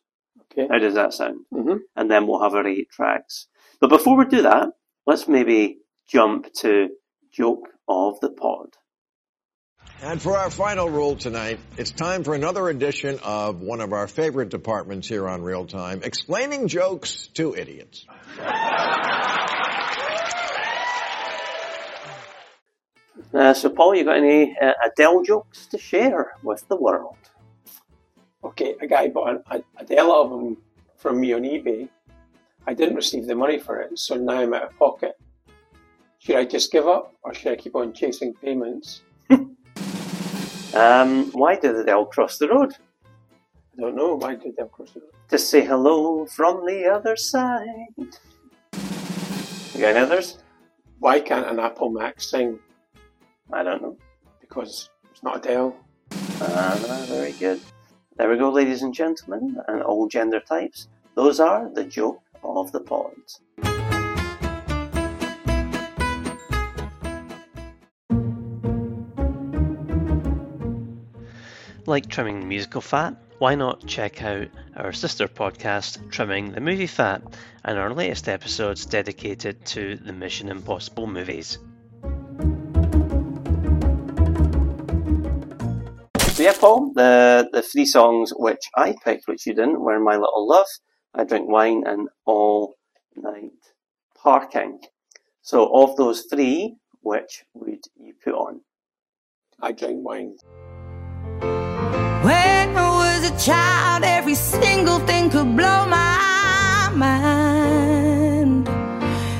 Okay. 0.52 0.68
How 0.70 0.80
does 0.80 0.96
that 0.96 1.14
sound? 1.14 1.46
Mm-hmm. 1.54 1.78
And 1.96 2.12
then 2.12 2.28
we'll 2.28 2.42
have 2.42 2.54
our 2.54 2.68
eight 2.68 2.90
tracks. 2.90 3.48
But 3.80 3.90
before 3.90 4.18
we 4.18 4.26
do 4.26 4.44
that, 4.44 4.70
let's 5.06 5.28
maybe 5.28 5.78
jump 6.08 6.52
to 6.56 6.90
joke 7.32 7.70
of 7.88 8.20
the 8.20 8.30
pod. 8.30 8.70
And 10.02 10.22
for 10.22 10.38
our 10.38 10.50
final 10.50 10.90
rule 10.90 11.16
tonight, 11.16 11.60
it's 11.78 11.92
time 11.92 12.24
for 12.24 12.34
another 12.34 12.70
edition 12.70 13.20
of 13.24 13.62
one 13.62 13.82
of 13.82 13.92
our 13.92 14.08
favorite 14.08 14.50
departments 14.50 15.08
here 15.08 15.28
on 15.28 15.42
Real 15.42 15.66
Time, 15.66 16.02
explaining 16.04 16.68
jokes 16.68 17.28
to 17.34 17.56
idiots. 17.56 18.06
Uh, 23.34 23.54
so, 23.54 23.70
Paul, 23.70 23.96
you 23.96 24.06
got 24.06 24.18
any 24.18 24.58
uh, 24.60 24.72
Adele 24.86 25.24
jokes 25.24 25.68
to 25.68 25.78
share 25.78 26.32
with 26.44 26.68
the 26.68 26.78
world? 26.78 27.18
Okay, 28.44 28.76
a 28.82 28.88
guy 28.88 29.08
bought 29.10 29.44
an 29.52 29.64
Adele 29.78 30.12
album 30.12 30.58
from 30.98 31.20
me 31.20 31.34
on 31.34 31.42
eBay. 31.42 31.90
I 32.68 32.74
didn't 32.74 32.96
receive 32.96 33.26
the 33.28 33.36
money 33.36 33.60
for 33.60 33.80
it, 33.82 33.98
so 33.98 34.16
now 34.16 34.40
I'm 34.40 34.54
out 34.54 34.64
of 34.64 34.78
pocket. 34.78 35.18
Should 36.20 36.36
I 36.36 36.46
just 36.46 36.72
give 36.72 36.88
up, 36.88 37.16
or 37.24 37.34
should 37.34 37.52
I 37.52 37.56
keep 37.56 37.76
on 37.76 37.94
chasing 37.94 38.34
payments? 38.34 39.02
Um, 40.74 41.32
why 41.32 41.56
did 41.56 41.76
Adele 41.76 42.06
cross 42.06 42.38
the 42.38 42.48
road? 42.48 42.76
I 43.78 43.82
don't 43.82 43.96
know. 43.96 44.16
Why 44.16 44.36
did 44.36 44.54
Adele 44.54 44.68
cross 44.68 44.92
the 44.92 45.00
road? 45.00 45.10
To 45.30 45.38
say 45.38 45.66
hello 45.66 46.26
from 46.28 46.66
the 46.66 46.86
other 46.86 47.16
side. 47.16 47.66
You 47.98 49.82
got 49.82 49.96
any 49.96 50.00
others? 50.00 50.38
Why 51.00 51.22
can't 51.22 51.48
an 51.48 51.60
Apple 51.60 51.90
Mac 51.90 52.22
sing? 52.22 52.60
I 53.52 53.64
don't 53.64 53.82
know. 53.82 53.98
Because 54.40 54.90
it's 55.12 55.24
not 55.24 55.38
Adele. 55.38 55.76
Ah, 56.42 57.06
very 57.10 57.32
good. 57.34 57.60
There 58.20 58.30
we 58.30 58.38
go, 58.38 58.50
ladies 58.52 58.82
and 58.82 58.94
gentlemen, 58.94 59.56
and 59.70 59.82
all 59.82 60.10
gender 60.10 60.42
types. 60.42 60.90
Those 61.16 61.40
are 61.40 61.70
the 61.74 61.86
joke 61.86 62.22
of 62.44 62.70
the 62.74 62.82
pods. 62.82 63.40
Like 71.86 72.10
trimming 72.10 72.42
the 72.42 72.46
musical 72.46 72.82
fat? 72.82 73.16
Why 73.38 73.56
not 73.56 73.88
check 73.88 74.22
out 74.22 74.50
our 74.76 74.92
sister 74.92 75.30
podcast, 75.30 76.12
Trimming 76.12 76.52
the 76.52 76.60
Movie 76.60 76.88
Fat, 76.88 77.22
and 77.64 77.80
our 77.80 77.94
latest 77.94 78.28
episodes 78.28 78.86
dedicated 78.86 79.64
to 79.68 79.96
the 79.96 80.12
Mission 80.12 80.50
Impossible 80.50 81.08
movies. 81.08 81.58
So 86.40 86.44
yeah, 86.44 86.56
Paul, 86.58 86.94
the 86.96 87.50
the 87.52 87.62
three 87.62 87.86
songs 87.86 88.32
which 88.34 88.70
I 88.74 88.96
picked, 89.04 89.28
which 89.28 89.46
you 89.46 89.54
didn't, 89.54 89.82
were 89.82 90.00
"My 90.00 90.16
Little 90.16 90.48
Love," 90.48 90.72
"I 91.14 91.26
Drink 91.26 91.50
Wine," 91.50 91.84
and 91.86 92.08
"All 92.26 92.76
Night 93.14 93.60
Parking." 94.16 94.80
So, 95.42 95.68
of 95.76 95.98
those 95.98 96.28
three, 96.32 96.78
which 97.02 97.44
would 97.56 97.84
you 97.98 98.14
put 98.24 98.36
on? 98.36 98.62
I 99.60 99.74
drink 99.74 100.00
wine. 100.08 100.38
When 102.24 102.68
I 102.86 102.90
was 103.04 103.30
a 103.30 103.36
child, 103.38 104.06
every 104.06 104.36
single 104.36 105.00
thing 105.00 105.30
could 105.30 105.58
blow 105.58 105.86
my 105.88 106.90
mind. 106.96 108.66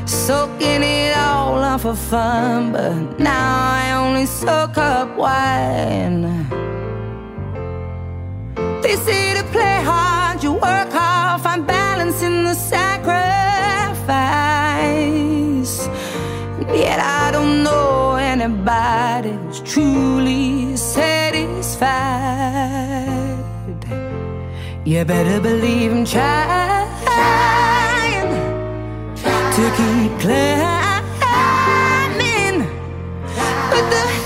Soaking 0.06 0.84
it 0.84 1.16
all 1.16 1.60
up 1.60 1.80
for 1.80 1.96
fun, 1.96 2.74
but 2.74 3.18
now 3.22 3.72
I 3.84 3.94
only 3.94 4.26
soak 4.26 4.78
up 4.78 5.16
wine. 5.16 6.79
Say 8.90 9.34
to 9.36 9.44
play 9.52 9.84
hard, 9.84 10.42
you 10.44 10.54
work 10.54 10.92
hard, 10.92 11.42
find 11.42 11.66
balance 11.66 12.24
in 12.24 12.44
the 12.44 12.56
sacrifice. 12.56 13.10
Yet 16.74 17.00
I 17.00 17.30
don't 17.32 17.64
know 17.64 18.16
anybody 18.16 19.30
who's 19.30 19.62
truly 19.62 20.76
satisfied. 20.76 22.10
You 24.86 25.06
better 25.06 25.40
believe 25.40 25.92
I'm 25.92 26.04
trying 26.04 26.90
to 29.56 29.64
keep 29.78 30.20
climbing. 30.20 30.68
But 33.70 33.86
the 33.94 34.19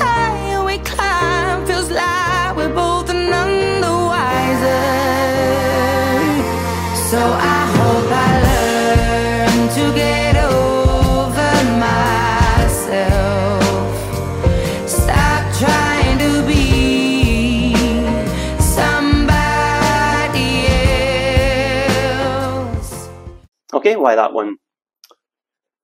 Okay, 23.84 23.98
why 23.98 24.16
that 24.16 24.32
one? 24.32 24.56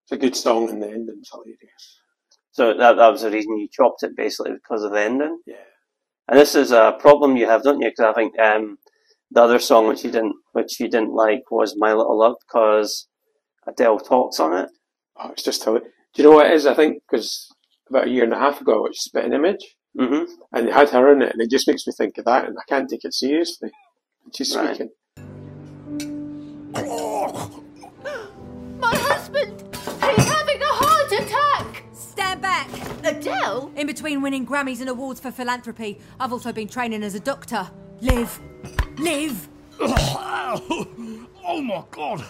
It's 0.03 0.11
a 0.13 0.17
good 0.17 0.33
song, 0.33 0.69
and 0.69 0.81
the 0.81 0.87
ending's 0.87 1.29
hilarious. 1.31 1.99
So 2.51 2.73
that, 2.77 2.95
that 2.95 3.09
was 3.09 3.23
the 3.23 3.29
reason 3.29 3.57
you 3.57 3.67
chopped 3.69 4.03
it, 4.03 4.15
basically, 4.15 4.53
because 4.53 4.83
of 4.83 4.91
the 4.91 5.01
ending. 5.01 5.39
Yeah. 5.45 5.55
And 6.29 6.39
this 6.39 6.55
is 6.55 6.71
a 6.71 6.95
problem 6.97 7.35
you 7.35 7.45
have, 7.47 7.61
don't 7.61 7.81
you? 7.81 7.89
Because 7.89 8.05
I 8.05 8.13
think 8.13 8.39
um, 8.39 8.77
the 9.31 9.43
other 9.43 9.59
song 9.59 9.87
which 9.87 10.03
you 10.03 10.11
didn't, 10.11 10.35
which 10.53 10.79
you 10.79 10.89
didn't 10.89 11.13
like, 11.13 11.51
was 11.51 11.75
"My 11.77 11.93
Little 11.93 12.17
Love" 12.17 12.35
because 12.47 13.07
Adele 13.67 13.99
talks 13.99 14.39
on 14.39 14.57
it. 14.57 14.69
Oh, 15.17 15.29
it's 15.31 15.43
just 15.43 15.63
hilarious. 15.63 15.89
Do 16.13 16.23
you 16.23 16.29
know 16.29 16.35
what 16.35 16.47
it 16.47 16.53
is? 16.53 16.65
I 16.65 16.73
think 16.73 17.03
because 17.09 17.49
about 17.89 18.07
a 18.07 18.09
year 18.09 18.23
and 18.23 18.33
a 18.33 18.39
half 18.39 18.61
ago, 18.61 18.85
it 18.85 18.95
spit 18.95 19.25
an 19.25 19.33
image, 19.33 19.75
mm-hmm. 19.97 20.31
and 20.53 20.67
they 20.67 20.71
had 20.71 20.89
her 20.89 21.11
in 21.11 21.21
it, 21.21 21.33
and 21.33 21.41
it 21.41 21.49
just 21.49 21.67
makes 21.67 21.85
me 21.85 21.93
think 21.95 22.17
of 22.17 22.25
that, 22.25 22.45
and 22.45 22.57
I 22.57 22.63
can't 22.67 22.89
take 22.89 23.05
it 23.05 23.13
seriously. 23.13 23.71
She's 24.35 24.55
Right. 24.55 24.75
speaking. 24.75 24.91
My 28.79 28.95
husband! 28.95 29.61
He's 29.73 30.29
having 30.29 30.61
a 30.61 30.65
heart 30.65 31.11
attack! 31.11 31.83
Stand 31.93 32.41
back! 32.41 32.67
Adele? 33.03 33.71
In 33.75 33.87
between 33.87 34.21
winning 34.21 34.45
Grammys 34.45 34.79
and 34.81 34.89
awards 34.89 35.19
for 35.19 35.31
philanthropy, 35.31 35.99
I've 36.19 36.31
also 36.31 36.53
been 36.53 36.67
training 36.67 37.03
as 37.03 37.15
a 37.15 37.19
doctor. 37.19 37.69
Live. 38.01 38.39
Live. 38.99 39.47
Oh 39.81 41.61
my 41.61 41.83
god, 41.89 42.23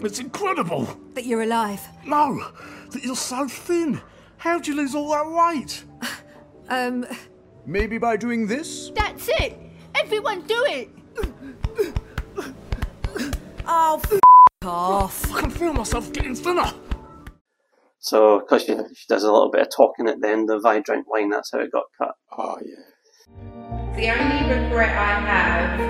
it's 0.00 0.20
incredible. 0.20 0.86
That 1.14 1.24
you're 1.24 1.42
alive. 1.42 1.80
No, 2.04 2.52
that 2.90 3.02
you're 3.02 3.16
so 3.16 3.48
thin. 3.48 4.00
How'd 4.36 4.66
you 4.66 4.76
lose 4.76 4.94
all 4.94 5.10
that 5.10 5.26
weight? 5.28 5.84
Um. 6.68 7.04
Maybe 7.66 7.98
by 7.98 8.16
doing 8.16 8.46
this? 8.46 8.92
That's 8.94 9.28
it! 9.28 9.58
Everyone 9.96 10.42
do 10.42 10.64
it! 10.68 10.88
Oh, 13.66 14.00
f 14.04 14.20
off. 14.64 15.32
I 15.32 15.40
can 15.40 15.50
feel 15.50 15.72
myself 15.72 16.12
getting 16.12 16.36
thinner. 16.36 16.72
So, 17.98 18.38
because 18.38 18.62
she, 18.62 18.76
she 18.94 19.06
does 19.08 19.24
a 19.24 19.32
little 19.32 19.50
bit 19.50 19.62
of 19.62 19.68
talking 19.74 20.06
at 20.06 20.20
the 20.20 20.28
end 20.28 20.48
of 20.48 20.64
"I 20.64 20.78
Drink 20.78 21.10
Wine," 21.10 21.30
that's 21.30 21.50
how 21.50 21.58
it 21.58 21.72
got 21.72 21.86
cut. 21.98 22.14
Oh 22.38 22.56
yeah. 22.64 23.89
The 23.96 24.08
only 24.08 24.40
regret 24.48 24.96
I 24.96 25.20
have, 25.28 25.80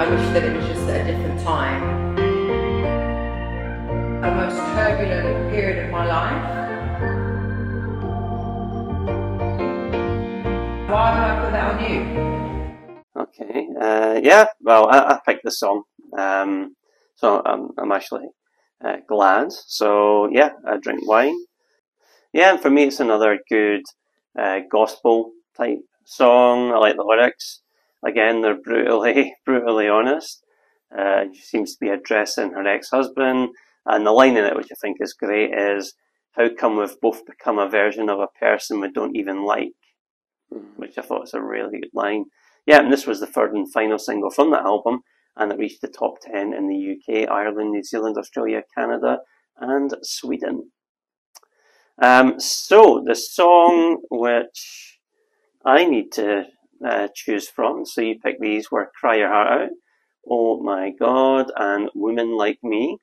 I 0.00 0.10
wish 0.10 0.26
that 0.32 0.44
it 0.44 0.56
was 0.56 0.66
just 0.66 0.88
at 0.88 1.02
a 1.02 1.12
different 1.12 1.40
time. 1.40 1.82
A 4.24 4.30
most 4.34 4.56
turbulent 4.56 5.50
period 5.52 5.84
of 5.84 5.90
my 5.92 6.06
life. 6.06 6.42
Why 10.90 11.10
would 11.12 11.22
I 11.22 11.40
put 11.44 11.52
that 11.52 11.66
on 11.74 11.78
you? 11.84 12.00
Okay. 13.22 13.68
Uh, 13.80 14.20
yeah. 14.22 14.46
Well, 14.62 14.88
I, 14.88 14.98
I 14.98 15.20
picked 15.26 15.44
the 15.44 15.50
song, 15.50 15.82
um, 16.18 16.74
so 17.14 17.42
I'm, 17.44 17.68
I'm 17.78 17.92
actually 17.92 18.26
uh, 18.84 18.96
glad. 19.06 19.52
So 19.52 20.28
yeah, 20.32 20.52
I 20.66 20.78
drink 20.78 21.06
wine. 21.06 21.36
Yeah, 22.32 22.52
and 22.52 22.60
for 22.60 22.70
me, 22.70 22.84
it's 22.84 23.00
another 23.00 23.38
good 23.48 23.82
uh, 24.38 24.60
gospel 24.70 25.32
type 25.56 25.78
song. 26.04 26.72
I 26.72 26.78
like 26.78 26.96
the 26.96 27.02
lyrics. 27.02 27.62
Again, 28.04 28.42
they're 28.42 28.60
brutally, 28.60 29.34
brutally 29.46 29.88
honest. 29.88 30.44
Uh, 30.96 31.24
she 31.34 31.42
seems 31.42 31.72
to 31.72 31.80
be 31.80 31.90
addressing 31.90 32.52
her 32.52 32.66
ex-husband, 32.66 33.48
and 33.86 34.06
the 34.06 34.12
line 34.12 34.36
in 34.36 34.44
it, 34.44 34.56
which 34.56 34.68
I 34.70 34.76
think 34.80 34.98
is 35.00 35.14
great, 35.14 35.52
is 35.54 35.94
"How 36.32 36.48
come 36.48 36.76
we've 36.76 37.00
both 37.00 37.26
become 37.26 37.58
a 37.58 37.68
version 37.68 38.08
of 38.08 38.20
a 38.20 38.38
person 38.38 38.80
we 38.80 38.90
don't 38.90 39.16
even 39.16 39.44
like?" 39.44 39.72
Which 40.76 40.96
I 40.98 41.02
thought 41.02 41.22
was 41.22 41.34
a 41.34 41.42
really 41.42 41.80
good 41.80 41.90
line. 41.92 42.26
Yeah, 42.66 42.80
and 42.80 42.92
this 42.92 43.06
was 43.06 43.20
the 43.20 43.26
third 43.26 43.54
and 43.54 43.70
final 43.72 43.98
single 43.98 44.30
from 44.30 44.50
that 44.50 44.64
album, 44.64 45.00
and 45.36 45.50
it 45.52 45.58
reached 45.58 45.80
the 45.80 45.88
top 45.88 46.20
10 46.20 46.52
in 46.52 46.68
the 46.68 46.96
UK, 46.96 47.30
Ireland, 47.30 47.70
New 47.70 47.82
Zealand, 47.82 48.16
Australia, 48.18 48.62
Canada, 48.76 49.20
and 49.58 49.94
Sweden. 50.02 50.70
Um, 52.00 52.38
so, 52.38 53.02
the 53.04 53.16
song 53.16 54.02
which 54.08 55.00
I 55.64 55.84
need 55.84 56.12
to 56.12 56.44
uh, 56.84 57.08
choose 57.12 57.48
from, 57.48 57.84
so 57.84 58.00
you 58.00 58.20
pick 58.20 58.40
these, 58.40 58.70
were 58.70 58.92
Cry 59.00 59.16
Your 59.16 59.28
Heart 59.28 59.62
Out, 59.62 59.68
Oh 60.28 60.62
My 60.62 60.90
God, 60.90 61.50
and 61.56 61.90
Women 61.96 62.36
Like 62.36 62.60
Me. 62.62 62.98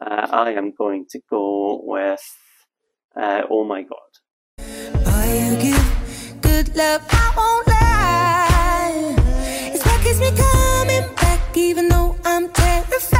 Uh, 0.00 0.26
I 0.30 0.52
am 0.52 0.72
going 0.72 1.04
to 1.10 1.20
go 1.28 1.82
with 1.84 2.24
uh, 3.14 3.42
Oh 3.50 3.64
My 3.64 3.82
God. 3.82 3.98
You 4.58 5.56
give 5.60 6.40
good 6.40 6.74
love, 6.74 7.02
I 7.10 7.32
won't 7.36 7.68
lie. 7.68 9.16
It's 9.72 9.84
what 9.84 10.02
keeps 10.02 10.18
me 10.18 10.30
coming 10.34 11.14
back, 11.16 11.56
even 11.56 11.88
though 11.88 12.16
I'm 12.24 12.48
terrified. 12.50 13.19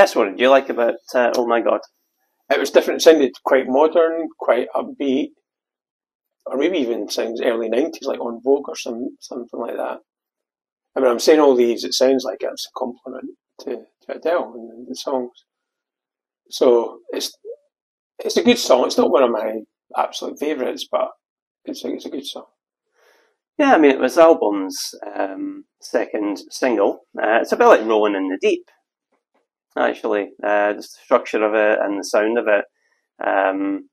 Yes, 0.00 0.16
what 0.16 0.30
did 0.30 0.40
you 0.40 0.48
like 0.48 0.70
about 0.70 0.94
uh, 1.14 1.30
Oh 1.36 1.46
My 1.46 1.60
God? 1.60 1.80
It 2.50 2.58
was 2.58 2.70
different. 2.70 3.02
It 3.02 3.04
sounded 3.04 3.32
quite 3.44 3.68
modern, 3.68 4.28
quite 4.38 4.68
upbeat, 4.74 5.32
or 6.46 6.56
maybe 6.56 6.78
even 6.78 7.10
sounds 7.10 7.42
early 7.42 7.68
nineties, 7.68 8.06
like 8.06 8.18
En 8.18 8.40
Vogue 8.42 8.66
or 8.66 8.76
some 8.76 9.18
something 9.20 9.60
like 9.60 9.76
that. 9.76 9.98
I 10.96 11.00
mean, 11.00 11.10
I'm 11.10 11.18
saying 11.18 11.40
all 11.40 11.54
these. 11.54 11.84
It 11.84 11.92
sounds 11.92 12.24
like 12.24 12.38
it's 12.40 12.66
a 12.66 12.78
compliment 12.78 13.36
to, 13.60 13.76
to 14.06 14.16
Adele 14.16 14.54
and 14.54 14.86
the 14.88 14.94
songs. 14.94 15.32
So 16.48 17.00
it's 17.10 17.36
it's 18.24 18.38
a 18.38 18.42
good 18.42 18.58
song. 18.58 18.86
It's 18.86 18.96
not 18.96 19.10
one 19.10 19.22
of 19.22 19.30
my 19.30 19.58
absolute 19.98 20.38
favourites, 20.40 20.86
but 20.90 21.10
it's 21.66 21.84
a, 21.84 21.92
it's 21.92 22.06
a 22.06 22.10
good 22.10 22.26
song. 22.26 22.46
Yeah, 23.58 23.74
I 23.74 23.78
mean, 23.78 23.90
it 23.90 24.00
was 24.00 24.16
album's 24.16 24.94
um, 25.14 25.64
second 25.82 26.38
single. 26.48 27.00
Uh, 27.22 27.40
it's 27.42 27.52
a 27.52 27.56
bit 27.58 27.66
like 27.66 27.84
Rolling 27.84 28.14
in 28.14 28.30
the 28.30 28.38
Deep, 28.40 28.64
actually. 29.78 30.30
Uh, 30.42 30.72
just 30.74 30.96
the 30.96 31.04
structure 31.04 31.42
of 31.44 31.54
it 31.54 31.78
and 31.80 31.98
the 31.98 32.04
sound 32.04 32.38
of 32.38 32.46
it. 32.48 32.64
Um, 33.24 33.88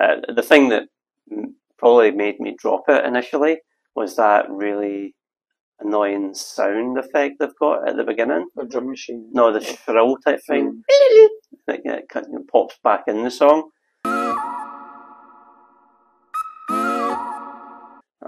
uh, 0.00 0.16
the 0.34 0.42
thing 0.42 0.68
that 0.70 0.84
probably 1.78 2.10
made 2.10 2.40
me 2.40 2.56
drop 2.58 2.84
it 2.88 3.04
initially 3.04 3.58
was 3.94 4.16
that 4.16 4.46
really 4.48 5.14
annoying 5.80 6.34
sound 6.34 6.98
effect 6.98 7.36
they've 7.38 7.50
got 7.60 7.88
at 7.88 7.96
the 7.96 8.04
beginning. 8.04 8.48
A 8.58 8.66
drum 8.66 8.90
machine. 8.90 9.28
No, 9.32 9.52
the 9.52 9.60
shrill 9.60 10.16
type 10.24 10.40
thing. 10.48 10.82
That 11.66 11.80
yeah, 11.84 11.96
it 11.96 12.08
kind 12.08 12.26
of 12.34 12.46
pops 12.48 12.78
back 12.82 13.04
in 13.06 13.24
the 13.24 13.30
song. 13.30 13.70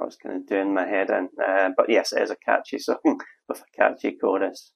I 0.01 0.05
was 0.05 0.17
kind 0.17 0.37
of 0.37 0.47
doing 0.47 0.75
my 0.75 0.87
head 0.87 1.11
in. 1.11 1.29
Uh, 1.45 1.71
but 1.77 1.91
yes, 1.91 2.13
it 2.13 2.23
is 2.23 2.31
a 2.31 2.37
catchy 2.37 2.79
song 2.81 3.21
with 3.49 3.61
a 3.61 3.77
catchy 3.77 4.17
chorus. 4.21 4.73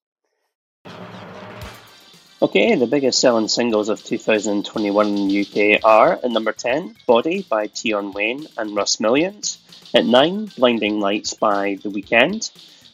Okay, 2.45 2.75
the 2.75 2.87
biggest 2.87 3.21
selling 3.21 3.49
singles 3.49 3.89
of 3.89 4.05
2021 4.05 5.07
in 5.07 5.29
the 5.29 5.41
UK 5.41 5.83
are 5.83 6.21
at 6.23 6.31
number 6.31 6.53
10, 6.53 6.95
Body 7.07 7.47
by 7.49 7.71
Tion 7.75 8.13
Wayne 8.13 8.47
and 8.59 8.77
Russ 8.77 9.01
Millions. 9.01 9.57
At 9.95 10.05
9, 10.05 10.51
Blinding 10.59 11.01
Lights 11.01 11.33
by 11.33 11.79
The 11.83 11.89
Weeknd. 11.89 12.51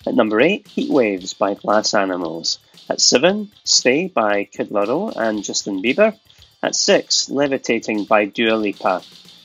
At 0.06 0.14
number 0.14 0.40
8, 0.40 0.68
Heat 0.68 0.88
Waves 0.92 1.34
by 1.34 1.54
Glass 1.54 1.94
Animals. 1.94 2.60
At 2.88 3.00
7, 3.00 3.50
Stay 3.64 4.06
by 4.06 4.44
Kid 4.44 4.68
Laroi 4.68 5.16
and 5.16 5.42
Justin 5.42 5.82
Bieber. 5.82 6.16
At 6.62 6.76
6, 6.76 7.28
Levitating 7.30 8.04
by 8.04 8.26
Dua 8.26 8.54
Lipa. 8.54 9.02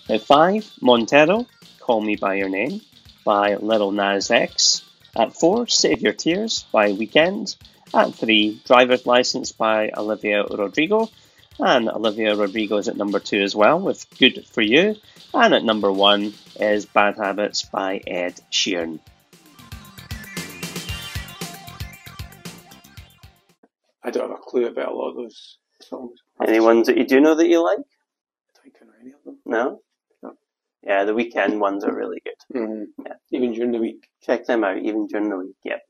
At 0.08 0.22
5, 0.22 0.72
Montero, 0.82 1.48
Call 1.80 2.02
Me 2.02 2.16
By 2.16 2.36
Your 2.36 2.50
Name 2.50 2.82
by 3.24 3.56
Lil 3.56 3.92
Nas 3.92 4.30
X. 4.30 4.84
At 5.18 5.34
4, 5.34 5.66
Save 5.66 6.02
Your 6.02 6.14
Tears 6.14 6.64
by 6.72 6.92
Weeknd. 6.92 7.56
At 7.96 8.14
3, 8.14 8.62
Driver's 8.66 9.06
License 9.06 9.54
by 9.54 9.90
Olivia 9.96 10.44
Rodrigo. 10.44 11.10
And 11.60 11.88
Olivia 11.88 12.36
Rodrigo 12.36 12.76
is 12.76 12.90
at 12.90 12.98
number 12.98 13.20
2 13.20 13.42
as 13.42 13.56
well 13.56 13.80
with 13.80 14.06
Good 14.20 14.46
For 14.48 14.62
You. 14.62 14.98
And 15.34 15.54
at 15.54 15.64
number 15.64 15.90
1 15.90 16.34
is 16.60 16.86
Bad 16.86 17.16
Habits 17.16 17.64
by 17.64 18.02
Ed 18.06 18.42
Sheeran. 18.52 19.00
I 24.04 24.12
don't 24.12 24.30
have 24.30 24.40
a 24.40 24.42
clue 24.42 24.68
about 24.68 24.92
a 24.92 24.94
lot 24.94 25.12
of 25.12 25.16
those 25.16 25.58
songs. 25.80 26.20
Any 26.46 26.60
ones 26.60 26.88
that 26.88 26.98
you 26.98 27.06
do 27.06 27.22
know 27.22 27.36
that 27.36 27.48
you 27.48 27.64
like? 27.64 27.80
I 27.80 28.70
don't 28.78 28.90
know 28.90 28.94
any 29.02 29.12
of 29.12 29.24
them. 29.24 29.38
No? 29.46 29.82
No. 30.22 30.34
Yeah, 30.84 31.06
the 31.06 31.14
weekend 31.14 31.62
ones 31.62 31.86
are 31.86 31.96
really 31.96 32.22
good. 32.26 32.60
Mm-hmm. 32.60 33.04
Yeah. 33.06 33.14
Even 33.32 33.54
during 33.54 33.72
the 33.72 33.80
week. 33.80 34.10
Check 34.22 34.46
them 34.46 34.66
out, 34.66 34.80
even 34.80 35.08
during 35.08 35.30
the 35.30 35.38
week. 35.38 35.56
Yep. 35.64 35.82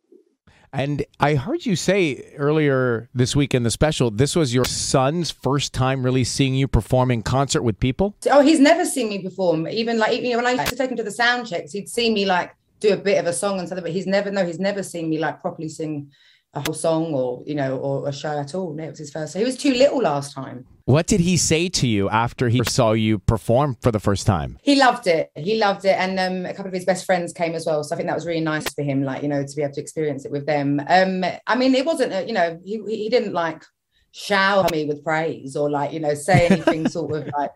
And 0.76 1.06
I 1.22 1.36
heard 1.36 1.66
you 1.66 1.78
say 1.78 2.34
earlier 2.36 3.10
this 3.16 3.34
week 3.34 3.54
in 3.54 3.64
the 3.64 3.72
special, 3.72 4.12
this 4.12 4.36
was 4.36 4.54
your 4.54 4.66
son's 4.66 5.32
first 5.32 5.74
time 5.74 6.04
really 6.04 6.26
seeing 6.26 6.54
you 6.54 6.68
perform 6.68 7.12
in 7.12 7.24
concert 7.24 7.62
with 7.62 7.80
people. 7.80 8.14
Oh, 8.30 8.42
he's 8.42 8.60
never 8.60 8.84
seen 8.84 9.08
me 9.08 9.24
perform. 9.24 9.70
Even 9.70 9.98
like 9.98 10.12
even 10.12 10.36
when 10.36 10.46
I 10.46 10.52
used 10.52 10.68
to 10.68 10.76
take 10.76 10.92
him 10.92 10.98
to 10.98 11.04
the 11.04 11.12
sound 11.12 11.48
checks, 11.48 11.72
he'd 11.72 11.88
see 11.88 12.14
me 12.14 12.26
like 12.26 12.54
do 12.82 12.92
a 12.92 12.98
bit 12.98 13.20
of 13.20 13.26
a 13.26 13.32
song 13.32 13.58
and 13.58 13.70
something, 13.70 13.84
but 13.84 13.94
he's 13.94 14.06
never 14.06 14.30
no, 14.32 14.46
he's 14.46 14.60
never 14.60 14.84
seen 14.84 15.10
me 15.10 15.18
like 15.18 15.42
properly 15.42 15.70
sing 15.70 16.12
a 16.56 16.62
whole 16.62 16.74
song 16.74 17.14
or 17.14 17.44
you 17.46 17.56
know 17.56 17.78
or 17.78 18.08
a 18.08 18.14
show 18.14 18.40
at 18.40 18.56
all. 18.56 18.74
No, 18.74 18.84
it 18.84 18.90
was 18.92 19.00
his 19.00 19.12
first. 19.12 19.36
He 19.36 19.44
was 19.44 19.58
too 19.58 19.74
little 19.74 20.02
last 20.02 20.34
time. 20.34 20.66
What 20.86 21.08
did 21.08 21.20
he 21.20 21.36
say 21.36 21.68
to 21.70 21.88
you 21.88 22.10
after 22.10 22.48
he 22.48 22.62
saw 22.64 22.92
you 22.92 23.18
perform 23.18 23.78
for 23.82 23.92
the 23.92 24.00
first 24.00 24.28
time? 24.28 24.60
He 24.62 24.76
loved 24.76 25.08
it. 25.08 25.32
He 25.36 25.58
loved 25.58 25.84
it, 25.86 25.98
and 25.98 26.20
um, 26.20 26.46
a 26.46 26.54
couple 26.54 26.68
of 26.68 26.74
his 26.74 26.86
best 26.86 27.06
friends 27.06 27.34
came 27.34 27.56
as 27.56 27.66
well. 27.66 27.84
So 27.84 27.96
I 27.96 27.98
think 27.98 28.08
that 28.08 28.16
was 28.16 28.26
really 28.26 28.42
nice 28.42 28.72
for 28.74 28.84
him, 28.84 29.04
like 29.04 29.22
you 29.22 29.28
know, 29.28 29.44
to 29.44 29.56
be 29.56 29.64
able 29.64 29.74
to 29.74 29.82
experience 29.82 30.26
it 30.26 30.32
with 30.32 30.46
them. 30.46 30.82
Um, 30.88 31.26
I 31.48 31.56
mean, 31.56 31.76
it 31.76 31.86
wasn't, 31.86 32.14
a, 32.14 32.26
you 32.26 32.34
know, 32.34 32.60
he 32.64 32.82
he 32.88 33.10
didn't 33.10 33.34
like 33.34 33.64
shower 34.12 34.66
me 34.72 34.86
with 34.86 35.04
praise 35.04 35.58
or 35.58 35.70
like 35.70 35.92
you 35.92 36.00
know 36.00 36.14
say 36.14 36.48
anything 36.48 36.88
sort 36.98 37.12
of 37.12 37.28
like 37.38 37.52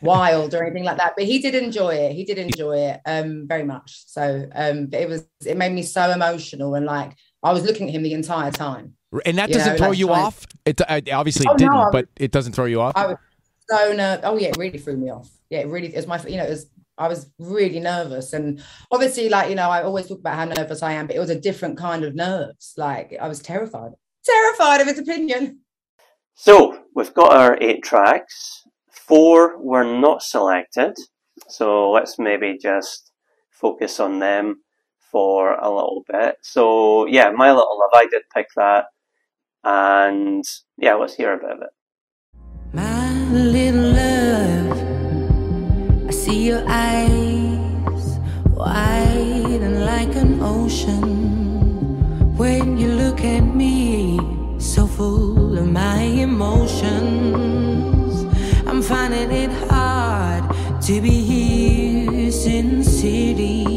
wild 0.00 0.54
or 0.54 0.64
anything 0.64 0.84
like 0.84 0.96
that. 0.96 1.14
But 1.16 1.26
he 1.26 1.40
did 1.40 1.54
enjoy 1.54 1.90
it. 1.90 2.12
He 2.12 2.24
did 2.24 2.38
enjoy 2.38 2.78
it 2.78 3.00
um, 3.04 3.46
very 3.46 3.64
much. 3.64 4.04
So 4.06 4.48
um, 4.54 4.86
but 4.86 5.00
it 5.00 5.08
was 5.08 5.26
it 5.44 5.56
made 5.56 5.72
me 5.72 5.82
so 5.82 6.10
emotional 6.10 6.74
and 6.74 6.86
like 6.86 7.16
I 7.42 7.52
was 7.52 7.64
looking 7.64 7.88
at 7.88 7.94
him 7.94 8.02
the 8.02 8.12
entire 8.12 8.50
time. 8.50 8.94
And 9.26 9.38
that 9.38 9.50
doesn't 9.50 9.72
know, 9.72 9.78
throw 9.78 9.88
like 9.88 9.98
you 9.98 10.06
trying- 10.06 10.24
off? 10.24 10.46
It 10.64 10.80
uh, 10.80 11.00
obviously 11.12 11.46
Oh, 11.48 11.56
didn't, 11.56 11.72
I 11.72 11.76
was- 11.76 11.88
but 11.92 12.08
it 12.16 12.30
doesn't 12.30 12.52
throw 12.52 12.66
you 12.66 12.80
off? 12.80 12.92
I 12.96 13.06
was 13.06 13.16
so 13.68 13.92
nervous. 13.92 14.24
Oh 14.24 14.36
yeah, 14.38 14.48
it 14.48 14.56
really 14.56 14.78
threw 14.78 14.96
me 14.96 15.10
off. 15.10 15.28
Yeah, 15.48 15.60
it 15.60 15.66
really 15.68 15.88
it 15.88 15.96
was 15.96 16.06
my 16.06 16.20
you 16.22 16.36
know 16.36 16.44
it 16.44 16.50
was 16.50 16.66
I 16.98 17.08
was 17.08 17.30
really 17.38 17.80
nervous 17.80 18.32
and 18.34 18.62
obviously 18.92 19.28
like 19.28 19.48
you 19.48 19.54
know 19.56 19.68
I 19.70 19.82
always 19.82 20.06
talk 20.06 20.18
about 20.20 20.34
how 20.36 20.44
nervous 20.44 20.82
I 20.82 20.92
am, 20.92 21.06
but 21.06 21.16
it 21.16 21.18
was 21.18 21.30
a 21.30 21.40
different 21.40 21.76
kind 21.78 22.04
of 22.04 22.14
nerves. 22.14 22.74
Like 22.76 23.16
I 23.20 23.26
was 23.26 23.40
terrified, 23.40 23.92
terrified 24.24 24.80
of 24.82 24.86
his 24.86 24.98
opinion. 24.98 25.60
So 26.34 26.78
we've 26.94 27.12
got 27.14 27.32
our 27.32 27.58
eight 27.60 27.82
tracks. 27.82 28.62
Four 28.90 29.58
were 29.60 29.84
not 29.84 30.22
selected. 30.22 30.94
So 31.48 31.90
let's 31.90 32.18
maybe 32.18 32.58
just 32.60 33.10
focus 33.50 33.98
on 33.98 34.20
them 34.20 34.60
for 35.10 35.54
a 35.54 35.68
little 35.68 36.04
bit. 36.10 36.36
So 36.42 37.06
yeah, 37.06 37.30
My 37.30 37.50
Little 37.52 37.78
Love, 37.78 37.90
I 37.94 38.06
did 38.10 38.22
pick 38.34 38.48
that. 38.56 38.86
And 39.62 40.44
yeah, 40.76 40.94
let's 40.94 41.14
hear 41.14 41.32
a 41.34 41.38
bit 41.38 41.50
of 41.50 41.62
it. 41.62 41.70
My 42.72 43.12
little 43.30 43.92
love, 43.92 44.78
I 46.08 46.10
see 46.12 46.46
your 46.46 46.64
eyes 46.66 48.18
wide 48.46 49.60
and 49.60 49.84
like 49.84 50.14
an 50.16 50.40
ocean. 50.40 52.36
When 52.36 52.78
you 52.78 52.92
look 52.92 53.20
at 53.20 53.40
me, 53.40 54.18
so 54.58 54.86
full 54.86 55.58
of 55.58 55.66
my 55.70 56.00
emotions, 56.02 56.94
I'm 58.66 58.80
finding 58.82 59.30
it 59.30 59.50
hard 59.68 60.44
to 60.82 61.00
be 61.00 61.20
here 61.22 62.30
sin 62.30 62.82
city. 62.84 63.66
I 63.66 63.66
know 63.66 63.69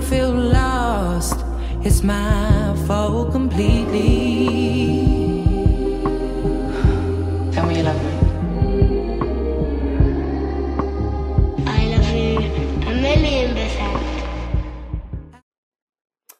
you 0.00 0.06
feel 0.06 0.32
lost, 0.32 1.44
it's 1.84 2.02
my 2.02 2.74
fault 2.86 3.32
completely. 3.32 4.46
Tell 7.52 7.66
me 7.66 7.76
you 7.78 7.82
love 7.82 8.02
me. 8.02 8.12
I 11.66 11.84
love 11.92 12.10
you 12.14 12.38
a 12.88 12.94
million 12.94 13.54
percent. 13.54 14.00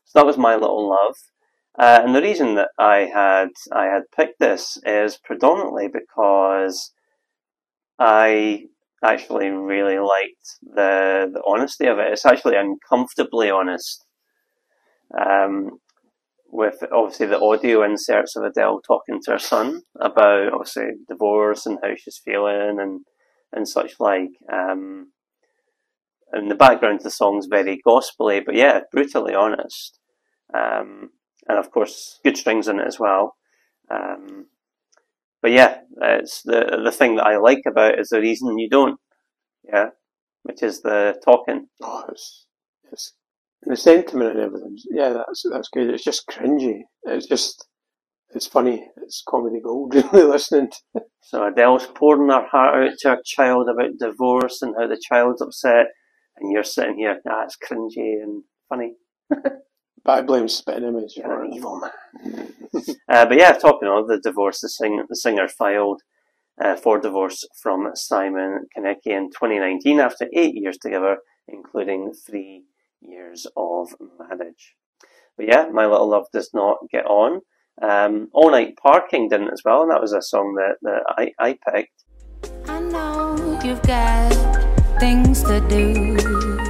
So 0.04 0.12
that 0.14 0.26
was 0.26 0.38
My 0.38 0.54
Little 0.54 0.88
Love. 0.88 1.16
Uh, 1.78 2.00
and 2.02 2.14
the 2.14 2.22
reason 2.22 2.54
that 2.54 2.70
I 2.78 3.10
had 3.12 3.50
I 3.72 3.86
had 3.86 4.10
picked 4.16 4.40
this 4.40 4.78
is 4.84 5.18
predominantly 5.18 5.88
because 5.88 6.92
I 7.98 8.64
actually 9.04 9.48
really 9.48 9.98
liked 9.98 10.58
the 10.62 11.30
the 11.32 11.42
honesty 11.46 11.86
of 11.86 11.98
it. 11.98 12.12
It's 12.12 12.26
actually 12.26 12.56
uncomfortably 12.56 13.50
honest. 13.50 14.04
Um, 15.18 15.80
with 16.52 16.82
obviously 16.92 17.26
the 17.26 17.40
audio 17.40 17.84
inserts 17.84 18.36
of 18.36 18.42
Adele 18.42 18.80
talking 18.80 19.20
to 19.22 19.32
her 19.32 19.38
son 19.38 19.82
about 20.00 20.52
obviously 20.52 20.88
divorce 21.08 21.64
and 21.64 21.78
how 21.82 21.90
she's 21.96 22.20
feeling 22.24 22.78
and 22.80 23.00
and 23.52 23.68
such 23.68 23.94
like. 23.98 24.30
Um, 24.52 25.12
and 26.32 26.50
the 26.50 26.54
background 26.56 27.00
the 27.02 27.10
song's 27.10 27.46
very 27.46 27.80
gospely, 27.84 28.40
but 28.44 28.54
yeah, 28.54 28.80
brutally 28.92 29.34
honest. 29.34 29.98
Um, 30.54 31.10
and 31.48 31.58
of 31.58 31.70
course, 31.70 32.20
good 32.24 32.36
strings 32.36 32.68
in 32.68 32.78
it 32.78 32.86
as 32.86 33.00
well. 33.00 33.36
Um, 33.90 34.46
but 35.42 35.50
yeah, 35.52 35.78
it's 36.00 36.42
the 36.42 36.80
the 36.84 36.92
thing 36.92 37.16
that 37.16 37.26
I 37.26 37.38
like 37.38 37.62
about 37.66 37.94
it 37.94 38.00
is 38.00 38.08
the 38.08 38.20
reason 38.20 38.58
you 38.58 38.68
don't, 38.68 38.98
yeah, 39.64 39.90
which 40.42 40.62
is 40.62 40.82
the 40.82 41.20
talking. 41.24 41.68
Oh, 41.82 42.04
it's, 42.10 42.46
it's 42.92 43.14
the 43.62 43.76
sentiment 43.76 44.36
and 44.36 44.40
everything. 44.40 44.76
Yeah, 44.90 45.10
that's 45.10 45.44
that's 45.50 45.68
good. 45.68 45.90
It's 45.90 46.04
just 46.04 46.26
cringy. 46.26 46.80
It's 47.04 47.26
just 47.26 47.66
it's 48.32 48.46
funny. 48.46 48.88
It's 48.96 49.22
comedy 49.26 49.60
gold, 49.62 49.94
really, 50.12 50.24
listening. 50.24 50.70
To 50.94 51.02
So 51.22 51.46
Adele's 51.46 51.86
pouring 51.86 52.30
her 52.30 52.46
heart 52.46 52.84
out 52.84 52.98
to 53.00 53.08
her 53.10 53.22
child 53.24 53.68
about 53.68 53.98
divorce 53.98 54.62
and 54.62 54.74
how 54.78 54.86
the 54.86 55.00
child's 55.08 55.42
upset, 55.42 55.86
and 56.36 56.52
you're 56.52 56.64
sitting 56.64 56.98
here, 56.98 57.20
ah, 57.28 57.44
it's 57.44 57.56
cringy 57.56 58.22
and 58.22 58.44
funny. 58.68 58.94
But 60.04 60.18
I 60.18 60.22
blame 60.22 60.48
Spitting 60.48 60.88
Image 60.88 61.16
You're 61.16 61.26
for 61.26 61.44
an 61.44 61.52
evil 61.52 61.80
man. 61.80 62.52
uh, 63.08 63.26
but 63.26 63.38
yeah, 63.38 63.52
talking 63.52 63.88
of 63.88 64.08
the 64.08 64.18
divorce, 64.18 64.60
the, 64.60 64.68
sing- 64.68 65.04
the 65.08 65.16
singer 65.16 65.46
filed 65.46 66.02
uh, 66.62 66.76
for 66.76 66.98
divorce 66.98 67.44
from 67.62 67.90
Simon 67.94 68.66
Konecki 68.76 69.06
in 69.06 69.30
2019 69.30 70.00
after 70.00 70.28
eight 70.34 70.54
years 70.54 70.78
together, 70.78 71.18
including 71.48 72.12
three 72.12 72.64
years 73.00 73.46
of 73.56 73.94
marriage. 74.18 74.74
But 75.36 75.48
yeah, 75.48 75.68
My 75.72 75.86
Little 75.86 76.10
Love 76.10 76.26
does 76.32 76.50
not 76.52 76.78
get 76.90 77.06
on. 77.06 77.40
Um, 77.80 78.28
All 78.32 78.50
Night 78.50 78.74
Parking 78.82 79.28
didn't 79.28 79.52
as 79.52 79.62
well, 79.64 79.82
and 79.82 79.90
that 79.90 80.02
was 80.02 80.12
a 80.12 80.20
song 80.20 80.54
that, 80.56 80.76
that 80.82 81.02
I, 81.16 81.32
I 81.38 81.58
picked. 81.72 82.04
I 82.68 82.80
know 82.80 83.60
you've 83.64 83.82
got 83.82 85.00
things 85.00 85.42
to 85.44 85.60
do. 85.68 86.69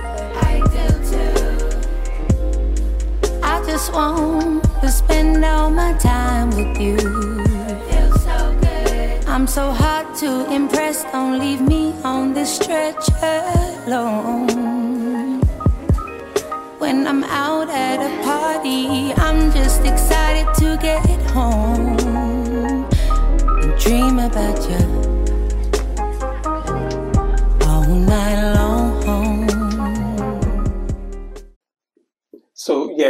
Just 3.80 3.94
want 3.94 4.62
to 4.82 4.88
spend 4.90 5.42
all 5.42 5.70
my 5.70 5.94
time 5.94 6.50
with 6.50 6.78
you. 6.78 6.98
Feels 7.88 8.22
so 8.24 8.58
good. 8.60 9.24
I'm 9.26 9.46
so 9.46 9.72
hard 9.72 10.14
to 10.16 10.52
impress. 10.52 11.04
Don't 11.04 11.38
leave 11.38 11.62
me 11.62 11.94
on 12.04 12.34
this 12.34 12.56
stretcher 12.56 13.40
alone. 13.86 15.40
When 16.78 17.06
I'm 17.06 17.24
out 17.24 17.70
at 17.70 17.98
a 18.04 18.22
party, 18.22 19.14
I'm 19.16 19.50
just 19.50 19.82
excited 19.86 20.46
to 20.60 20.76
get 20.82 21.22
home 21.30 21.96
and 23.62 23.80
dream 23.80 24.18
about 24.18 24.60
you 24.68 25.09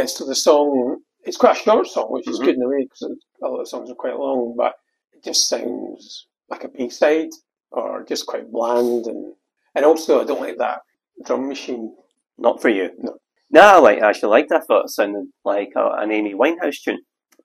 So 0.07 0.13
yeah, 0.13 0.17
so 0.19 0.25
the 0.25 0.35
song 0.35 0.97
it's 1.23 1.37
quite 1.37 1.57
a 1.57 1.59
short 1.59 1.87
song, 1.87 2.07
which 2.09 2.27
is 2.27 2.39
good 2.39 2.55
in 2.55 2.63
a 2.63 2.67
way 2.67 2.83
because 2.83 3.03
a 3.03 3.45
lot 3.45 3.53
of 3.53 3.59
the 3.59 3.69
songs 3.69 3.91
are 3.91 3.95
quite 3.95 4.17
long, 4.17 4.55
but 4.57 4.73
it 5.13 5.23
just 5.23 5.47
sounds 5.47 6.27
like 6.49 6.63
a 6.63 6.69
B 6.69 6.89
side 6.89 7.29
or 7.71 8.03
just 8.03 8.25
quite 8.25 8.51
bland 8.51 9.05
and 9.05 9.33
and 9.75 9.85
also 9.85 10.21
I 10.21 10.25
don't 10.25 10.41
like 10.41 10.57
that 10.57 10.79
drum 11.25 11.47
machine. 11.47 11.95
Not 12.37 12.61
for 12.61 12.69
you. 12.69 12.89
No. 12.97 13.17
No, 13.51 13.61
I 13.61 13.77
like, 13.77 14.01
I 14.01 14.09
actually 14.09 14.29
liked 14.29 14.49
that. 14.49 14.61
I 14.61 14.65
thought 14.65 14.85
it 14.85 14.89
sounded 14.89 15.27
like 15.43 15.73
a, 15.75 15.91
an 15.99 16.11
Amy 16.11 16.33
Winehouse 16.33 16.81
tune, 16.83 17.01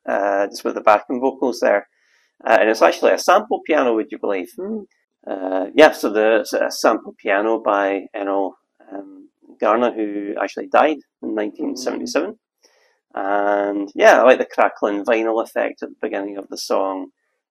uh, 0.08 0.46
just 0.46 0.64
with 0.64 0.76
the 0.76 0.80
backing 0.80 1.20
vocals 1.20 1.60
there. 1.60 1.88
Uh, 2.46 2.58
and 2.60 2.70
it's 2.70 2.80
actually 2.80 3.12
a 3.12 3.18
sample 3.18 3.60
piano, 3.66 3.94
would 3.94 4.12
you 4.12 4.18
believe? 4.18 4.48
Uh, 5.26 5.66
yeah, 5.74 5.90
so 5.90 6.10
the 6.10 6.40
it's 6.40 6.52
a 6.52 6.70
sample 6.70 7.14
piano 7.18 7.60
by 7.60 8.06
Erroll 8.14 8.52
um, 8.90 9.28
Garner, 9.60 9.92
who 9.92 10.34
actually 10.40 10.68
died 10.68 10.98
in 11.22 11.34
1977. 11.34 12.38
And 13.16 13.90
yeah, 13.94 14.20
I 14.20 14.24
like 14.24 14.38
the 14.38 14.44
crackling 14.44 15.02
vinyl 15.02 15.42
effect 15.42 15.82
at 15.82 15.88
the 15.88 15.96
beginning 16.02 16.36
of 16.36 16.48
the 16.48 16.58
song 16.58 17.08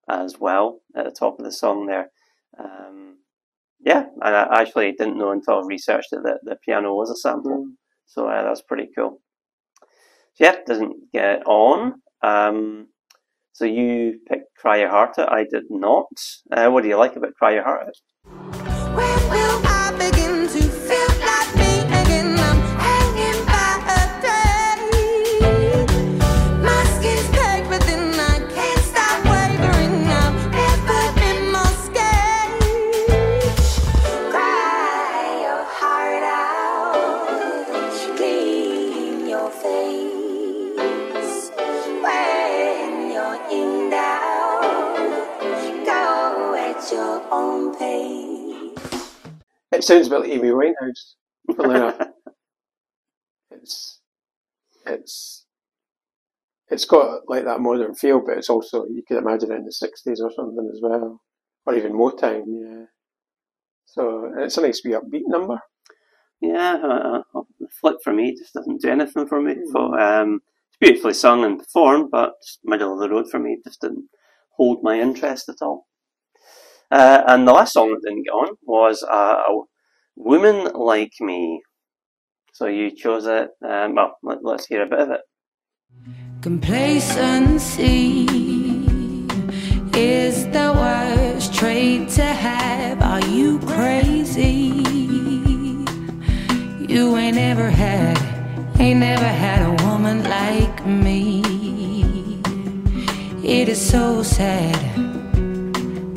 as 0.08 0.38
well, 0.40 0.82
at 0.96 1.06
the 1.06 1.12
top 1.12 1.40
of 1.40 1.46
the 1.46 1.52
song 1.52 1.88
there. 1.88 2.12
Um, 2.60 3.18
yeah, 3.80 4.06
and 4.22 4.36
I 4.36 4.62
actually 4.62 4.92
didn't 4.92 5.18
know 5.18 5.32
until 5.32 5.56
I 5.56 5.66
researched 5.66 6.14
it 6.14 6.22
that 6.24 6.42
the 6.44 6.56
piano 6.64 6.94
was 6.94 7.10
a 7.10 7.16
sample. 7.16 7.68
So 8.06 8.28
uh, 8.28 8.44
that's 8.44 8.62
pretty 8.62 8.90
cool. 8.96 9.22
So 10.36 10.44
yeah, 10.44 10.58
doesn't 10.68 11.12
get 11.12 11.42
on. 11.48 11.96
Um, 12.22 12.90
so 13.54 13.66
you 13.66 14.20
picked 14.28 14.56
Cry 14.58 14.78
Your 14.78 14.90
Heart 14.90 15.18
Out. 15.18 15.32
I 15.32 15.46
did 15.50 15.64
not. 15.70 16.06
Uh, 16.52 16.70
what 16.70 16.84
do 16.84 16.90
you 16.90 16.98
like 16.98 17.16
about 17.16 17.34
Cry 17.36 17.54
Your 17.54 17.64
Heart 17.64 17.88
Out? 17.88 17.96
It 49.76 49.84
sounds 49.84 50.08
a 50.08 50.10
bit 50.10 50.22
like 50.22 50.30
Amy 50.32 50.50
Winehouse. 50.50 51.16
funnily 51.56 51.76
enough. 51.76 52.08
it's 53.52 54.00
it's 54.86 55.46
it's 56.70 56.86
got 56.86 57.22
like 57.28 57.46
that 57.46 57.60
modern 57.60 57.94
feel, 57.94 58.22
but 58.26 58.38
it's 58.38 58.50
also 58.50 58.86
you 58.86 59.04
could 59.08 59.18
imagine 59.18 59.52
it 59.52 59.58
in 59.58 59.66
the 59.66 59.72
sixties 59.72 60.22
or 60.22 60.32
something 60.32 60.70
as 60.74 60.80
well, 60.82 61.22
or 61.66 61.76
even 61.76 61.94
Motown. 61.94 62.44
Yeah. 62.48 62.86
So 63.86 64.32
it's 64.38 64.58
a 64.58 64.62
nice 64.62 64.82
wee 64.84 64.92
upbeat 64.92 65.24
number. 65.28 65.60
Yeah, 66.42 66.78
uh, 66.84 67.22
uh, 67.34 67.42
the 67.60 67.68
flick 67.82 67.98
for 68.04 68.14
me 68.14 68.36
just 68.36 68.54
doesn't 68.54 68.82
do 68.82 68.90
anything 68.90 69.28
for 69.28 69.42
me. 69.42 69.56
So, 69.72 69.98
um, 69.98 70.42
it's 70.70 70.78
beautifully 70.80 71.14
sung 71.14 71.46
and 71.46 71.58
performed, 71.60 72.12
but 72.12 72.34
just 72.44 72.60
middle 72.64 72.94
of 72.94 73.00
the 73.00 73.10
road 73.10 73.30
for 73.30 73.40
me. 73.40 73.58
Just 73.64 73.82
didn't 73.82 74.10
hold 74.52 74.84
my 74.84 75.00
interest 75.00 75.50
at 75.50 75.62
all. 75.62 75.88
Uh, 76.92 77.24
and 77.28 77.48
the 77.48 77.54
last 77.54 77.74
song 77.74 77.92
that 77.92 78.02
didn't 78.04 78.24
get 78.24 78.32
on 78.32 78.56
was 78.64 79.04
uh, 79.04 79.44
a 79.48 79.62
woman 80.16 80.72
like 80.74 81.14
me. 81.20 81.62
So 82.54 82.68
you 82.68 82.92
chose 82.92 83.26
it. 83.26 83.50
Um, 83.66 83.96
well, 83.96 84.18
let, 84.24 84.44
let's 84.44 84.66
hear 84.66 84.84
a 84.84 84.88
bit 84.88 85.00
of 85.00 85.12
it. 85.12 85.22
Complacency 86.42 88.26
is 89.98 90.46
the 90.48 90.72
worst 90.76 91.54
trait 91.54 92.10
to 92.10 92.24
have. 92.24 93.02
Are 93.02 93.26
you 93.28 93.60
crazy? 93.60 94.84
You 96.88 97.18
ain't 97.18 97.38
ever 97.38 97.70
had, 97.70 98.18
ain't 98.80 99.00
never 99.00 99.26
had 99.26 99.62
a 99.62 99.74
woman 99.86 100.24
like 100.24 100.86
me. 100.86 101.42
It 103.44 103.70
is 103.70 103.82
so 103.82 104.24
sad. 104.24 105.05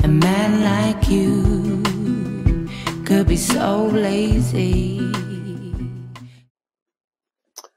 A 0.09 0.11
man 0.11 0.63
like 0.63 1.07
you 1.07 1.83
could 3.05 3.27
be 3.27 3.37
so 3.37 3.85
lazy. 3.85 4.97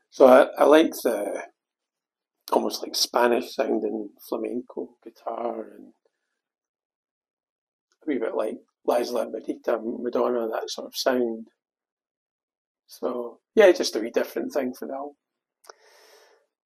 So 0.09 0.27
I, 0.29 0.45
I 0.57 0.65
like 0.65 0.93
the 0.93 1.43
almost 2.51 2.83
like 2.83 2.97
Spanish 2.97 3.55
sounding 3.55 4.09
flamenco 4.27 4.97
guitar 5.05 5.73
and 5.77 5.93
a 8.03 8.07
wee 8.07 8.17
bit 8.17 8.35
like 8.35 8.57
La 8.87 8.97
Isla 8.97 9.27
Bonita, 9.27 9.79
Madonna, 9.85 10.49
that 10.49 10.71
sort 10.71 10.87
of 10.87 10.97
sound. 10.97 11.49
So 12.87 13.41
yeah, 13.55 13.71
just 13.73 13.95
a 13.95 14.01
wee 14.01 14.09
different 14.09 14.55
thing 14.55 14.73
for 14.73 14.87
now. 14.87 15.11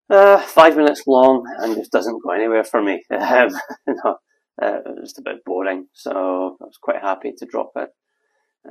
Uh, 0.08 0.38
five 0.42 0.76
minutes 0.76 1.02
long 1.08 1.44
and 1.58 1.74
just 1.74 1.90
doesn't 1.90 2.22
go 2.22 2.30
anywhere 2.30 2.62
for 2.62 2.80
me. 2.80 3.02
Um, 3.10 3.48
no, 3.88 4.18
uh, 4.62 4.80
it 4.86 5.00
was 5.00 5.14
a 5.18 5.22
bit 5.22 5.44
boring, 5.44 5.86
so 5.92 6.56
I 6.60 6.64
was 6.64 6.78
quite 6.80 7.02
happy 7.02 7.32
to 7.36 7.46
drop 7.46 7.72
it 7.76 7.90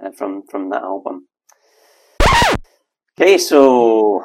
uh, 0.02 0.12
from 0.12 0.44
from 0.50 0.70
that 0.70 0.84
album. 0.84 1.28
Okay, 3.18 3.38
so 3.38 4.22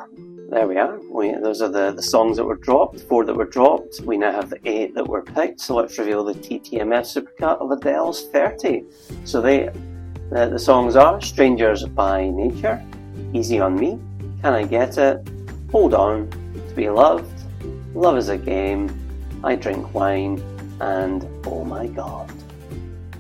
there 0.51 0.67
we 0.67 0.77
are. 0.77 0.99
We, 1.13 1.31
those 1.31 1.63
are 1.63 1.69
the, 1.69 1.93
the 1.93 2.03
songs 2.03 2.37
that 2.37 2.45
were 2.45 2.57
dropped, 2.57 2.99
four 3.03 3.25
that 3.25 3.37
were 3.37 3.45
dropped. 3.45 4.01
We 4.01 4.17
now 4.17 4.33
have 4.33 4.51
the 4.51 4.59
eight 4.69 4.97
that 4.97 5.07
were 5.07 5.23
picked. 5.23 5.61
So 5.61 5.77
let's 5.77 5.97
reveal 5.97 6.25
the 6.25 6.35
TTMF 6.35 7.07
supercut 7.07 7.61
of 7.61 7.71
Adele's 7.71 8.27
30. 8.31 8.83
So 9.25 9.41
they, 9.41 9.71
the, 10.31 10.49
the 10.49 10.59
songs 10.59 10.97
are 10.97 11.21
Strangers 11.21 11.85
by 11.85 12.31
Nature, 12.31 12.85
Easy 13.33 13.61
on 13.61 13.79
Me, 13.79 13.97
Can 14.43 14.55
I 14.55 14.65
Get 14.65 14.99
It, 14.99 15.29
Hold 15.71 15.95
On, 15.95 16.29
To 16.69 16.75
Be 16.75 16.91
Loved, 16.91 17.31
Love 17.95 18.19
is 18.19 18.29
a 18.29 18.37
Game, 18.37 18.91
I 19.45 19.55
Drink 19.55 19.95
Wine, 19.95 20.43
and 20.81 21.26
Oh 21.47 21.64
My 21.64 21.87
God. 21.87 22.31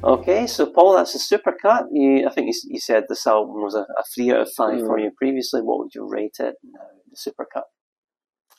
Okay, 0.02 0.46
so 0.46 0.64
Paul, 0.66 0.94
that's 0.96 1.14
a 1.14 1.18
supercut. 1.36 1.84
You, 1.92 2.26
I 2.26 2.32
think 2.32 2.46
you, 2.48 2.54
you 2.74 2.80
said 2.80 3.04
this 3.08 3.26
album 3.26 3.56
was 3.62 3.74
a, 3.74 3.80
a 3.80 4.02
three 4.14 4.30
out 4.30 4.40
of 4.40 4.50
five 4.56 4.80
for 4.80 4.96
Mm. 4.98 5.02
you 5.04 5.10
previously. 5.16 5.60
What 5.60 5.78
would 5.78 5.94
you 5.94 6.08
rate 6.08 6.36
it 6.40 6.54
now, 6.64 6.80
the 7.10 7.16
supercut? 7.30 7.64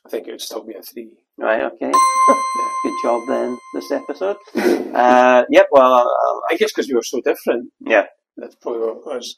I 0.05 0.09
think 0.09 0.27
it 0.27 0.31
would 0.31 0.41
still 0.41 0.63
be 0.63 0.75
a 0.75 0.81
three. 0.83 1.09
Right, 1.37 1.63
okay. 1.63 1.91
Good 2.83 2.93
job 3.03 3.27
then, 3.27 3.57
this 3.73 3.91
episode. 3.91 4.37
uh, 4.55 5.43
yep, 5.49 5.67
well, 5.71 5.93
uh, 5.93 6.53
I 6.53 6.57
guess 6.57 6.71
because 6.71 6.87
we 6.87 6.93
were 6.95 7.01
so 7.03 7.21
different. 7.21 7.71
Yeah. 7.79 8.05
That's 8.37 8.55
probably 8.55 8.81
what 8.81 8.97
it 8.97 9.05
was. 9.05 9.37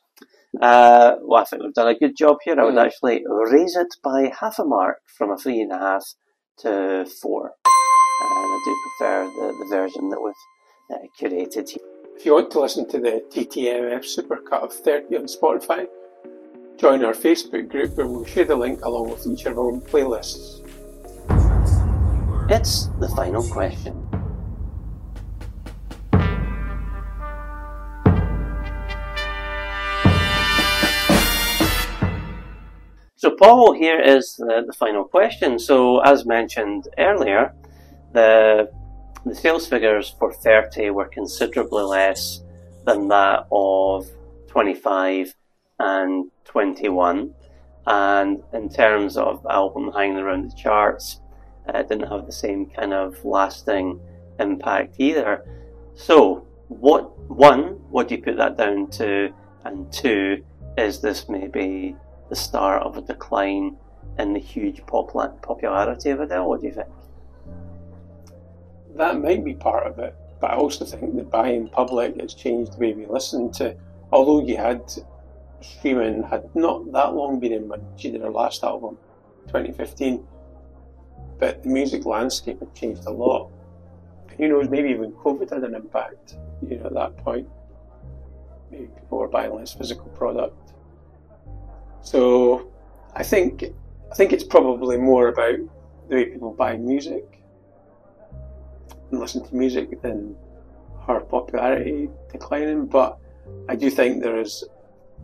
Uh, 0.62 1.16
well, 1.24 1.42
I 1.42 1.46
think 1.46 1.64
we've 1.64 1.74
done 1.74 1.88
a 1.88 1.98
good 1.98 2.16
job 2.18 2.38
here. 2.44 2.60
I 2.60 2.64
would 2.66 2.76
Mm. 2.76 2.86
actually 2.86 3.24
raise 3.28 3.76
it 3.76 3.96
by 4.04 4.32
half 4.40 4.60
a 4.60 4.66
mark 4.66 4.98
from 5.18 5.32
a 5.32 5.38
three 5.38 5.62
and 5.62 5.72
a 5.72 5.78
half 5.80 6.06
to 6.60 7.06
four. 7.22 7.54
And 8.22 8.30
I 8.32 8.62
do 8.66 8.76
prefer 8.84 9.26
the, 9.26 9.58
the 9.60 9.66
version 9.70 10.10
that 10.10 10.22
we've 10.22 10.34
uh, 10.92 11.08
curated 11.20 11.70
here. 11.70 11.84
If 12.16 12.26
you 12.26 12.34
want 12.34 12.52
to 12.52 12.60
listen 12.60 12.88
to 12.90 13.00
the 13.00 13.24
TTMF 13.32 14.06
Supercut 14.06 14.64
of 14.64 14.74
30 14.74 15.18
on 15.18 15.26
Spotify, 15.26 15.88
join 16.78 17.04
our 17.04 17.14
Facebook 17.14 17.70
group 17.70 17.98
where 17.98 18.08
we'll 18.08 18.26
share 18.26 18.46
the 18.46 18.56
link 18.56 18.86
along 18.86 19.10
with 19.10 19.26
each 19.26 19.46
of 19.46 19.58
our 19.58 19.66
own 19.66 19.82
playlists. 19.82 20.62
It's 22.50 22.88
the 23.00 23.10
final 23.16 23.44
question. 23.44 24.08
So, 33.16 33.32
Paul, 33.32 33.74
here 33.74 34.02
is 34.02 34.36
the, 34.38 34.64
the 34.68 34.74
final 34.74 35.06
question. 35.06 35.58
So, 35.58 36.00
as 36.02 36.26
mentioned 36.26 36.90
earlier, 37.00 37.54
the 38.14 38.72
the 39.26 39.36
sales 39.36 39.68
figures 39.68 40.16
for 40.20 40.34
30 40.34 40.90
were 40.90 41.06
considerably 41.06 41.84
less 41.84 42.42
than 42.86 43.08
that 43.08 43.48
of 43.52 44.10
25 44.48 45.34
and 45.80 46.30
21. 46.44 47.34
And 47.88 48.44
in 48.54 48.70
terms 48.70 49.18
of 49.18 49.46
album 49.50 49.92
hanging 49.94 50.18
around 50.18 50.52
the 50.52 50.56
charts, 50.56 51.22
uh, 51.68 51.80
it 51.80 51.90
didn't 51.90 52.10
have 52.10 52.26
the 52.26 52.34
same 52.34 52.66
kind 52.66 52.94
of 52.94 53.24
lasting 53.24 54.00
impact 54.40 54.96
either. 55.00 55.46
So, 55.96 56.46
what 56.68 57.18
one, 57.30 57.80
what 57.90 58.08
do 58.08 58.16
you 58.16 58.22
put 58.22 58.38
that 58.38 58.58
down 58.58 58.90
to? 58.92 59.34
And 59.64 59.92
two, 59.92 60.44
is 60.78 61.00
this 61.00 61.30
maybe 61.30 61.96
the 62.30 62.36
start 62.36 62.84
of 62.84 62.98
a 62.98 63.02
decline 63.02 63.78
in 64.20 64.34
the 64.34 64.40
huge 64.40 64.82
popula- 64.82 65.42
popularity 65.42 66.10
of 66.10 66.20
Adele? 66.20 66.50
What 66.50 66.62
do 66.62 66.68
you 66.68 66.74
think? 66.74 66.90
That 68.96 69.22
might 69.22 69.44
be 69.44 69.54
part 69.54 69.88
of 69.88 70.00
it, 70.00 70.16
but 70.40 70.52
I 70.52 70.56
also 70.56 70.86
think 70.86 71.16
the 71.16 71.24
buying 71.24 71.68
public 71.70 72.20
has 72.20 72.34
changed 72.34 72.74
the 72.74 72.78
way 72.78 72.94
we 72.94 73.06
listen 73.06 73.52
to. 73.54 73.76
Although 74.12 74.46
you 74.46 74.58
had 74.58 74.82
streaming 75.62 76.24
had 76.24 76.54
not 76.56 76.92
that 76.92 77.14
long 77.14 77.40
been 77.40 77.54
in 77.54 77.68
when 77.68 77.82
she 77.96 78.12
did 78.12 78.22
her 78.22 78.30
last 78.30 78.64
album, 78.64 78.98
2015, 79.48 80.26
but 81.40 81.64
the 81.64 81.70
music 81.70 82.06
landscape 82.06 82.60
had 82.60 82.74
changed 82.76 83.06
a 83.06 83.12
lot. 83.12 83.50
Who 84.38 84.48
knows? 84.48 84.70
Maybe 84.70 84.90
even 84.90 85.12
COVID 85.14 85.50
had 85.50 85.64
an 85.64 85.76
impact. 85.76 86.36
You 86.68 86.78
know, 86.78 86.86
at 86.86 86.94
that 86.94 87.18
point, 87.18 87.48
maybe 88.72 88.88
people 88.88 89.20
were 89.20 89.28
buying 89.28 89.54
less 89.54 89.74
physical 89.74 90.06
product. 90.10 90.74
So, 92.02 92.72
I 93.16 93.24
think 93.24 93.64
I 94.12 94.16
think 94.16 94.34
it's 94.34 94.44
probably 94.44 94.98
more 94.98 95.30
about 95.30 95.60
the 96.10 96.16
way 96.16 96.26
people 96.26 96.54
buy 96.54 96.78
music 96.78 97.43
and 99.14 99.22
listen 99.22 99.46
to 99.48 99.56
music 99.56 100.02
than 100.02 100.36
her 101.08 101.20
popularity 101.22 102.10
declining. 102.32 102.88
But 102.88 103.18
I 103.70 103.76
do 103.76 103.90
think 103.90 104.22
there 104.22 104.40
is 104.40 104.64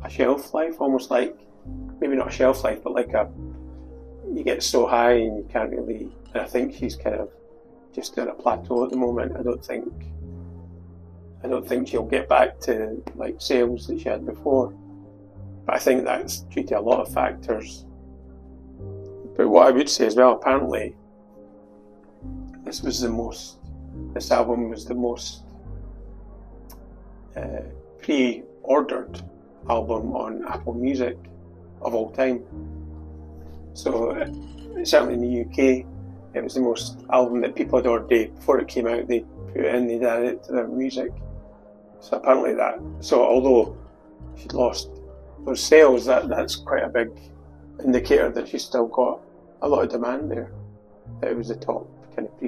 a 0.04 0.10
shelf 0.10 0.54
life, 0.54 0.80
almost 0.80 1.12
like 1.12 1.36
maybe 2.00 2.16
not 2.16 2.28
a 2.28 2.32
shelf 2.32 2.64
life, 2.64 2.80
but 2.84 2.94
like 2.94 3.14
a 3.14 3.30
you 4.32 4.44
get 4.44 4.62
so 4.62 4.86
high 4.86 5.14
and 5.14 5.38
you 5.38 5.48
can't 5.52 5.72
really. 5.72 6.10
And 6.34 6.44
I 6.44 6.46
think 6.46 6.76
she's 6.76 6.96
kind 6.96 7.16
of 7.16 7.30
just 7.94 8.18
on 8.20 8.28
a 8.28 8.34
plateau 8.34 8.86
at 8.86 8.92
the 8.92 8.98
moment. 8.98 9.36
I 9.36 9.42
don't 9.42 9.66
think 9.66 9.92
I 11.44 11.48
don't 11.48 11.68
think 11.68 11.88
she'll 11.88 12.06
get 12.06 12.30
back 12.30 12.60
to 12.62 13.02
like 13.16 13.36
sales 13.40 13.88
that 13.88 14.00
she 14.00 14.10
had 14.10 14.26
before. 14.26 14.74
But 15.66 15.76
I 15.76 15.80
think 15.80 16.04
that's 16.04 16.42
due 16.42 16.64
to 16.64 16.80
a 16.80 16.82
lot 16.82 17.02
of 17.02 17.14
factors. 17.14 17.86
But 19.36 19.48
what 19.48 19.68
I 19.68 19.72
would 19.72 19.90
say 19.90 20.06
as 20.06 20.16
well, 20.16 20.34
apparently, 20.34 20.96
this 22.66 22.84
was 22.84 23.02
the 23.02 23.10
most. 23.10 23.59
This 24.14 24.32
album 24.32 24.70
was 24.70 24.86
the 24.86 24.96
most 24.96 25.44
uh, 27.36 27.62
pre-ordered 28.02 29.22
album 29.70 30.16
on 30.16 30.46
Apple 30.48 30.74
Music 30.74 31.18
of 31.82 31.94
all 31.94 32.12
time. 32.12 32.44
So 33.74 34.12
uh, 34.12 34.84
certainly 34.84 35.14
in 35.14 35.22
the 35.22 35.42
UK, 35.42 35.86
it 36.34 36.44
was 36.44 36.56
the 36.56 36.62
most 36.62 37.00
album 37.12 37.42
that 37.42 37.56
people 37.56 37.80
had 37.80 37.88
ordered 37.88 38.36
before 38.36 38.60
it 38.60 38.68
came 38.68 38.88
out. 38.88 39.08
They 39.08 39.26
put 39.54 39.62
it 39.62 39.76
in, 39.76 39.88
they 39.88 40.06
added 40.06 40.34
it 40.34 40.44
to 40.46 40.52
their 40.54 40.68
music. 40.68 41.12
So 42.02 42.18
apparently 42.18 42.56
that. 42.56 42.80
So 43.02 43.24
although 43.24 43.78
she 44.38 44.48
lost 44.50 44.90
those 45.46 45.62
sales, 45.62 46.06
that 46.06 46.30
that's 46.30 46.56
quite 46.56 46.84
a 46.84 46.90
big 46.90 47.10
indicator 47.84 48.30
that 48.32 48.48
she's 48.48 48.64
still 48.64 48.88
got 48.88 49.22
a 49.62 49.68
lot 49.68 49.84
of 49.84 49.90
demand 49.90 50.32
there. 50.32 50.52
That 51.22 51.32
it 51.32 51.38
was 51.38 51.50
the 51.50 51.56
top 51.56 51.88
kind 52.16 52.28
of 52.28 52.40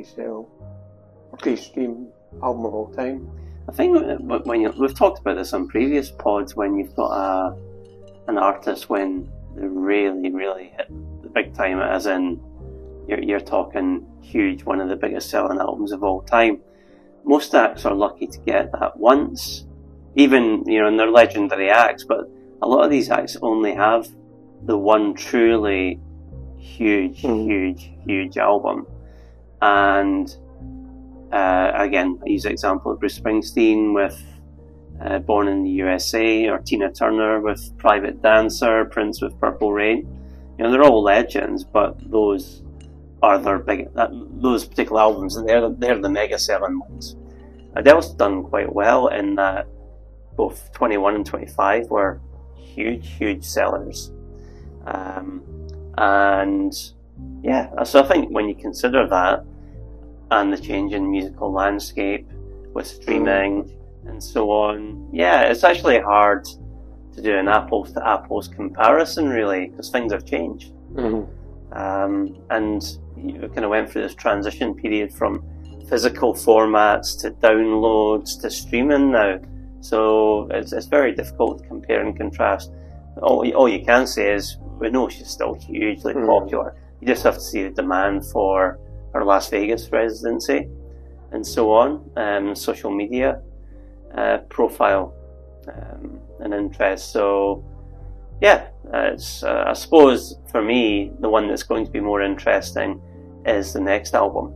pre-sale, 1.38 1.56
pre-stream 1.56 2.08
album 2.44 2.66
of 2.66 2.74
all 2.74 2.94
time. 2.94 3.30
I 3.70 3.72
think 3.74 3.98
uh, 3.98 4.18
when 4.18 4.62
you, 4.62 4.74
we've 4.78 4.96
talked 4.96 5.20
about 5.20 5.38
this 5.38 5.54
on 5.54 5.68
previous 5.68 6.12
pods, 6.12 6.56
when 6.56 6.76
you've 6.76 6.96
got 6.96 7.12
a 7.12 7.56
an 8.28 8.38
artist 8.38 8.90
when 8.90 9.30
they 9.56 9.66
really, 9.66 10.32
really 10.32 10.74
hit 10.78 10.88
the 11.22 11.30
big 11.30 11.54
time, 11.54 11.80
as 11.80 12.06
in 12.06 12.42
you're, 13.08 13.22
you're 13.22 13.40
talking 13.40 14.06
huge, 14.22 14.64
one 14.64 14.80
of 14.80 14.90
the 14.90 14.96
biggest 14.96 15.30
selling 15.30 15.60
albums 15.60 15.92
of 15.92 16.04
all 16.04 16.22
time. 16.22 16.62
Most 17.24 17.54
acts 17.54 17.86
are 17.86 17.94
lucky 17.94 18.28
to 18.28 18.40
get 18.40 18.72
that 18.72 18.98
once, 18.98 19.66
even 20.16 20.64
you 20.66 20.80
know, 20.80 20.88
and 20.88 21.00
they're 21.00 21.12
legendary 21.12 21.70
acts. 21.70 22.04
But 22.04 22.30
a 22.62 22.68
lot 22.68 22.84
of 22.84 22.90
these 22.90 23.10
acts 23.10 23.38
only 23.42 23.74
have 23.74 24.08
the 24.64 24.78
one 24.78 25.14
truly 25.14 26.00
huge, 26.58 27.22
hmm. 27.22 27.44
huge, 27.44 27.92
huge 28.06 28.38
album, 28.38 28.88
and 29.62 30.36
uh, 31.32 31.72
again, 31.76 32.20
I 32.26 32.30
use 32.30 32.44
the 32.44 32.50
example 32.50 32.92
of 32.92 33.00
Bruce 33.00 33.20
Springsteen 33.20 33.94
with 33.94 34.22
uh, 35.04 35.20
Born 35.20 35.48
in 35.48 35.64
the 35.64 35.70
USA, 35.70 36.48
or 36.48 36.60
Tina 36.60 36.92
Turner 36.92 37.40
with 37.40 37.78
Private 37.78 38.22
Dancer, 38.22 38.86
Prince 38.86 39.22
with 39.22 39.40
Purple 39.40 39.74
Rain. 39.74 40.00
You 40.58 40.66
know, 40.66 40.72
they're 40.72 40.84
all 40.84 41.02
legends, 41.02 41.64
but 41.64 41.98
those 42.12 42.64
are 43.24 43.40
their 43.40 43.60
big. 43.60 43.94
That, 43.94 44.10
those 44.14 44.66
particular 44.66 45.02
albums, 45.02 45.36
and 45.36 45.48
they're 45.48 45.70
they're 45.70 46.00
the 46.00 46.10
mega 46.10 46.38
selling 46.38 46.80
ones. 46.80 47.16
Adele's 47.76 48.14
done 48.14 48.44
quite 48.44 48.72
well 48.74 49.08
in 49.08 49.36
that 49.36 49.68
both 50.36 50.72
21 50.74 51.16
and 51.16 51.26
25 51.26 51.90
were 51.90 52.22
huge, 52.56 53.08
huge 53.18 53.44
sellers. 53.44 54.12
Um, 54.86 55.44
and 55.98 56.74
yeah, 57.44 57.84
so 57.84 58.02
I 58.04 58.08
think 58.08 58.30
when 58.32 58.48
you 58.48 58.56
consider 58.56 59.08
that, 59.08 59.46
and 60.32 60.52
the 60.52 60.58
change 60.58 60.94
in 60.94 61.12
musical 61.12 61.52
landscape 61.52 62.28
with 62.74 62.88
streaming 62.88 63.70
and 64.06 64.24
so 64.24 64.50
on. 64.50 65.10
Yeah, 65.12 65.42
it's 65.44 65.64
actually 65.64 66.00
hard 66.00 66.46
to 67.14 67.22
do 67.22 67.38
an 67.38 67.48
apples 67.50 67.92
to 67.94 68.08
apples 68.08 68.48
comparison, 68.48 69.28
really, 69.30 69.68
because 69.68 69.90
things 69.90 70.12
have 70.14 70.26
changed. 70.26 70.74
Mm-hmm. 70.94 71.78
Um, 71.78 72.38
and 72.50 72.82
you 73.18 73.40
kind 73.50 73.66
of 73.66 73.70
went 73.70 73.90
through 73.90 74.04
this 74.04 74.16
transition 74.16 74.74
period 74.74 75.14
from 75.14 75.44
physical 75.88 76.34
formats 76.34 77.20
to 77.22 77.32
downloads 77.32 78.40
to 78.42 78.50
streaming 78.50 79.12
now. 79.12 79.40
So 79.82 80.48
it's, 80.52 80.72
it's 80.72 80.86
very 80.88 81.14
difficult 81.14 81.62
to 81.62 81.68
compare 81.68 82.02
and 82.02 82.18
contrast. 82.18 82.72
All, 83.22 83.46
all 83.54 83.68
you 83.68 83.84
can 83.86 84.08
say 84.08 84.34
is 84.34 84.58
we 84.80 84.90
know 84.90 85.10
she's 85.10 85.28
still 85.28 85.56
hugely 85.56 86.14
Mm. 86.14 86.28
popular. 86.28 86.76
You 87.02 87.08
just 87.08 87.24
have 87.24 87.36
to 87.36 87.42
see 87.42 87.64
the 87.64 87.72
demand 87.72 88.26
for 88.28 88.80
her 89.14 89.24
Las 89.26 89.50
Vegas 89.50 89.92
residency 89.92 90.68
and 91.32 91.46
so 91.46 91.72
on, 91.72 92.10
um, 92.18 92.56
social 92.56 92.92
media 92.92 93.42
uh, 94.16 94.40
profile 94.50 95.14
um, 95.68 96.20
and 96.40 96.54
interest. 96.54 97.12
So, 97.12 97.64
yeah, 98.42 98.68
uh, 98.94 99.12
it's, 99.14 99.44
uh, 99.44 99.66
I 99.68 99.74
suppose 99.74 100.38
for 100.50 100.62
me, 100.62 101.12
the 101.20 101.30
one 101.30 101.48
that's 101.48 101.64
going 101.64 101.86
to 101.86 101.92
be 101.92 102.00
more 102.00 102.22
interesting 102.22 103.02
is 103.46 103.74
the 103.74 103.80
next 103.80 104.14
album. 104.14 104.54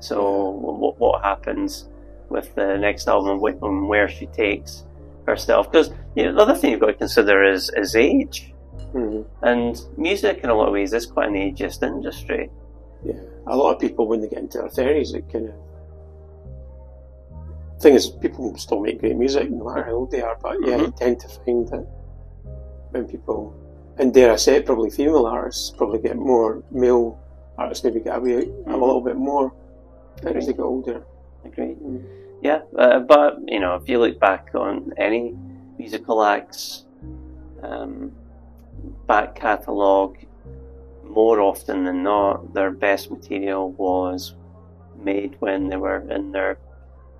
So, 0.00 0.50
what, 0.50 0.98
what 0.98 1.22
happens 1.22 1.88
with 2.28 2.54
the 2.54 2.76
next 2.76 3.08
album 3.08 3.42
and 3.44 3.88
where 3.88 4.08
she 4.08 4.26
takes 4.26 4.84
herself? 5.26 5.70
Because 5.70 5.90
you 6.14 6.24
know, 6.24 6.34
the 6.34 6.40
other 6.40 6.54
thing 6.54 6.70
you've 6.70 6.80
got 6.80 6.86
to 6.86 6.94
consider 6.94 7.44
is, 7.44 7.70
is 7.76 7.96
age. 7.96 8.52
Mm-hmm. 8.94 9.44
And 9.44 9.80
music, 9.96 10.40
in 10.44 10.50
a 10.50 10.54
lot 10.54 10.68
of 10.68 10.72
ways, 10.72 10.92
is 10.92 11.06
quite 11.06 11.28
an 11.28 11.34
ageist 11.34 11.82
industry. 11.82 12.50
Yeah, 13.04 13.20
a 13.46 13.56
lot 13.56 13.74
of 13.74 13.80
people 13.80 14.06
when 14.06 14.20
they 14.20 14.28
get 14.28 14.38
into 14.38 14.58
their 14.58 14.68
thirties, 14.68 15.12
it 15.14 15.30
kind 15.30 15.48
of. 15.48 15.54
Thing 17.80 17.94
is, 17.94 18.08
people 18.08 18.56
still 18.56 18.80
make 18.80 19.00
great 19.00 19.16
music 19.16 19.50
no 19.50 19.64
matter 19.64 19.84
how 19.84 19.92
old 19.92 20.10
they 20.10 20.22
are, 20.22 20.38
but 20.40 20.56
yeah, 20.64 20.76
you 20.76 20.94
tend 20.96 21.20
to 21.20 21.28
find 21.28 21.68
that 21.68 21.86
when 22.90 23.06
people, 23.06 23.54
and 23.98 24.14
dare 24.14 24.32
I 24.32 24.36
say 24.36 24.56
it, 24.56 24.66
probably 24.66 24.90
female 24.90 25.26
artists 25.26 25.70
probably 25.76 25.98
get 25.98 26.16
more 26.16 26.62
male 26.70 27.18
artists 27.58 27.84
maybe 27.84 28.00
get 28.00 28.16
away 28.16 28.48
a 28.66 28.76
little 28.76 29.00
bit 29.00 29.16
more 29.16 29.52
as 30.22 30.46
they 30.46 30.52
get 30.52 30.60
older. 30.60 31.04
Agreed. 31.44 31.76
Yeah, 32.42 32.62
uh, 32.78 33.00
but 33.00 33.38
you 33.46 33.60
know, 33.60 33.74
if 33.76 33.88
you 33.88 33.98
look 33.98 34.18
back 34.18 34.50
on 34.54 34.92
any 34.96 35.36
musical 35.78 36.22
acts, 36.22 36.84
um, 37.62 38.12
back 39.06 39.34
catalogue, 39.34 40.16
more 41.08 41.40
often 41.40 41.84
than 41.84 42.02
not, 42.02 42.54
their 42.54 42.70
best 42.70 43.10
material 43.10 43.72
was 43.72 44.34
made 44.96 45.36
when 45.40 45.68
they 45.68 45.76
were 45.76 46.00
in 46.10 46.32
their 46.32 46.58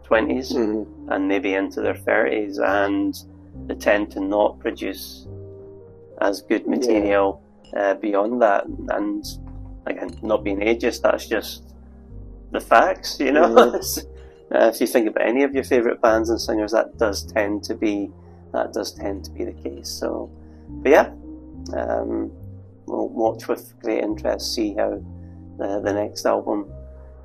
20s 0.04 0.52
Mm-hmm. 0.54 1.10
and 1.12 1.28
maybe 1.28 1.54
into 1.54 1.80
their 1.80 1.94
30s, 1.94 2.58
and 2.58 3.16
they 3.66 3.74
tend 3.74 4.10
to 4.12 4.20
not 4.20 4.58
produce 4.58 5.26
as 6.20 6.42
good 6.42 6.66
material 6.66 7.42
uh, 7.76 7.94
beyond 7.94 8.40
that. 8.42 8.66
And 8.66 9.24
again, 9.86 10.10
not 10.22 10.44
being 10.44 10.60
ageist, 10.60 11.02
that's 11.02 11.26
just 11.26 11.64
the 12.52 12.60
facts, 12.60 13.18
you 13.20 13.32
know. 13.32 13.48
Mhm. 13.54 14.06
uh, 14.54 14.68
if 14.68 14.80
you 14.80 14.86
think 14.86 15.08
about 15.08 15.26
any 15.26 15.42
of 15.42 15.54
your 15.54 15.64
favourite 15.64 16.00
bands 16.00 16.28
and 16.30 16.40
singers, 16.40 16.72
that 16.72 16.96
does 16.98 17.24
tend 17.24 17.64
to 17.64 17.74
be 17.74 18.10
that 18.52 18.72
does 18.72 18.92
tend 18.92 19.24
to 19.24 19.30
be 19.32 19.44
the 19.44 19.52
case. 19.52 19.88
So, 19.88 20.30
but 20.68 20.90
yeah, 20.92 21.10
um, 21.76 22.30
we'll 22.86 23.08
watch 23.08 23.48
with 23.48 23.78
great 23.80 24.02
interest, 24.02 24.54
see 24.54 24.74
how 24.74 25.02
the, 25.58 25.80
the 25.80 25.92
next 25.92 26.26
album 26.26 26.66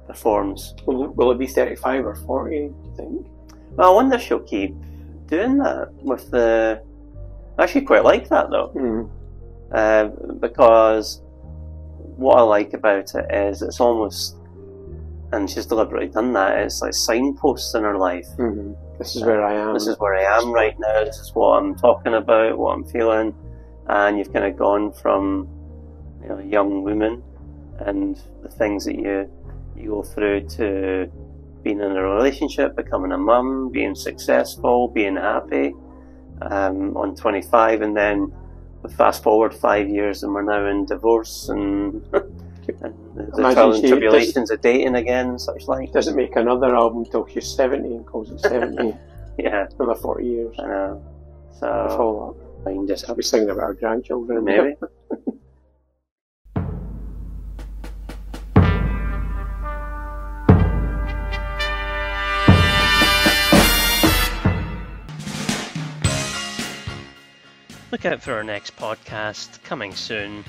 performs. 0.08 0.74
Will, 0.86 1.06
it- 1.06 1.16
will 1.16 1.32
it 1.32 1.38
be 1.38 1.48
35 1.48 2.06
or 2.06 2.16
40, 2.16 2.56
do 2.56 2.64
you 2.64 2.94
think? 2.96 3.28
Well, 3.76 3.92
I 3.92 3.94
wonder 3.96 4.16
if 4.16 4.22
she'll 4.22 4.40
keep 4.40 4.76
doing 5.28 5.58
that 5.60 5.92
with 6.04 6.32
the. 6.32 6.82
I 7.58 7.64
actually 7.64 7.82
quite 7.82 8.04
like 8.04 8.30
that 8.30 8.50
though, 8.50 8.72
Mm. 8.76 9.10
uh, 9.72 10.06
because 10.40 11.22
what 12.18 12.38
I 12.38 12.42
like 12.42 12.74
about 12.74 13.14
it 13.14 13.26
is 13.32 13.62
it's 13.62 13.80
almost, 13.80 14.36
and 15.32 15.50
she's 15.50 15.66
deliberately 15.66 16.08
done 16.08 16.34
that. 16.34 16.58
It's 16.60 16.82
like 16.82 16.94
signposts 16.94 17.74
in 17.76 17.84
her 17.84 17.98
life. 17.98 18.28
Mm-hmm. 18.38 18.74
This 18.98 19.16
is 19.16 19.24
where 19.24 19.46
I 19.46 19.54
am. 19.54 19.74
This 19.74 19.88
is 19.88 19.98
where 20.00 20.16
I 20.16 20.24
am 20.42 20.52
right 20.52 20.76
now. 20.80 21.04
This 21.06 21.20
is 21.20 21.34
what 21.36 21.58
I'm 21.58 21.76
talking 21.76 22.16
about, 22.16 22.58
what 22.58 22.72
I'm 22.74 22.84
feeling, 22.86 23.34
and 23.90 24.18
you've 24.18 24.32
kind 24.32 24.46
of 24.46 24.56
gone 24.56 24.92
from, 24.94 25.48
you 26.22 26.30
know, 26.30 26.38
a 26.38 26.46
young 26.46 26.84
woman 26.84 27.24
and 27.80 28.22
the 28.44 28.50
things 28.50 28.86
that 28.86 28.96
you 28.96 29.30
you 29.76 29.90
go 29.90 30.04
through 30.04 30.48
to 30.48 31.10
being 31.64 31.80
in 31.80 31.92
a 31.92 32.04
relationship, 32.04 32.76
becoming 32.76 33.12
a 33.12 33.18
mum, 33.18 33.70
being 33.70 33.96
successful, 33.96 34.88
being 34.90 35.16
happy, 35.16 35.74
um, 36.42 36.96
on 36.96 37.16
25, 37.16 37.82
and 37.82 37.96
then 37.96 38.34
fast 38.96 39.24
forward 39.24 39.54
five 39.54 39.90
years 39.90 40.24
and 40.24 40.34
we're 40.34 40.42
now 40.42 40.66
in 40.66 40.86
divorce 40.86 41.50
and, 41.50 42.02
and 42.14 42.94
the 43.16 43.24
Imagine 43.38 43.54
trials 43.54 43.80
and 43.80 43.88
tribulations 43.88 44.52
of 44.52 44.62
dating 44.62 44.96
again 44.96 45.30
and 45.30 45.42
such 45.42 45.68
like. 45.68 45.92
Doesn't 45.92 46.16
make 46.16 46.36
another 46.36 46.76
album 46.76 47.06
till 47.06 47.28
she's 47.28 47.48
70 47.48 47.88
and 47.88 48.06
calls 48.06 48.30
it 48.32 48.40
70. 48.40 48.96
Yeah. 49.38 49.68
Another 49.80 49.96
40 49.96 50.28
years. 50.28 50.56
I 50.60 50.64
know. 50.64 51.04
So, 51.58 51.68
follow 51.96 52.30
up. 52.32 52.49
I 52.66 52.72
can 52.72 52.88
just 52.88 53.10
I'll 53.10 53.16
be 53.16 53.24
singing 53.24 53.50
about 53.50 53.64
our 53.64 53.74
grandchildren. 53.74 54.44
Maybe. 54.44 54.76
Look 67.92 68.06
out 68.06 68.22
for 68.22 68.34
our 68.34 68.44
next 68.44 68.78
podcast 68.78 69.64
coming 69.64 69.96
soon, 69.96 70.46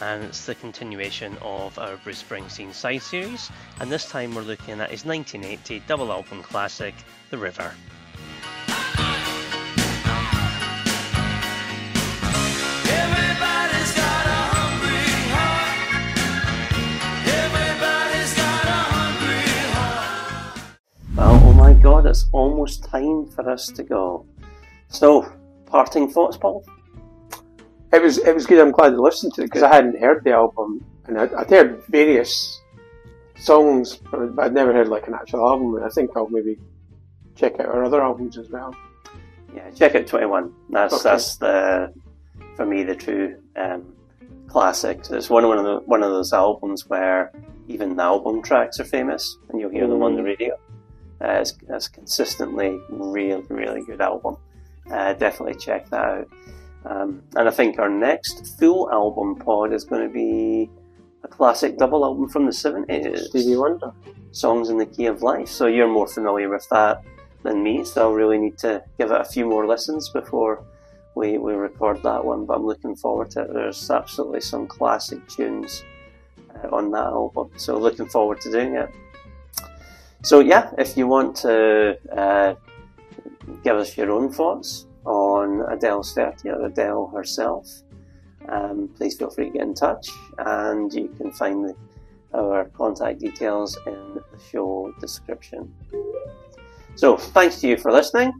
and 0.00 0.24
it's 0.24 0.46
the 0.46 0.56
continuation 0.56 1.38
of 1.40 1.78
our 1.78 1.96
Bruce 1.98 2.22
Springsteen 2.22 2.72
side 2.72 3.02
series. 3.02 3.50
And 3.78 3.90
this 3.90 4.10
time 4.10 4.34
we're 4.34 4.42
looking 4.42 4.80
at 4.80 4.90
his 4.90 5.04
1980 5.04 5.84
double 5.86 6.10
album 6.10 6.42
classic, 6.42 6.94
The 7.30 7.38
River. 7.38 7.72
God, 21.82 22.06
it's 22.06 22.26
almost 22.32 22.84
time 22.84 23.26
for 23.26 23.48
us 23.48 23.66
to 23.68 23.82
go. 23.82 24.26
So, 24.88 25.30
parting 25.66 26.08
thoughts, 26.08 26.36
Paul? 26.36 26.64
It 27.92 28.02
was 28.02 28.18
it 28.18 28.34
was 28.34 28.46
good. 28.46 28.58
I'm 28.60 28.70
glad 28.72 28.92
I 28.94 28.96
listened 28.96 29.34
to 29.34 29.42
it 29.42 29.46
because 29.46 29.62
I 29.62 29.74
hadn't 29.74 30.00
heard 30.00 30.24
the 30.24 30.32
album, 30.32 30.84
and 31.06 31.18
I'd, 31.18 31.32
I'd 31.34 31.50
heard 31.50 31.82
various 31.88 32.60
songs, 33.36 33.96
but 34.10 34.38
I'd 34.38 34.54
never 34.54 34.72
heard 34.72 34.88
like 34.88 35.06
an 35.08 35.14
actual 35.14 35.40
album. 35.48 35.74
And 35.76 35.84
I 35.84 35.88
think 35.88 36.10
I'll 36.16 36.28
maybe 36.28 36.58
check 37.34 37.60
out 37.60 37.66
our 37.66 37.84
other 37.84 38.00
albums 38.02 38.38
as 38.38 38.48
well. 38.48 38.74
Yeah, 39.54 39.70
check 39.70 39.94
out 39.94 40.06
21. 40.06 40.52
That's 40.70 40.94
Okay. 40.94 41.02
that's 41.02 41.36
the 41.36 41.92
for 42.56 42.64
me 42.64 42.82
the 42.82 42.94
true 42.94 43.36
um, 43.56 43.92
classic. 44.48 45.00
It's 45.10 45.28
one 45.28 45.46
one 45.46 45.58
of 45.58 45.64
the 45.64 45.76
one 45.84 46.02
of 46.02 46.10
those 46.10 46.32
albums 46.32 46.88
where 46.88 47.30
even 47.68 47.96
the 47.96 48.02
album 48.02 48.40
tracks 48.42 48.80
are 48.80 48.84
famous, 48.84 49.36
and 49.50 49.60
you'll 49.60 49.70
hear 49.70 49.86
them 49.86 50.02
on 50.02 50.14
the 50.16 50.22
Mm. 50.22 50.26
radio. 50.26 50.56
It's, 51.22 51.54
it's 51.68 51.88
consistently 51.88 52.80
really 52.88 53.42
really 53.48 53.82
good 53.84 54.00
album. 54.00 54.36
Uh, 54.90 55.12
definitely 55.14 55.54
check 55.54 55.88
that 55.90 56.04
out. 56.04 56.28
Um, 56.84 57.22
and 57.36 57.48
I 57.48 57.50
think 57.52 57.78
our 57.78 57.88
next 57.88 58.58
full 58.58 58.90
album 58.90 59.36
pod 59.36 59.72
is 59.72 59.84
going 59.84 60.06
to 60.06 60.12
be 60.12 60.68
a 61.22 61.28
classic 61.28 61.78
double 61.78 62.04
album 62.04 62.28
from 62.28 62.46
the 62.46 62.52
70s. 62.52 63.26
Stevie 63.26 63.56
Wonder. 63.56 63.92
Songs 64.32 64.70
in 64.70 64.78
the 64.78 64.86
Key 64.86 65.06
of 65.06 65.22
Life. 65.22 65.48
So 65.48 65.66
you're 65.66 65.88
more 65.88 66.08
familiar 66.08 66.48
with 66.48 66.66
that 66.70 67.04
than 67.42 67.62
me, 67.62 67.84
so 67.84 68.02
I'll 68.02 68.12
really 68.12 68.38
need 68.38 68.58
to 68.58 68.82
give 68.98 69.10
it 69.10 69.20
a 69.20 69.24
few 69.24 69.46
more 69.46 69.66
listens 69.66 70.08
before 70.08 70.64
we, 71.14 71.38
we 71.38 71.52
record 71.52 72.02
that 72.02 72.24
one. 72.24 72.46
But 72.46 72.56
I'm 72.56 72.66
looking 72.66 72.96
forward 72.96 73.30
to 73.32 73.42
it. 73.42 73.52
There's 73.52 73.90
absolutely 73.90 74.40
some 74.40 74.66
classic 74.66 75.26
tunes 75.28 75.84
uh, 76.54 76.74
on 76.74 76.90
that 76.92 77.04
album, 77.04 77.50
so 77.56 77.76
looking 77.76 78.06
forward 78.06 78.40
to 78.40 78.50
doing 78.50 78.74
it. 78.74 78.90
So 80.22 80.38
yeah, 80.38 80.70
if 80.78 80.96
you 80.96 81.08
want 81.08 81.34
to 81.38 81.98
uh, 82.16 82.54
give 83.64 83.76
us 83.76 83.96
your 83.96 84.12
own 84.12 84.32
thoughts 84.32 84.86
on 85.04 85.62
Adele's 85.68 86.14
30 86.14 86.48
or 86.50 86.66
Adele 86.66 87.08
herself, 87.08 87.68
um, 88.48 88.88
please 88.96 89.16
feel 89.16 89.30
free 89.30 89.46
to 89.46 89.50
get 89.50 89.62
in 89.62 89.74
touch, 89.74 90.08
and 90.38 90.92
you 90.92 91.08
can 91.16 91.32
find 91.32 91.64
the, 91.64 91.74
our 92.34 92.66
contact 92.66 93.20
details 93.20 93.76
in 93.86 94.14
the 94.14 94.38
show 94.50 94.92
description. 95.00 95.72
So, 96.94 97.16
thanks 97.16 97.60
to 97.60 97.68
you 97.68 97.76
for 97.76 97.90
listening. 97.92 98.32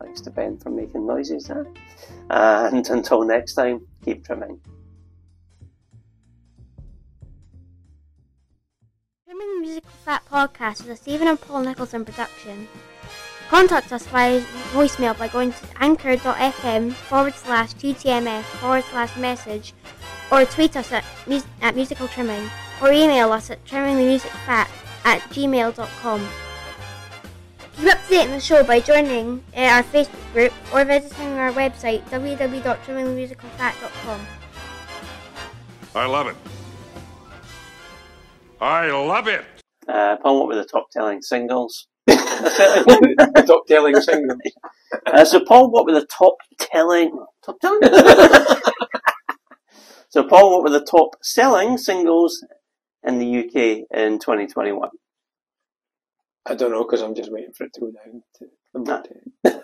Thanks 0.00 0.20
to 0.22 0.30
Ben 0.30 0.58
for 0.58 0.70
making 0.70 1.06
noises 1.06 1.44
there. 1.44 1.66
And 2.30 2.86
until 2.90 3.24
next 3.24 3.54
time, 3.54 3.86
keep 4.04 4.26
trimming. 4.26 4.60
Musical 9.72 9.90
Fat 10.04 10.22
podcast 10.30 10.82
is 10.82 10.88
a 10.88 10.96
Stephen 10.96 11.26
and 11.26 11.40
Paul 11.40 11.62
Nicholson 11.62 12.04
production. 12.04 12.68
Contact 13.48 13.90
us 13.90 14.06
via 14.08 14.42
voicemail 14.74 15.18
by 15.18 15.28
going 15.28 15.50
to 15.50 15.64
anchor.fm 15.80 16.92
forward 16.92 17.32
slash 17.32 17.72
TTMF 17.76 18.42
forward 18.42 18.84
slash 18.90 19.16
message 19.16 19.72
or 20.30 20.44
tweet 20.44 20.76
us 20.76 20.92
at, 20.92 21.02
mus- 21.26 21.46
at 21.62 21.74
musical 21.74 22.06
trimming 22.06 22.50
or 22.82 22.92
email 22.92 23.32
us 23.32 23.50
at 23.50 23.64
trimmingthemusicfat 23.64 24.68
at 25.06 25.20
gmail.com. 25.30 26.28
Keep 27.78 27.88
up 27.88 28.04
to 28.04 28.10
date 28.10 28.26
on 28.26 28.32
the 28.32 28.40
show 28.40 28.62
by 28.62 28.78
joining 28.78 29.42
uh, 29.56 29.60
our 29.60 29.82
Facebook 29.84 30.32
group 30.34 30.52
or 30.74 30.84
visiting 30.84 31.32
our 31.38 31.50
website 31.52 32.02
www.trimmingthemusicalfat.com. 32.10 34.20
I 35.94 36.04
love 36.04 36.26
it. 36.26 36.36
I 38.60 38.90
love 38.90 39.28
it. 39.28 39.46
Uh, 39.88 40.16
Paul, 40.18 40.40
what 40.40 40.48
were 40.48 40.56
the 40.56 40.64
top 40.64 40.90
telling 40.90 41.22
singles? 41.22 41.86
top 42.08 43.66
telling 43.68 44.00
singles. 44.00 44.38
Uh, 45.06 45.24
so, 45.24 45.44
Paul, 45.44 45.70
what 45.70 45.86
were 45.86 45.92
the 45.92 46.06
top 46.06 46.36
telling? 46.58 47.16
Top 47.44 47.58
telling? 47.60 47.82
so, 50.10 50.24
Paul, 50.24 50.52
what 50.52 50.64
were 50.64 50.78
the 50.78 50.84
top 50.86 51.16
selling 51.22 51.78
singles 51.78 52.44
in 53.04 53.18
the 53.18 53.38
UK 53.40 53.86
in 53.98 54.18
2021? 54.18 54.90
I 56.46 56.54
don't 56.54 56.70
know 56.72 56.82
because 56.84 57.02
I'm 57.02 57.14
just 57.14 57.30
waiting 57.32 57.52
for 57.52 57.64
it 57.64 57.72
to 57.74 57.80
go 57.80 57.90
down 57.92 58.22
to 58.38 58.46
Ah. 58.92 59.02
10. 59.44 59.62